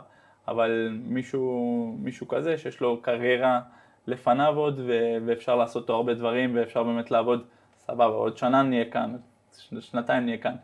אבל 0.48 0.98
מישהו, 1.05 1.96
מישהו 1.98 2.28
כזה 2.28 2.59
שיש 2.59 2.80
לו 2.80 3.03
קריירה 3.03 3.61
לפניו 4.07 4.57
עוד 4.57 4.80
ו, 4.86 5.16
ואפשר 5.26 5.57
לעשות 5.57 5.88
לו 5.88 5.94
הרבה 5.94 6.14
דברים 6.14 6.57
ואפשר 6.57 6.82
באמת 6.82 7.11
לעבוד, 7.11 7.44
סבבה, 7.78 8.05
עוד 8.05 8.36
שנה 8.36 8.62
נהיה 8.62 8.84
כאן, 8.90 9.16
שנתיים 9.80 10.24
נהיה 10.24 10.38
כאן. 10.38 10.55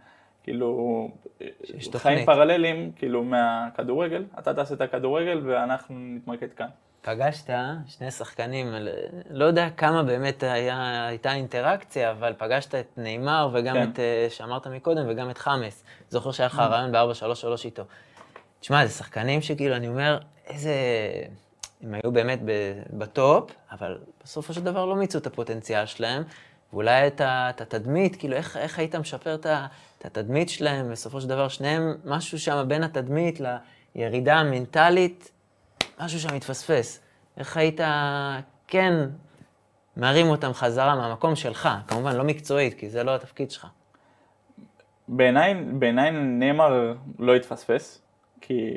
כאילו, 0.43 1.09
חיים. 1.95 2.27
פרללים, 2.27 2.93
כאילו, 2.97 3.25
מהכדורגל, 3.25 4.25
אתה 4.39 4.55
תעשה 4.55 4.75
את 4.75 4.81
הכדורגל 4.81 5.41
ואנחנו 5.45 5.95
נתמקד 5.99 6.53
כאן. 6.53 6.69
פגשת 7.03 7.51
שני 7.87 8.11
שחקנים, 8.11 8.75
לא 9.31 9.45
יודע 9.45 9.71
כמה 9.71 10.03
באמת 10.03 10.43
היה, 10.43 11.07
הייתה 11.07 11.33
אינטראקציה, 11.33 12.11
אבל 12.11 12.35
פגשת 12.39 12.75
את 12.75 12.87
נאמר 12.97 13.49
וגם 13.53 13.75
כן. 13.75 13.91
את, 13.91 13.99
אה, 13.99 14.27
שאמרת 14.31 14.67
מקודם, 14.67 15.07
וגם 15.09 15.31
את 15.31 15.39
חמאס. 15.39 15.85
זוכר 16.11 16.33
שהיה 16.33 16.47
לך 16.47 16.59
רעיון 16.59 16.93
ב-4-3-3 16.93 17.65
איתו. 17.65 17.83
תשמע, 18.61 18.87
זה 18.87 18.93
שחקנים 18.93 19.43
שכאילו, 19.43 19.77
אני 19.77 19.89
אומר, 19.89 20.19
איזה... 20.47 20.73
הם 21.83 21.95
היו 21.95 22.13
באמת 22.13 22.39
בטופ, 22.93 23.51
אבל 23.73 23.99
בסופו 24.25 24.55
של 24.55 24.65
דבר 24.65 24.85
לא 24.85 24.97
מיצו 24.97 25.19
את 25.19 25.27
הפוטנציאל 25.27 25.87
שלהם, 25.87 26.23
ואולי 26.73 27.07
את, 27.07 27.21
התדמית, 27.61 28.17
כאילו, 28.17 28.37
איך, 28.37 28.57
איך 28.57 28.79
היית 28.79 28.95
משפר 28.95 29.35
את 29.35 29.47
התדמית 30.05 30.49
שלהם, 30.49 30.91
בסופו 30.91 31.21
של 31.21 31.29
דבר, 31.29 31.49
שניהם, 31.49 31.95
משהו 32.05 32.39
שם 32.39 32.65
בין 32.69 32.83
התדמית 32.83 33.41
לירידה 33.95 34.35
המנטלית, 34.35 35.31
משהו 36.01 36.21
שם 36.21 36.35
מתפספס. 36.35 37.01
איך 37.37 37.57
היית, 37.57 37.81
כן, 38.67 38.95
מרים 39.97 40.27
אותם 40.27 40.53
חזרה 40.53 40.97
מהמקום 40.97 41.37
שלך, 41.37 41.69
כמובן 41.89 42.17
לא 42.17 42.25
מקצועית, 42.25 42.75
כי 42.75 42.89
זה 42.89 43.05
לא 43.05 43.15
התפקיד 43.15 43.51
שלך. 43.51 43.67
בעיניי, 45.09 45.55
בעיניי 45.55 46.11
נאמר 46.11 46.95
לא 47.19 47.35
התפספס, 47.35 48.03
כי 48.41 48.71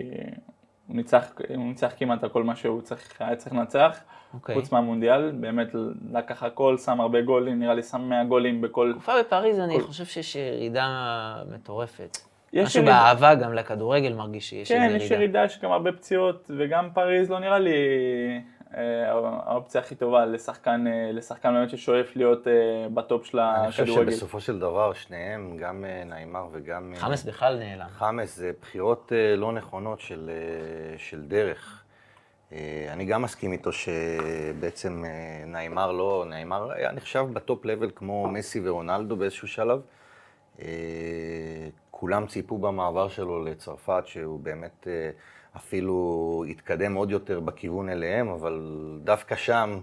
הוא 0.88 0.96
ניצח, 0.96 1.32
הוא 1.56 1.66
ניצח 1.66 1.92
כמעט 1.98 2.24
על 2.24 2.30
כל 2.30 2.44
מה 2.44 2.56
שהוא 2.56 2.82
צריך, 2.82 3.22
היה 3.22 3.36
צריך 3.36 3.54
לנצח, 3.54 4.00
אוקיי. 4.34 4.56
חוץ 4.56 4.72
מהמונדיאל, 4.72 5.32
באמת 5.32 5.68
לקח 6.12 6.44
הכל, 6.44 6.78
שם 6.78 7.02
הרבה 7.02 7.22
גולים, 7.22 7.60
נראה 7.60 7.74
לי 7.74 7.84
שם 7.84 8.02
100 8.02 8.24
גולים 8.24 8.62
בכל... 8.62 8.92
תקופה 8.94 9.20
בפריז, 9.20 9.60
אני 9.60 9.82
חושב 9.82 10.06
שיש 10.06 10.36
ירידה 10.36 11.36
מטורפת. 11.52 12.18
משהו 12.54 12.80
ירידה. 12.82 12.92
באהבה 12.92 13.36
גם 13.36 13.54
לכדורגל 13.54 14.14
מרגיש 14.14 14.50
שיש 14.50 14.72
כן, 14.72 14.84
איזו 14.84 14.96
יש 14.96 15.02
ירידה. 15.04 15.16
ירידה, 15.16 15.44
יש 15.46 15.60
גם 15.62 15.72
הרבה 15.72 15.92
פציעות, 15.92 16.52
וגם 16.58 16.90
פריז 16.94 17.30
לא 17.30 17.40
נראה 17.40 17.60
לי 17.60 17.72
אה, 18.78 19.12
האופציה 19.46 19.82
הכי 19.82 19.96
טובה 19.96 20.26
לשחקן, 20.26 20.88
אה, 20.88 21.12
לשחקן 21.14 21.54
באמת 21.54 21.70
ששואף 21.70 22.16
להיות 22.16 22.48
אה, 22.48 22.54
בטופ 22.94 23.26
של 23.26 23.40
אני 23.40 23.72
חושב 23.72 23.84
הכדורגל. 23.84 24.12
שבסופו 24.12 24.40
של 24.40 24.60
דבר, 24.60 24.94
שניהם, 24.94 25.58
גם 25.58 25.86
אה, 25.86 26.04
נעימר 26.06 26.46
וגם... 26.52 26.94
אה, 26.96 27.00
חמאס 27.00 27.24
בכלל 27.24 27.60
נעלם. 27.60 27.88
חמאס 27.90 28.38
זה 28.38 28.52
בחירות 28.62 29.12
אה, 29.16 29.36
לא 29.36 29.52
נכונות 29.52 30.00
של, 30.00 30.30
אה, 30.34 30.98
של 30.98 31.22
דרך. 31.22 31.84
אה, 32.54 32.88
אני 32.94 33.06
גם 33.06 33.22
מסכים 33.22 33.52
איתו 33.52 33.70
שבעצם 33.72 35.04
אה, 35.06 35.12
נעימר 35.48 35.92
לא, 35.92 36.26
נעימר 36.30 36.72
היה 36.72 36.92
נחשב 36.92 37.26
בטופ 37.34 37.66
לבל 37.66 37.90
כמו 37.96 38.28
מסי 38.28 38.62
ורונלדו 38.64 39.16
באיזשהו 39.16 39.48
שלב. 39.48 39.82
כולם 42.02 42.28
ציפו 42.28 42.58
במעבר 42.58 43.10
שלו 43.10 43.44
לצרפת 43.44 44.04
שהוא 44.06 44.40
באמת 44.40 44.88
אה, 44.88 45.10
אפילו 45.56 46.46
התקדם 46.50 46.96
עוד 46.96 47.12
יותר 47.12 47.40
בכיוון 47.40 47.90
אליהם, 47.90 48.28
אבל 48.28 48.62
דווקא 49.04 49.36
שם 49.36 49.80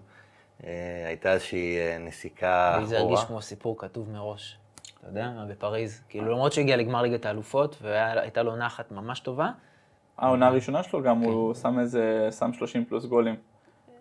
אה, 0.65 0.71
הייתה 1.07 1.33
איזושהי 1.33 1.79
אה, 1.79 1.99
נסיקה 1.99 2.77
לי 2.81 2.87
זה 2.87 2.97
אחורה. 2.97 3.13
הרגיש 3.13 3.29
כמו 3.29 3.43
סיפור 3.43 3.79
כתוב 3.79 4.11
מראש. 4.11 4.59
אתה 5.01 5.09
יודע 5.09 5.31
בפריז. 5.49 6.03
כאילו, 6.09 6.33
למרות 6.33 6.53
שהגיע 6.53 6.77
לגמר 6.77 7.03
ליגת 7.03 7.27
האלופות, 7.27 7.79
והייתה 7.83 8.43
לו 8.43 8.57
נחת 8.57 8.93
ממש 8.93 9.21
טובה, 9.21 9.51
העונה 10.19 10.47
הראשונה 10.47 10.83
שלו 10.83 11.03
גם, 11.03 11.19
הוא 11.19 11.55
כן. 11.55 11.61
שם 11.61 11.79
איזה, 11.79 12.29
שם 12.39 12.53
30 12.53 12.85
פלוס 12.85 13.05
גולים. 13.05 13.37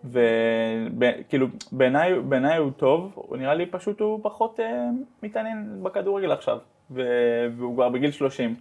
וכאילו, 0.04 1.46
בעיניי 1.72 2.56
הוא 2.58 2.70
טוב, 2.76 3.12
הוא 3.14 3.36
נראה 3.36 3.54
לי 3.54 3.66
פשוט 3.66 4.00
הוא 4.00 4.20
פחות 4.22 4.60
אה, 4.60 4.88
מתעניין 5.22 5.80
בכדורגל 5.82 6.32
עכשיו, 6.32 6.58
והוא 6.90 7.74
כבר 7.74 7.88
בגיל 7.88 8.10
30. 8.10 8.54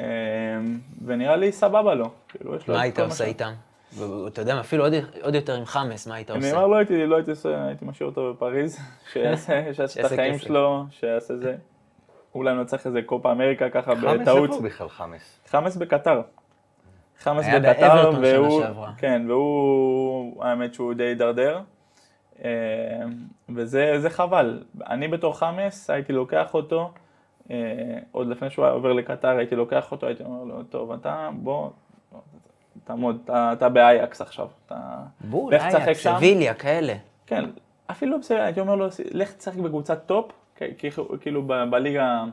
אה, 0.00 0.04
ונראה 1.04 1.36
לי 1.36 1.52
סבבה 1.52 1.94
לו. 1.94 2.10
כאילו, 2.28 2.52
מה 2.68 2.80
היית 2.80 2.98
עושה 2.98 3.24
איתם? 3.24 3.52
ואתה 3.98 4.40
יודע 4.42 4.60
אפילו 4.60 4.84
עוד- 4.84 4.92
עוד 5.22 5.34
יותר 5.34 5.54
עם 5.56 5.64
חמאס, 5.64 6.06
מה 6.06 6.14
היית 6.14 6.30
אני 6.30 6.38
עושה? 6.38 6.52
אומר, 6.56 6.66
לא 6.66 6.76
הייתי, 6.76 7.06
לא 7.06 7.16
הייתי 7.16 7.30
עושה, 7.30 7.64
הייתי 7.66 7.84
משאיר 7.84 8.08
אותו 8.08 8.32
בפריז, 8.34 8.78
שיעשה 9.12 9.60
את 10.00 10.04
החיים. 10.04 10.38
שלו, 10.38 10.84
שיעשה 10.90 11.36
זה. 11.36 11.56
אולי 12.34 12.54
נצטרך 12.54 12.86
איזה 12.86 13.02
קופה 13.02 13.32
אמריקה 13.32 13.70
ככה 13.70 13.94
חמאס 13.96 14.20
בטעות. 14.20 14.42
איפה 14.42 14.54
הוא 14.54 14.62
בכלל 14.64 14.88
חמאס? 14.88 15.40
חמאס 15.46 15.76
בקטר. 15.76 16.20
חמאס 17.18 17.46
בקטר, 17.46 18.10
והוא. 18.22 18.62
כן, 18.98 19.22
והוא, 19.28 20.44
האמת 20.44 20.74
שהוא 20.74 20.94
די 20.94 21.04
הידרדר. 21.04 21.60
אה, 22.44 22.50
וזה 23.54 23.94
זה 23.98 24.10
חבל. 24.10 24.62
אני 24.90 25.08
בתור 25.08 25.38
חמאס 25.38 25.90
הייתי 25.90 26.12
לוקח 26.12 26.54
אותו, 26.54 26.90
עוד 28.12 28.26
לפני 28.28 28.50
שהוא 28.50 28.64
היה 28.64 28.74
עובר 28.74 28.92
לקטר 28.92 29.36
הייתי 29.36 29.56
לוקח 29.56 29.92
אותו, 29.92 30.06
הייתי 30.06 30.22
אומר 30.22 30.44
לו, 30.44 30.62
טוב, 30.62 30.92
אתה 30.92 31.30
בוא, 31.32 31.70
תעמוד, 32.84 33.20
אתה, 33.24 33.52
אתה 33.52 33.68
באייקס 33.68 34.20
עכשיו. 34.20 34.48
אתה... 34.66 34.76
בול, 35.20 35.54
אייקס. 35.54 36.02
סביליה, 36.02 36.54
כאלה. 36.54 36.94
כן, 37.26 37.44
אפילו 37.90 38.20
בסדר, 38.20 38.40
הייתי 38.40 38.60
אומר 38.60 38.74
לו, 38.74 38.86
לך 39.10 39.32
תשחק 39.32 39.56
בקבוצת 39.56 40.06
top, 40.06 40.32
כאילו 41.20 41.42
בליגה 41.70 42.24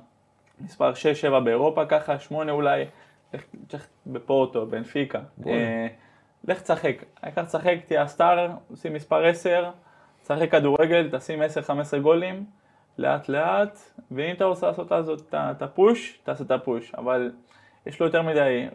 מספר 0.61 0.91
6-7 1.32 1.39
באירופה 1.39 1.86
ככה, 1.86 2.20
8 2.20 2.51
אולי, 2.51 2.86
לך 3.34 3.43
תשחק 3.68 3.88
בפורטו, 4.07 4.65
בנפיקה. 4.65 5.20
אה, 5.47 5.88
לך 6.47 6.61
תשחק, 6.61 6.95
העיקר 7.22 7.45
תשחק, 7.45 7.76
תהיה 7.86 8.01
ה 8.01 8.09
star, 8.09 8.49
שים 8.76 8.93
מספר 8.93 9.26
10, 9.26 9.70
תשחק 10.24 10.51
כדורגל, 10.51 11.09
תשים 11.11 11.41
10-15 11.41 11.97
גולים, 12.01 12.45
לאט 12.98 13.30
לאט, 13.30 13.80
ואם 14.12 14.36
אתה 14.36 14.45
רוצה 14.45 14.68
לעשות 14.68 14.91
את 15.34 15.62
ה 15.61 15.71
push, 15.71 16.20
תעשה 16.24 16.43
את 16.43 16.52
ה 16.51 16.58
push, 16.58 16.91
אבל 16.98 17.32
יש 17.86 18.00
לו 18.00 18.06
יותר 18.06 18.22
מדי, 18.22 18.68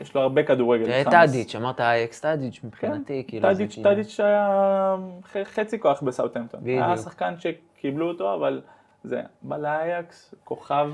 יש 0.00 0.14
לו 0.14 0.20
הרבה 0.20 0.42
כדורגל. 0.42 0.84
תראה. 0.84 1.04
טאדיץ', 1.04 1.54
אמרת 1.56 1.80
אייאקס 1.80 2.20
טאדיץ' 2.20 2.60
מבחינתי, 2.64 3.24
כאילו. 3.28 3.42
זה 3.42 3.48
כן, 3.48 3.58
טאדיץ', 3.58 3.74
כאילו- 3.74 3.90
טאדיץ' 3.90 4.20
היה 4.20 4.96
חצי 5.44 5.80
כוח 5.80 6.02
בסאוטהמפטון. 6.02 6.60
היה 6.66 6.82
בדיוק. 6.82 7.04
שחקן 7.04 7.34
שקיבלו 7.38 8.08
אותו, 8.08 8.34
אבל 8.34 8.60
זה, 9.04 9.22
בא 9.42 9.56
לאייקס, 9.56 10.34
כוכב 10.44 10.90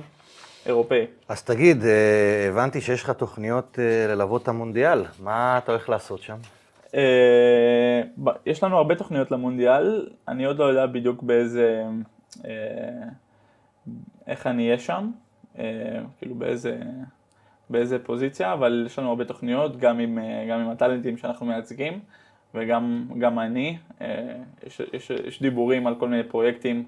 אירופאי. 0.66 1.06
אז 1.28 1.42
תגיד, 1.42 1.84
אה, 1.84 2.46
הבנתי 2.48 2.80
שיש 2.80 3.02
לך 3.02 3.10
תוכניות 3.10 3.78
אה, 3.78 4.14
ללוות 4.14 4.42
את 4.42 4.48
המונדיאל, 4.48 5.04
מה 5.18 5.58
אתה 5.58 5.72
הולך 5.72 5.88
לעשות 5.88 6.20
שם? 6.20 6.36
אה, 6.94 8.02
יש 8.46 8.62
לנו 8.64 8.76
הרבה 8.76 8.94
תוכניות 8.94 9.30
למונדיאל, 9.30 10.08
אני 10.28 10.44
עוד 10.44 10.58
לא 10.58 10.64
יודע 10.64 10.86
בדיוק 10.86 11.22
באיזה, 11.22 11.84
איך 14.26 14.46
אני 14.46 14.66
אהיה 14.66 14.78
שם, 14.78 15.10
אה, 15.58 16.00
כאילו 16.18 16.34
באיזה, 16.34 16.78
באיזה 17.70 17.98
פוזיציה, 17.98 18.52
אבל 18.52 18.82
יש 18.86 18.98
לנו 18.98 19.08
הרבה 19.08 19.24
תוכניות, 19.24 19.76
גם 19.76 19.98
עם, 19.98 20.18
אה, 20.18 20.46
גם 20.50 20.60
עם 20.60 20.68
הטאלנטים 20.68 21.16
שאנחנו 21.16 21.46
מייצגים, 21.46 22.00
וגם 22.54 23.08
גם 23.18 23.38
אני, 23.38 23.78
אה, 24.00 24.36
יש, 24.66 24.80
יש, 24.92 25.10
יש 25.10 25.42
דיבורים 25.42 25.86
על 25.86 25.94
כל 25.94 26.08
מיני 26.08 26.22
פרויקטים, 26.22 26.84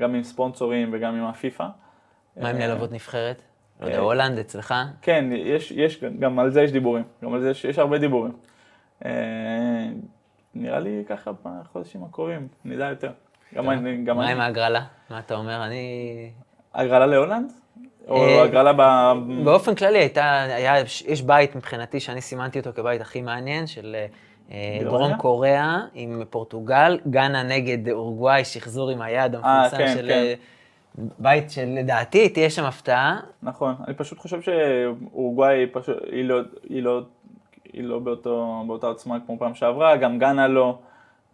גם 0.00 0.14
עם 0.14 0.22
ספונסורים 0.22 0.90
וגם 0.92 1.14
עם 1.14 1.24
הפיפ"א. 1.24 1.66
מה 2.36 2.48
עם 2.48 2.56
אה, 2.56 2.66
ללוות 2.66 2.92
נבחרת? 2.92 3.42
לא 3.80 3.86
יודע, 3.86 3.98
אה, 3.98 4.02
הולנד 4.02 4.38
אצלך? 4.38 4.74
כן, 5.02 5.24
יש, 5.32 5.70
יש, 5.70 6.04
גם 6.18 6.38
על 6.38 6.50
זה 6.50 6.62
יש 6.62 6.72
דיבורים, 6.72 7.04
גם 7.24 7.34
על 7.34 7.40
זה 7.40 7.50
יש, 7.50 7.64
יש 7.64 7.78
הרבה 7.78 7.98
דיבורים. 7.98 8.32
אה, 9.04 9.88
נראה 10.54 10.80
לי 10.80 11.04
ככה 11.08 11.30
בחודשים 11.42 12.04
הקרובים, 12.04 12.48
נדע 12.64 12.88
יותר. 12.88 13.12
גם 13.54 13.70
אני, 13.70 14.04
גם 14.04 14.16
מה 14.16 14.24
אני. 14.24 14.32
עם 14.32 14.40
ההגרלה? 14.40 14.82
מה 15.10 15.18
אתה 15.18 15.34
אומר? 15.34 15.64
אני... 15.64 16.30
הגרלה 16.74 17.06
להולנד? 17.06 17.52
או 18.08 18.16
אה, 18.16 18.42
הגרלה 18.42 18.72
ב... 18.76 19.12
באופן 19.44 19.74
כללי 19.74 19.98
הייתה, 19.98 20.42
היה, 20.42 20.80
יש 21.06 21.22
בית 21.22 21.56
מבחינתי 21.56 22.00
שאני 22.00 22.20
סימנתי 22.20 22.58
אותו 22.58 22.70
כבית 22.74 23.00
הכי 23.00 23.22
מעניין, 23.22 23.66
של 23.66 23.96
אה? 24.50 24.78
דרום 24.84 25.16
קוריאה 25.16 25.78
עם 25.94 26.22
פורטוגל, 26.30 26.98
גאנה 27.10 27.42
נגד 27.42 27.88
אורוגוואי, 27.88 28.44
שחזור 28.44 28.90
עם 28.90 29.02
היד 29.02 29.34
אה, 29.34 29.40
המפורסם 29.40 29.76
כן, 29.76 29.94
של... 29.94 30.08
כן. 30.08 30.34
בית 31.18 31.50
שלדעתי 31.50 32.28
תהיה 32.28 32.50
שם 32.50 32.64
הפתעה. 32.64 33.20
נכון, 33.42 33.74
אני 33.86 33.94
פשוט 33.94 34.18
חושב 34.18 34.40
שאורוגוואי 34.42 35.66
פשוט, 35.72 35.96
היא 36.12 36.24
לא, 36.24 36.40
היא 36.68 36.82
לא, 36.82 37.00
היא 37.72 37.84
לא 37.84 37.98
באותו, 37.98 38.64
באותה 38.66 38.86
עוצמה 38.86 39.18
כמו 39.26 39.38
פעם 39.38 39.54
שעברה, 39.54 39.96
גם 39.96 40.18
גאנה 40.18 40.48
לא, 40.48 40.78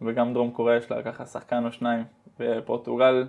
וגם 0.02 0.34
דרום 0.34 0.50
קוריאה 0.50 0.76
יש 0.76 0.90
לה 0.90 1.02
ככה 1.02 1.26
שחקן 1.26 1.64
או 1.66 1.72
שניים, 1.72 2.04
ופורטוגל, 2.40 3.26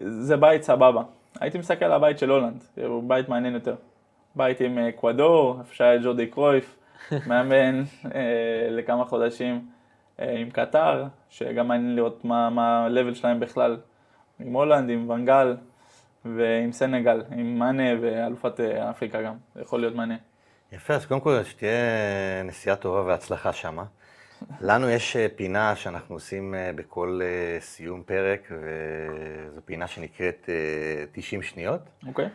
זה 0.00 0.36
בית 0.36 0.62
סבבה. 0.62 1.02
הייתי 1.40 1.58
מסתכל 1.58 1.84
על 1.84 1.92
הבית 1.92 2.18
של 2.18 2.30
הולנד, 2.30 2.64
הוא 2.86 3.08
בית 3.08 3.28
מעניין 3.28 3.54
יותר. 3.54 3.74
בית 4.34 4.60
עם 4.60 4.78
אה, 4.78 4.88
אקוודור, 4.88 5.56
איפה 5.60 5.74
שהיה 5.74 6.02
ג'ורדי 6.02 6.26
קרויף, 6.26 6.76
מאמן 7.28 7.82
אה, 8.14 8.68
לכמה 8.70 9.04
חודשים 9.04 9.66
אה, 10.20 10.38
עם 10.38 10.50
קטר, 10.50 11.04
שגם 11.30 11.68
מעניין 11.68 11.96
לראות 11.96 12.24
מה, 12.24 12.50
מה 12.50 12.86
ה-level 12.86 13.14
שלהם 13.14 13.40
בכלל, 13.40 13.76
עם 14.40 14.52
הולנד, 14.52 14.90
עם 14.90 15.10
ונגל 15.10 15.56
ועם 16.24 16.72
סנגל, 16.72 17.22
עם 17.36 17.58
מאנה 17.58 18.00
ואלופת 18.00 18.60
אה, 18.60 18.90
אפריקה 18.90 19.22
גם, 19.22 19.34
זה 19.54 19.62
יכול 19.62 19.80
להיות 19.80 19.94
מעניין. 19.94 20.18
יפה, 20.72 20.94
אז 20.94 21.06
קודם 21.06 21.20
כל 21.20 21.44
שתהיה 21.44 21.72
נסיעה 22.44 22.76
טובה 22.76 23.02
והצלחה 23.02 23.52
שמה. 23.52 23.84
לנו 24.60 24.90
יש 24.90 25.16
אה, 25.16 25.26
פינה 25.36 25.76
שאנחנו 25.76 26.14
עושים 26.14 26.54
אה, 26.54 26.70
בכל 26.74 27.20
אה, 27.22 27.60
סיום 27.60 28.02
פרק, 28.02 28.50
וזו 28.50 29.60
פינה 29.64 29.86
שנקראת 29.86 30.48
אה, 30.48 31.04
90 31.12 31.42
שניות. 31.42 31.80
אוקיי? 32.06 32.28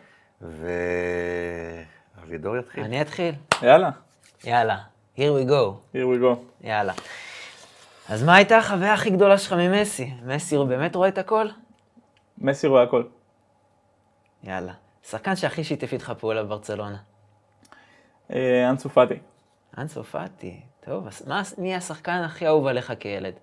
ואבידור 2.18 2.58
יתחיל. 2.58 2.84
אני 2.84 3.02
אתחיל? 3.02 3.36
יאללה, 3.62 3.90
יאללה. 4.44 4.78
here 5.18 5.20
we 5.20 5.50
go. 5.50 5.96
here 5.96 6.06
we 6.06 6.22
go. 6.24 6.38
יאללה. 6.62 6.94
אז 8.10 8.24
מה 8.24 8.36
הייתה 8.36 8.58
החוויה 8.58 8.94
הכי 8.94 9.10
גדולה 9.10 9.38
שלך 9.38 9.54
ממסי? 9.54 10.14
מסי 10.26 10.56
הוא 10.56 10.66
באמת 10.68 10.96
רואה 10.96 11.08
את 11.10 11.18
הכל? 11.18 11.48
מסי 12.38 12.68
רואה 12.68 12.84
הכל. 12.84 13.04
יאללה. 14.44 14.74
שחקן 15.04 15.36
שהכי 15.36 15.64
שיתף 15.64 15.94
איתך 15.94 16.14
פעולה 16.20 16.44
בברצלונה. 16.44 16.98
אה, 18.34 18.70
אנסו 18.70 18.90
פאטי. 18.90 19.20
אנסו 19.78 20.04
פאטי. 20.04 20.62
טוב, 20.86 21.08
אז 21.08 21.28
מה, 21.28 21.42
מי 21.58 21.76
השחקן 21.76 22.22
הכי 22.26 22.48
אהוב 22.48 22.68
עליך 22.68 22.94
כילד? 23.00 23.34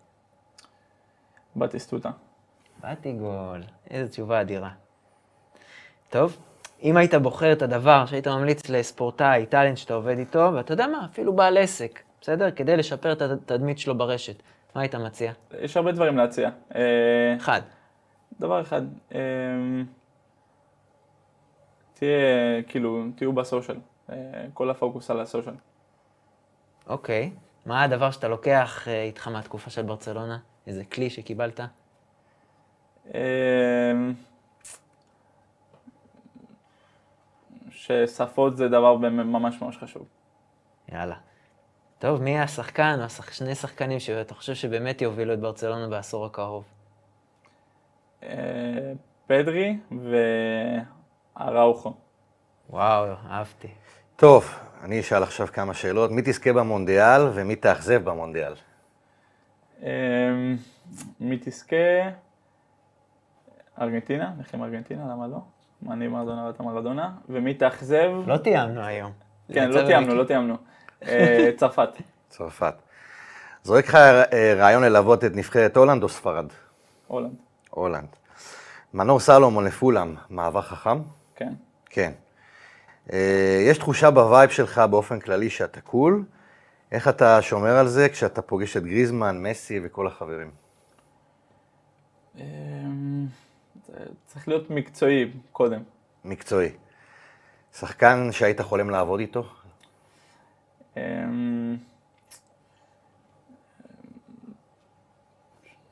בטיסטוטה. 1.57 2.11
באתי 2.81 3.13
גול. 3.13 3.63
איזו 3.91 4.11
תשובה 4.11 4.41
אדירה. 4.41 4.71
טוב, 6.11 6.37
אם 6.83 6.97
היית 6.97 7.15
בוחר 7.15 7.53
את 7.53 7.63
הדבר 7.63 8.07
שהיית 8.07 8.29
ממליץ 8.29 8.69
לספורטאי, 8.69 9.47
טאלנט 9.47 9.77
שאתה 9.77 9.95
עובד 9.95 10.19
איתו, 10.19 10.51
ואתה 10.55 10.73
יודע 10.73 10.87
מה, 10.87 11.07
אפילו 11.13 11.33
בעל 11.33 11.57
עסק, 11.57 12.03
בסדר? 12.21 12.51
כדי 12.51 12.77
לשפר 12.77 13.13
את 13.13 13.23
התדמית 13.23 13.79
שלו 13.79 13.99
ברשת, 13.99 14.43
מה 14.75 14.81
היית 14.81 14.95
מציע? 14.95 15.33
יש 15.61 15.77
הרבה 15.77 15.93
דברים 15.93 16.17
להציע. 16.17 16.51
אה, 16.75 17.37
אחד. 17.37 17.61
דבר 18.41 18.61
אחד, 18.61 18.83
אה, 19.15 19.21
תהיה, 21.95 22.63
כאילו, 22.67 23.05
תהיו 23.17 23.33
בסושיאל. 23.33 23.77
אה, 24.11 24.17
כל 24.55 24.71
הפוקוס 24.71 25.11
על 25.11 25.21
הסושיאל. 25.21 25.55
אוקיי. 26.89 27.31
מה 27.67 27.83
הדבר 27.83 28.11
שאתה 28.11 28.29
לוקח 28.29 28.89
אה, 28.89 29.03
איתך 29.03 29.29
מהתקופה 29.29 29.71
של 29.71 29.83
ברצלונה? 29.83 30.39
איזה 30.67 30.85
כלי 30.85 31.11
שקיבלת? 31.11 31.61
אה, 33.15 33.93
ששפות 37.71 38.57
זה 38.57 38.69
דבר 38.69 38.97
ממש 38.97 39.63
ממש 39.63 39.79
חשוב. 39.79 40.07
יאללה. 40.93 41.17
טוב, 41.99 42.23
מי 42.23 42.41
השחקן 42.41 42.99
או. 43.01 43.33
שני 43.33 43.55
שחקנים 43.55 44.01
שאתה 44.01 44.35
חושב 44.35 44.55
שבאמת 44.55 45.03
יובילו 45.03 45.35
את 45.35 45.41
ברצלונה 45.41 45.89
בעשור 45.89 46.27
הקרוב? 46.27 46.65
אה, 48.23 48.93
פדרי 49.27 49.79
ואראוכו. 51.37 51.95
וואו, 52.71 53.07
אהבתי. 53.31 53.69
טוב, 54.17 54.59
אני 54.83 55.01
אשאל 55.01 55.23
עכשיו 55.23 55.47
כמה 55.53 55.75
שאלות. 55.75 56.11
מי 56.11 56.23
תזכה 56.25 56.53
במונדיאל 56.53 57.21
ומי 57.35 57.57
תאכזב 57.57 58.05
במונדיאל? 58.05 58.53
אה, 59.83 59.89
מי 61.21 61.39
תזכה? 61.45 61.77
ארגנטינה, 63.81 64.33
נלך 64.37 64.55
עם 64.55 64.63
ארגנטינה, 64.63 65.03
למה 65.13 65.27
לא? 65.27 65.39
אני 65.93 66.09
מרדונה 66.09 66.47
ואתה 66.47 66.63
מרדונה. 66.63 67.11
ומי 67.29 67.55
תאכזב? 67.55 68.11
לא 68.27 68.37
תיאמנו 68.37 68.81
היום. 68.83 69.13
כן, 69.53 69.71
לא 69.71 69.87
תיאמנו, 69.87 70.15
לא 70.15 70.25
תיאמנו. 70.25 70.57
אה, 71.07 71.51
צרפת. 71.59 71.89
צרפת. 72.29 72.75
זורק 73.63 73.85
לך 73.85 73.95
אה, 73.95 74.55
רעיון 74.57 74.83
ללוות 74.83 75.25
את 75.25 75.37
נבחרת 75.37 75.77
הולנד 75.77 76.03
או 76.03 76.09
ספרד? 76.09 76.47
הולנד. 77.07 77.35
הולנד. 77.71 78.09
מנור 78.95 79.21
סלומון 79.21 79.65
לפולאם, 79.65 80.15
מעבר 80.31 80.63
חכם? 80.63 80.99
כן. 81.37 81.53
כן. 81.91 82.13
אה, 83.13 83.65
יש 83.67 83.79
תחושה 83.79 84.11
בווייב 84.11 84.51
שלך 84.51 84.79
באופן 84.79 85.21
כללי 85.21 85.51
שאתה 85.51 85.81
קול. 85.81 86.25
איך 86.93 87.09
אתה 87.09 87.43
שומר 87.43 87.77
על 87.77 87.89
זה 87.89 88.09
כשאתה 88.09 88.43
פוגש 88.43 88.77
את 88.77 88.85
גריזמן, 88.85 89.43
מסי 89.43 89.81
וכל 89.83 90.07
החברים? 90.07 90.51
זה 93.87 94.05
צריך 94.27 94.49
להיות 94.49 94.71
מקצועי 94.71 95.33
קודם. 95.53 95.83
מקצועי. 96.25 96.69
שחקן 97.73 98.29
שהיית 98.33 98.61
חולם 98.61 98.91
לעבוד 98.91 99.21
איתו? 99.21 99.45
אה, 100.97 101.27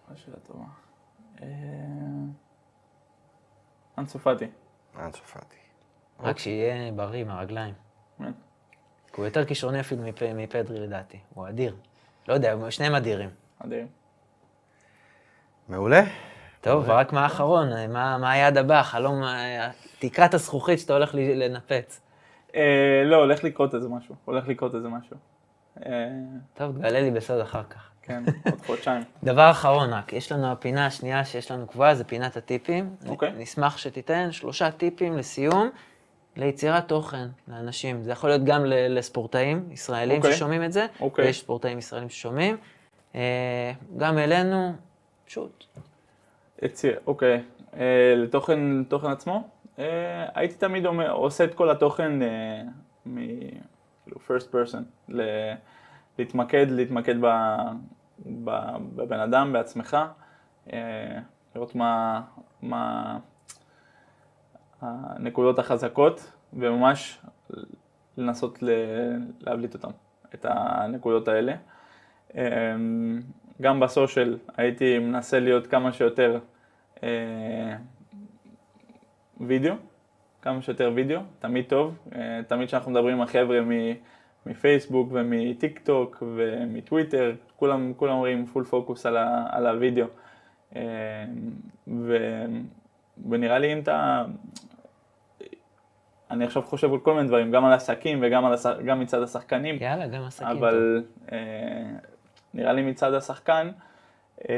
מה 0.09 0.17
שאלה 0.17 0.37
טובה. 0.47 0.65
אה, 1.43 1.47
אנסו 3.99 4.19
פאטי. 4.19 4.47
אנסו 4.99 5.23
פאטי. 5.23 5.66
רק 6.21 6.39
שיהיה 6.39 6.93
בריא 6.93 7.21
עם 7.21 7.31
הרגליים. 7.31 7.75
כן. 8.19 8.33
הוא 9.17 9.25
יותר 9.25 9.45
כישרוני 9.45 9.81
אפילו 9.81 10.03
מפ... 10.03 10.23
מפדרי 10.23 10.81
לדעתי. 10.81 11.19
הוא 11.35 11.49
אדיר. 11.49 11.77
לא 12.29 12.35
יודע, 12.35 12.53
הם 12.53 12.71
שניהם 12.71 12.95
אדירים. 12.95 13.31
אדיר. 13.59 13.87
מעולה. 15.69 16.03
טוב, 16.61 16.85
ורק 16.87 17.13
מה 17.13 17.23
האחרון? 17.23 17.69
מה, 17.93 18.19
מה 18.19 18.33
היעד 18.33 18.59
הבא? 18.59 18.83
חלום, 18.83 19.23
אה, 19.23 19.71
תקרת 19.99 20.35
הזכוכית 20.35 20.79
שאתה 20.79 20.93
הולך 20.93 21.15
לנפץ. 21.15 22.01
אה, 22.55 23.03
לא, 23.05 23.17
הולך 23.17 23.45
לקרות 23.45 23.75
איזה 23.75 23.89
משהו. 23.89 24.15
הולך 24.25 24.49
לקרות 24.49 24.75
איזה 24.75 24.89
משהו. 24.89 25.17
אה, 25.87 26.09
טוב, 26.55 26.79
תגלה 26.79 27.01
לי 27.01 27.11
בסוד 27.11 27.41
אחר 27.41 27.63
כך. 27.71 27.91
כן, 28.03 28.23
עוד 28.45 28.61
חודשיים. 28.67 29.03
דבר 29.25 29.51
אחרון 29.51 29.93
רק, 29.93 30.13
יש 30.13 30.33
לנו 30.33 30.53
הפינה 30.53 30.87
השנייה 30.87 31.25
שיש 31.25 31.51
לנו 31.51 31.67
קבועה, 31.67 31.95
זה 31.95 32.05
פינת 32.05 32.37
הטיפים. 32.37 32.97
אוקיי. 33.09 33.33
נשמח 33.37 33.79
שתיתן 33.79 34.33
שלושה 34.33 34.71
טיפים 34.71 35.17
לסיום 35.17 35.71
ליצירת 36.37 36.89
תוכן 36.89 37.29
לאנשים. 37.49 38.03
זה 38.03 38.13
יכול 38.13 38.31
להיות 38.31 38.45
גם 38.45 38.63
לספורטאים 38.67 39.69
ישראלים 39.71 40.17
אוקיי. 40.17 40.33
ששומעים 40.33 40.65
את 40.65 40.73
זה, 40.73 40.87
אוקיי. 41.01 41.25
ויש 41.25 41.41
ספורטאים 41.41 41.79
ישראלים 41.79 42.09
ששומעים. 42.09 42.57
אה, 43.15 43.73
גם 43.97 44.19
אלינו, 44.19 44.73
פשוט. 45.27 45.65
יציר, 46.63 46.99
אוקיי. 47.07 47.43
אה, 47.77 48.15
לתוכן, 48.17 48.81
לתוכן 48.81 49.11
עצמו? 49.11 49.49
אה, 49.79 50.27
הייתי 50.35 50.55
תמיד 50.55 50.87
אומר, 50.87 51.13
עושה 51.13 51.45
את 51.45 51.55
כל 51.55 51.71
התוכן 51.71 52.23
אה, 52.23 52.63
מ... 53.07 53.17
כאילו, 54.05 54.17
first 54.29 54.53
person. 54.53 54.83
ל... 55.09 55.23
להתמקד, 56.19 56.67
להתמקד 56.71 57.21
ב... 57.21 57.27
ב... 58.45 58.51
בבן 58.97 59.21
אדם, 59.21 59.53
בעצמך. 59.53 59.97
אה, 60.73 61.19
לראות 61.55 61.75
מה... 61.75 62.23
מה 62.63 63.19
הנקודות 64.81 65.59
החזקות, 65.59 66.33
וממש 66.53 67.19
לנסות. 68.17 68.59
להבליט 69.41 69.75
אותן, 69.75 69.89
את 70.35 70.47
הנקודות 70.49 71.29
האלה. 71.29 71.55
אמ, 72.35 73.21
גם 73.63 73.81
בסושיאל 73.81 74.39
הייתי 74.57 74.99
מנסה 74.99 75.41
להיות 75.41 75.67
כמה 75.67 75.93
שיותר 75.93 76.39
אה, 77.03 77.77
וידאו, 79.41 79.75
כמה 80.43 80.63
שיותר 80.63 80.93
וידאו, 80.95 81.21
תמיד 81.39 81.65
טוב. 81.69 81.97
אה, 82.15 82.41
תמיד 82.47 82.69
כשאנחנו 82.69 82.91
מדברים 82.91 83.17
עם 83.17 83.23
החבר'ה 83.23 83.61
מפייסבוק 84.47 85.09
ומטיק 85.13 85.79
טוק 85.79 86.23
ומטוויטר, 86.37 87.35
כולם, 87.57 87.93
כולם 87.97 88.13
אומרים 88.13 88.47
full 88.47 88.65
focus 88.65 89.07
על, 89.07 89.17
על 89.51 89.67
הוידאו. 89.67 90.07
אה, 90.77 90.83
ו, 91.89 92.17
ונראה 93.31 93.59
לי 93.59 93.73
אם 93.73 93.79
אתה... 93.79 94.25
אני 96.31 96.45
עכשיו 96.45 96.63
חושב 96.63 96.93
על 96.93 96.99
כל 96.99 97.15
מיני 97.15 97.29
דברים, 97.29 97.51
גם 97.51 97.65
על 97.65 97.73
עסקים 97.73 98.19
וגם 98.23 98.45
על 98.45 98.53
השח... 98.53 98.71
גם 98.87 99.01
מצד 99.01 99.23
השחקנים. 99.23 99.77
יאללה, 99.81 100.07
גם 100.07 100.23
עסקים. 100.23 100.49
אבל 100.49 101.05
אה, 101.33 101.39
נראה 102.55 102.73
לי 102.73 102.83
מצד 102.83 103.15
השחקן, 103.15 103.71
אה, 104.49 104.55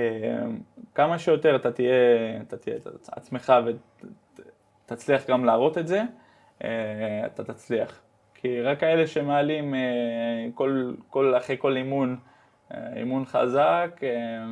כמה 0.94 1.18
שיותר 1.18 1.56
אתה 1.56 1.72
תהיה, 1.72 1.92
אתה 2.42 2.56
תהיה 2.56 2.76
את 2.76 2.86
עצמך 3.12 3.52
ותצליח 4.86 5.30
גם 5.30 5.44
להראות 5.44 5.78
את 5.78 5.88
זה, 5.88 6.02
אה, 6.64 7.26
אתה 7.26 7.44
תצליח. 7.44 8.00
כי 8.34 8.62
רק 8.62 8.82
האלה 8.82 9.06
שמעלים 9.06 9.74
אה, 9.74 9.80
כל, 10.54 10.94
כל, 11.10 11.34
אחרי 11.36 11.56
כל 11.58 11.76
אימון, 11.76 12.16
אה, 12.74 12.92
אימון 12.96 13.24
חזק, 13.24 14.00
אה, 14.02 14.44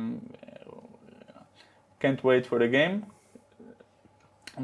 can't 2.01 2.21
wait 2.21 2.49
for 2.49 2.55
the 2.55 2.71
game, 2.73 3.16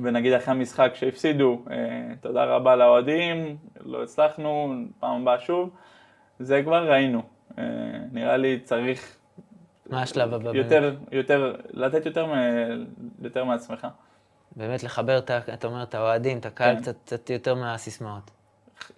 ונגיד 0.02 0.34
אחרי 0.34 0.54
המשחק 0.54 0.91
שהפסידו, 0.96 1.62
אה, 1.72 1.76
תודה 2.22 2.46
רבה 2.46 2.76
לאוהדים, 2.76 3.58
לא 3.86 4.04
הצלחנו, 4.04 4.74
פעם 5.00 5.22
הבאה 5.22 5.39
שוב, 5.39 5.70
זה 6.39 6.62
כבר 6.64 6.91
ראינו. 6.91 7.22
אה, 7.58 7.64
נראה 8.12 8.38
לי 8.38 8.60
צריך 8.60 9.18
מה 9.89 10.02
השלב 10.02 10.34
הבא? 10.34 10.52
באמת? 10.52 10.56
יותר, 10.56 10.96
יותר, 11.12 11.56
לתת 11.70 12.06
יותר, 12.06 12.26
מ- 12.26 12.86
יותר 13.24 13.44
מעצמך. 13.44 13.88
באמת 14.56 14.84
לחבר, 14.84 15.18
את 15.18 15.32
אתה 15.32 15.68
אומר, 15.68 15.84
את 15.84 15.96
האוהדים, 15.96 16.38
את 16.38 16.46
הקהל, 16.46 16.76
כן. 16.76 16.82
קצת, 16.82 16.96
קצת 17.06 17.30
יותר 17.30 17.56
מהסיסמאות. 17.56 18.32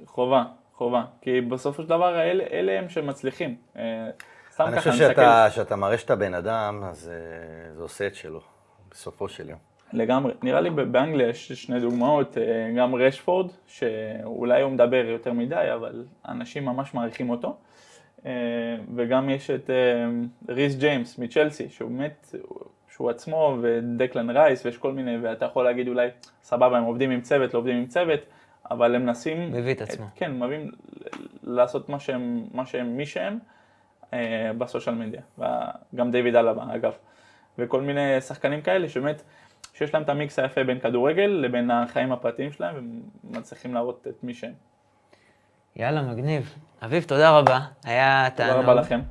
חובה, 0.06 0.43
חובה. 0.76 1.04
כי 1.22 1.41
בסופו 1.41 1.84
של 1.84 1.89
דבר 1.89 2.22
אלה, 2.22 2.43
אלה 2.52 2.80
הם 2.80 2.89
שמצליחים. 2.89 3.56
אה, 3.78 4.10
סתם 4.52 4.64
אני 4.64 4.76
ככה 4.76 4.91
חושב 4.91 5.08
שאתה, 5.08 5.48
שאתה 5.50 5.76
מראה 5.76 5.98
שאתה 5.98 6.16
בן 6.16 6.34
אדם, 6.34 6.84
אז 6.84 7.12
זה 7.76 7.82
עושה 7.82 8.08
את 8.08 8.16
שלו, 8.16 8.41
בסופו 8.91 9.30
של 9.30 9.50
יום. 9.50 9.75
לגמרי. 9.94 10.34
נראה 10.44 10.62
לי 10.62 10.70
באנגליה 10.70 11.28
יש 11.28 11.52
שני 11.52 11.80
דוגמאות, 11.80 12.38
אה, 12.38 12.72
גם 12.78 12.96
רשפורד, 12.96 13.52
שאולי 13.68 14.62
הוא 14.62 14.72
מדבר 14.72 15.06
יותר 15.06 15.34
מדי, 15.34 15.66
אבל 15.74 16.04
אנשים 16.28 16.66
ממש 16.66 16.94
מעריכים 16.94 17.30
אותו. 17.30 17.58
אה, 18.26 18.32
וגם 18.96 19.30
יש 19.30 19.50
את 19.50 19.70
אה, 19.70 20.06
ריס 20.50 20.76
ג'יימס 20.76 21.20
מצ'לסי, 21.20 21.70
שהוא 21.70 21.92
באמת, 21.92 22.36
הוא 22.42 22.60
שהוא 22.96 23.10
עצמו, 23.10 23.58
ודקלן 23.62 24.30
רייס, 24.30 24.66
ויש 24.66 24.78
כל 24.78 24.92
מיני, 24.92 25.18
ואתה 25.18 25.46
יכול 25.46 25.66
להגיד 25.66 25.88
אולי, 25.88 26.08
סבבה, 26.44 26.78
הם 26.78 26.84
עובדים 26.84 27.12
עם 27.12 27.22
צוות, 27.22 27.54
לא 27.54 27.60
עובדים 27.60 27.78
עם 27.78 27.86
צוות, 27.86 28.20
אבל 28.72 28.96
הם 28.96 29.06
מנסים... 29.06 29.52
מביא 29.52 29.74
את 29.74 29.82
עצמו. 29.82 30.06
כן, 30.16 30.40
מביאים 30.40 30.72
לעשות 31.44 31.90
מה 31.90 32.00
שהם, 32.00 32.46
מה 32.54 32.66
שהם, 32.66 32.98
מי 32.98 33.06
שהם, 33.06 33.40
בסושיאל 34.58 34.96
מדיה. 34.96 35.22
גם 35.96 36.12
דיוויד 36.12 36.36
אלבה, 36.36 36.64
אגב. 36.76 36.94
וכל 37.58 37.82
מיני 37.82 38.22
שחקנים 38.22 38.62
כאלה 38.62 38.90
שבאמת, 38.90 39.22
שיש 39.78 39.94
להם 39.94 40.04
את 40.04 40.10
המיקס 40.10 40.40
היפה 40.40 40.64
בין 40.64 40.80
כדורגל 40.80 41.40
לבין 41.44 41.72
החיים 41.72 42.12
הפרטיים 42.12 42.52
שלהם, 42.52 43.02
ומצליחים 43.24 43.74
להראות 43.74 44.08
את 44.10 44.24
מי 44.24 44.34
שהם. 44.34 44.54
יאללה, 45.76 46.02
מגניב. 46.02 46.56
אביב, 46.86 47.04
תודה 47.04 47.40
רבה. 47.40 47.60
היה 47.84 48.28
תענוג. 48.36 48.56
תודה 48.56 48.72
רבה 48.72 48.82
לכם. 48.82 49.02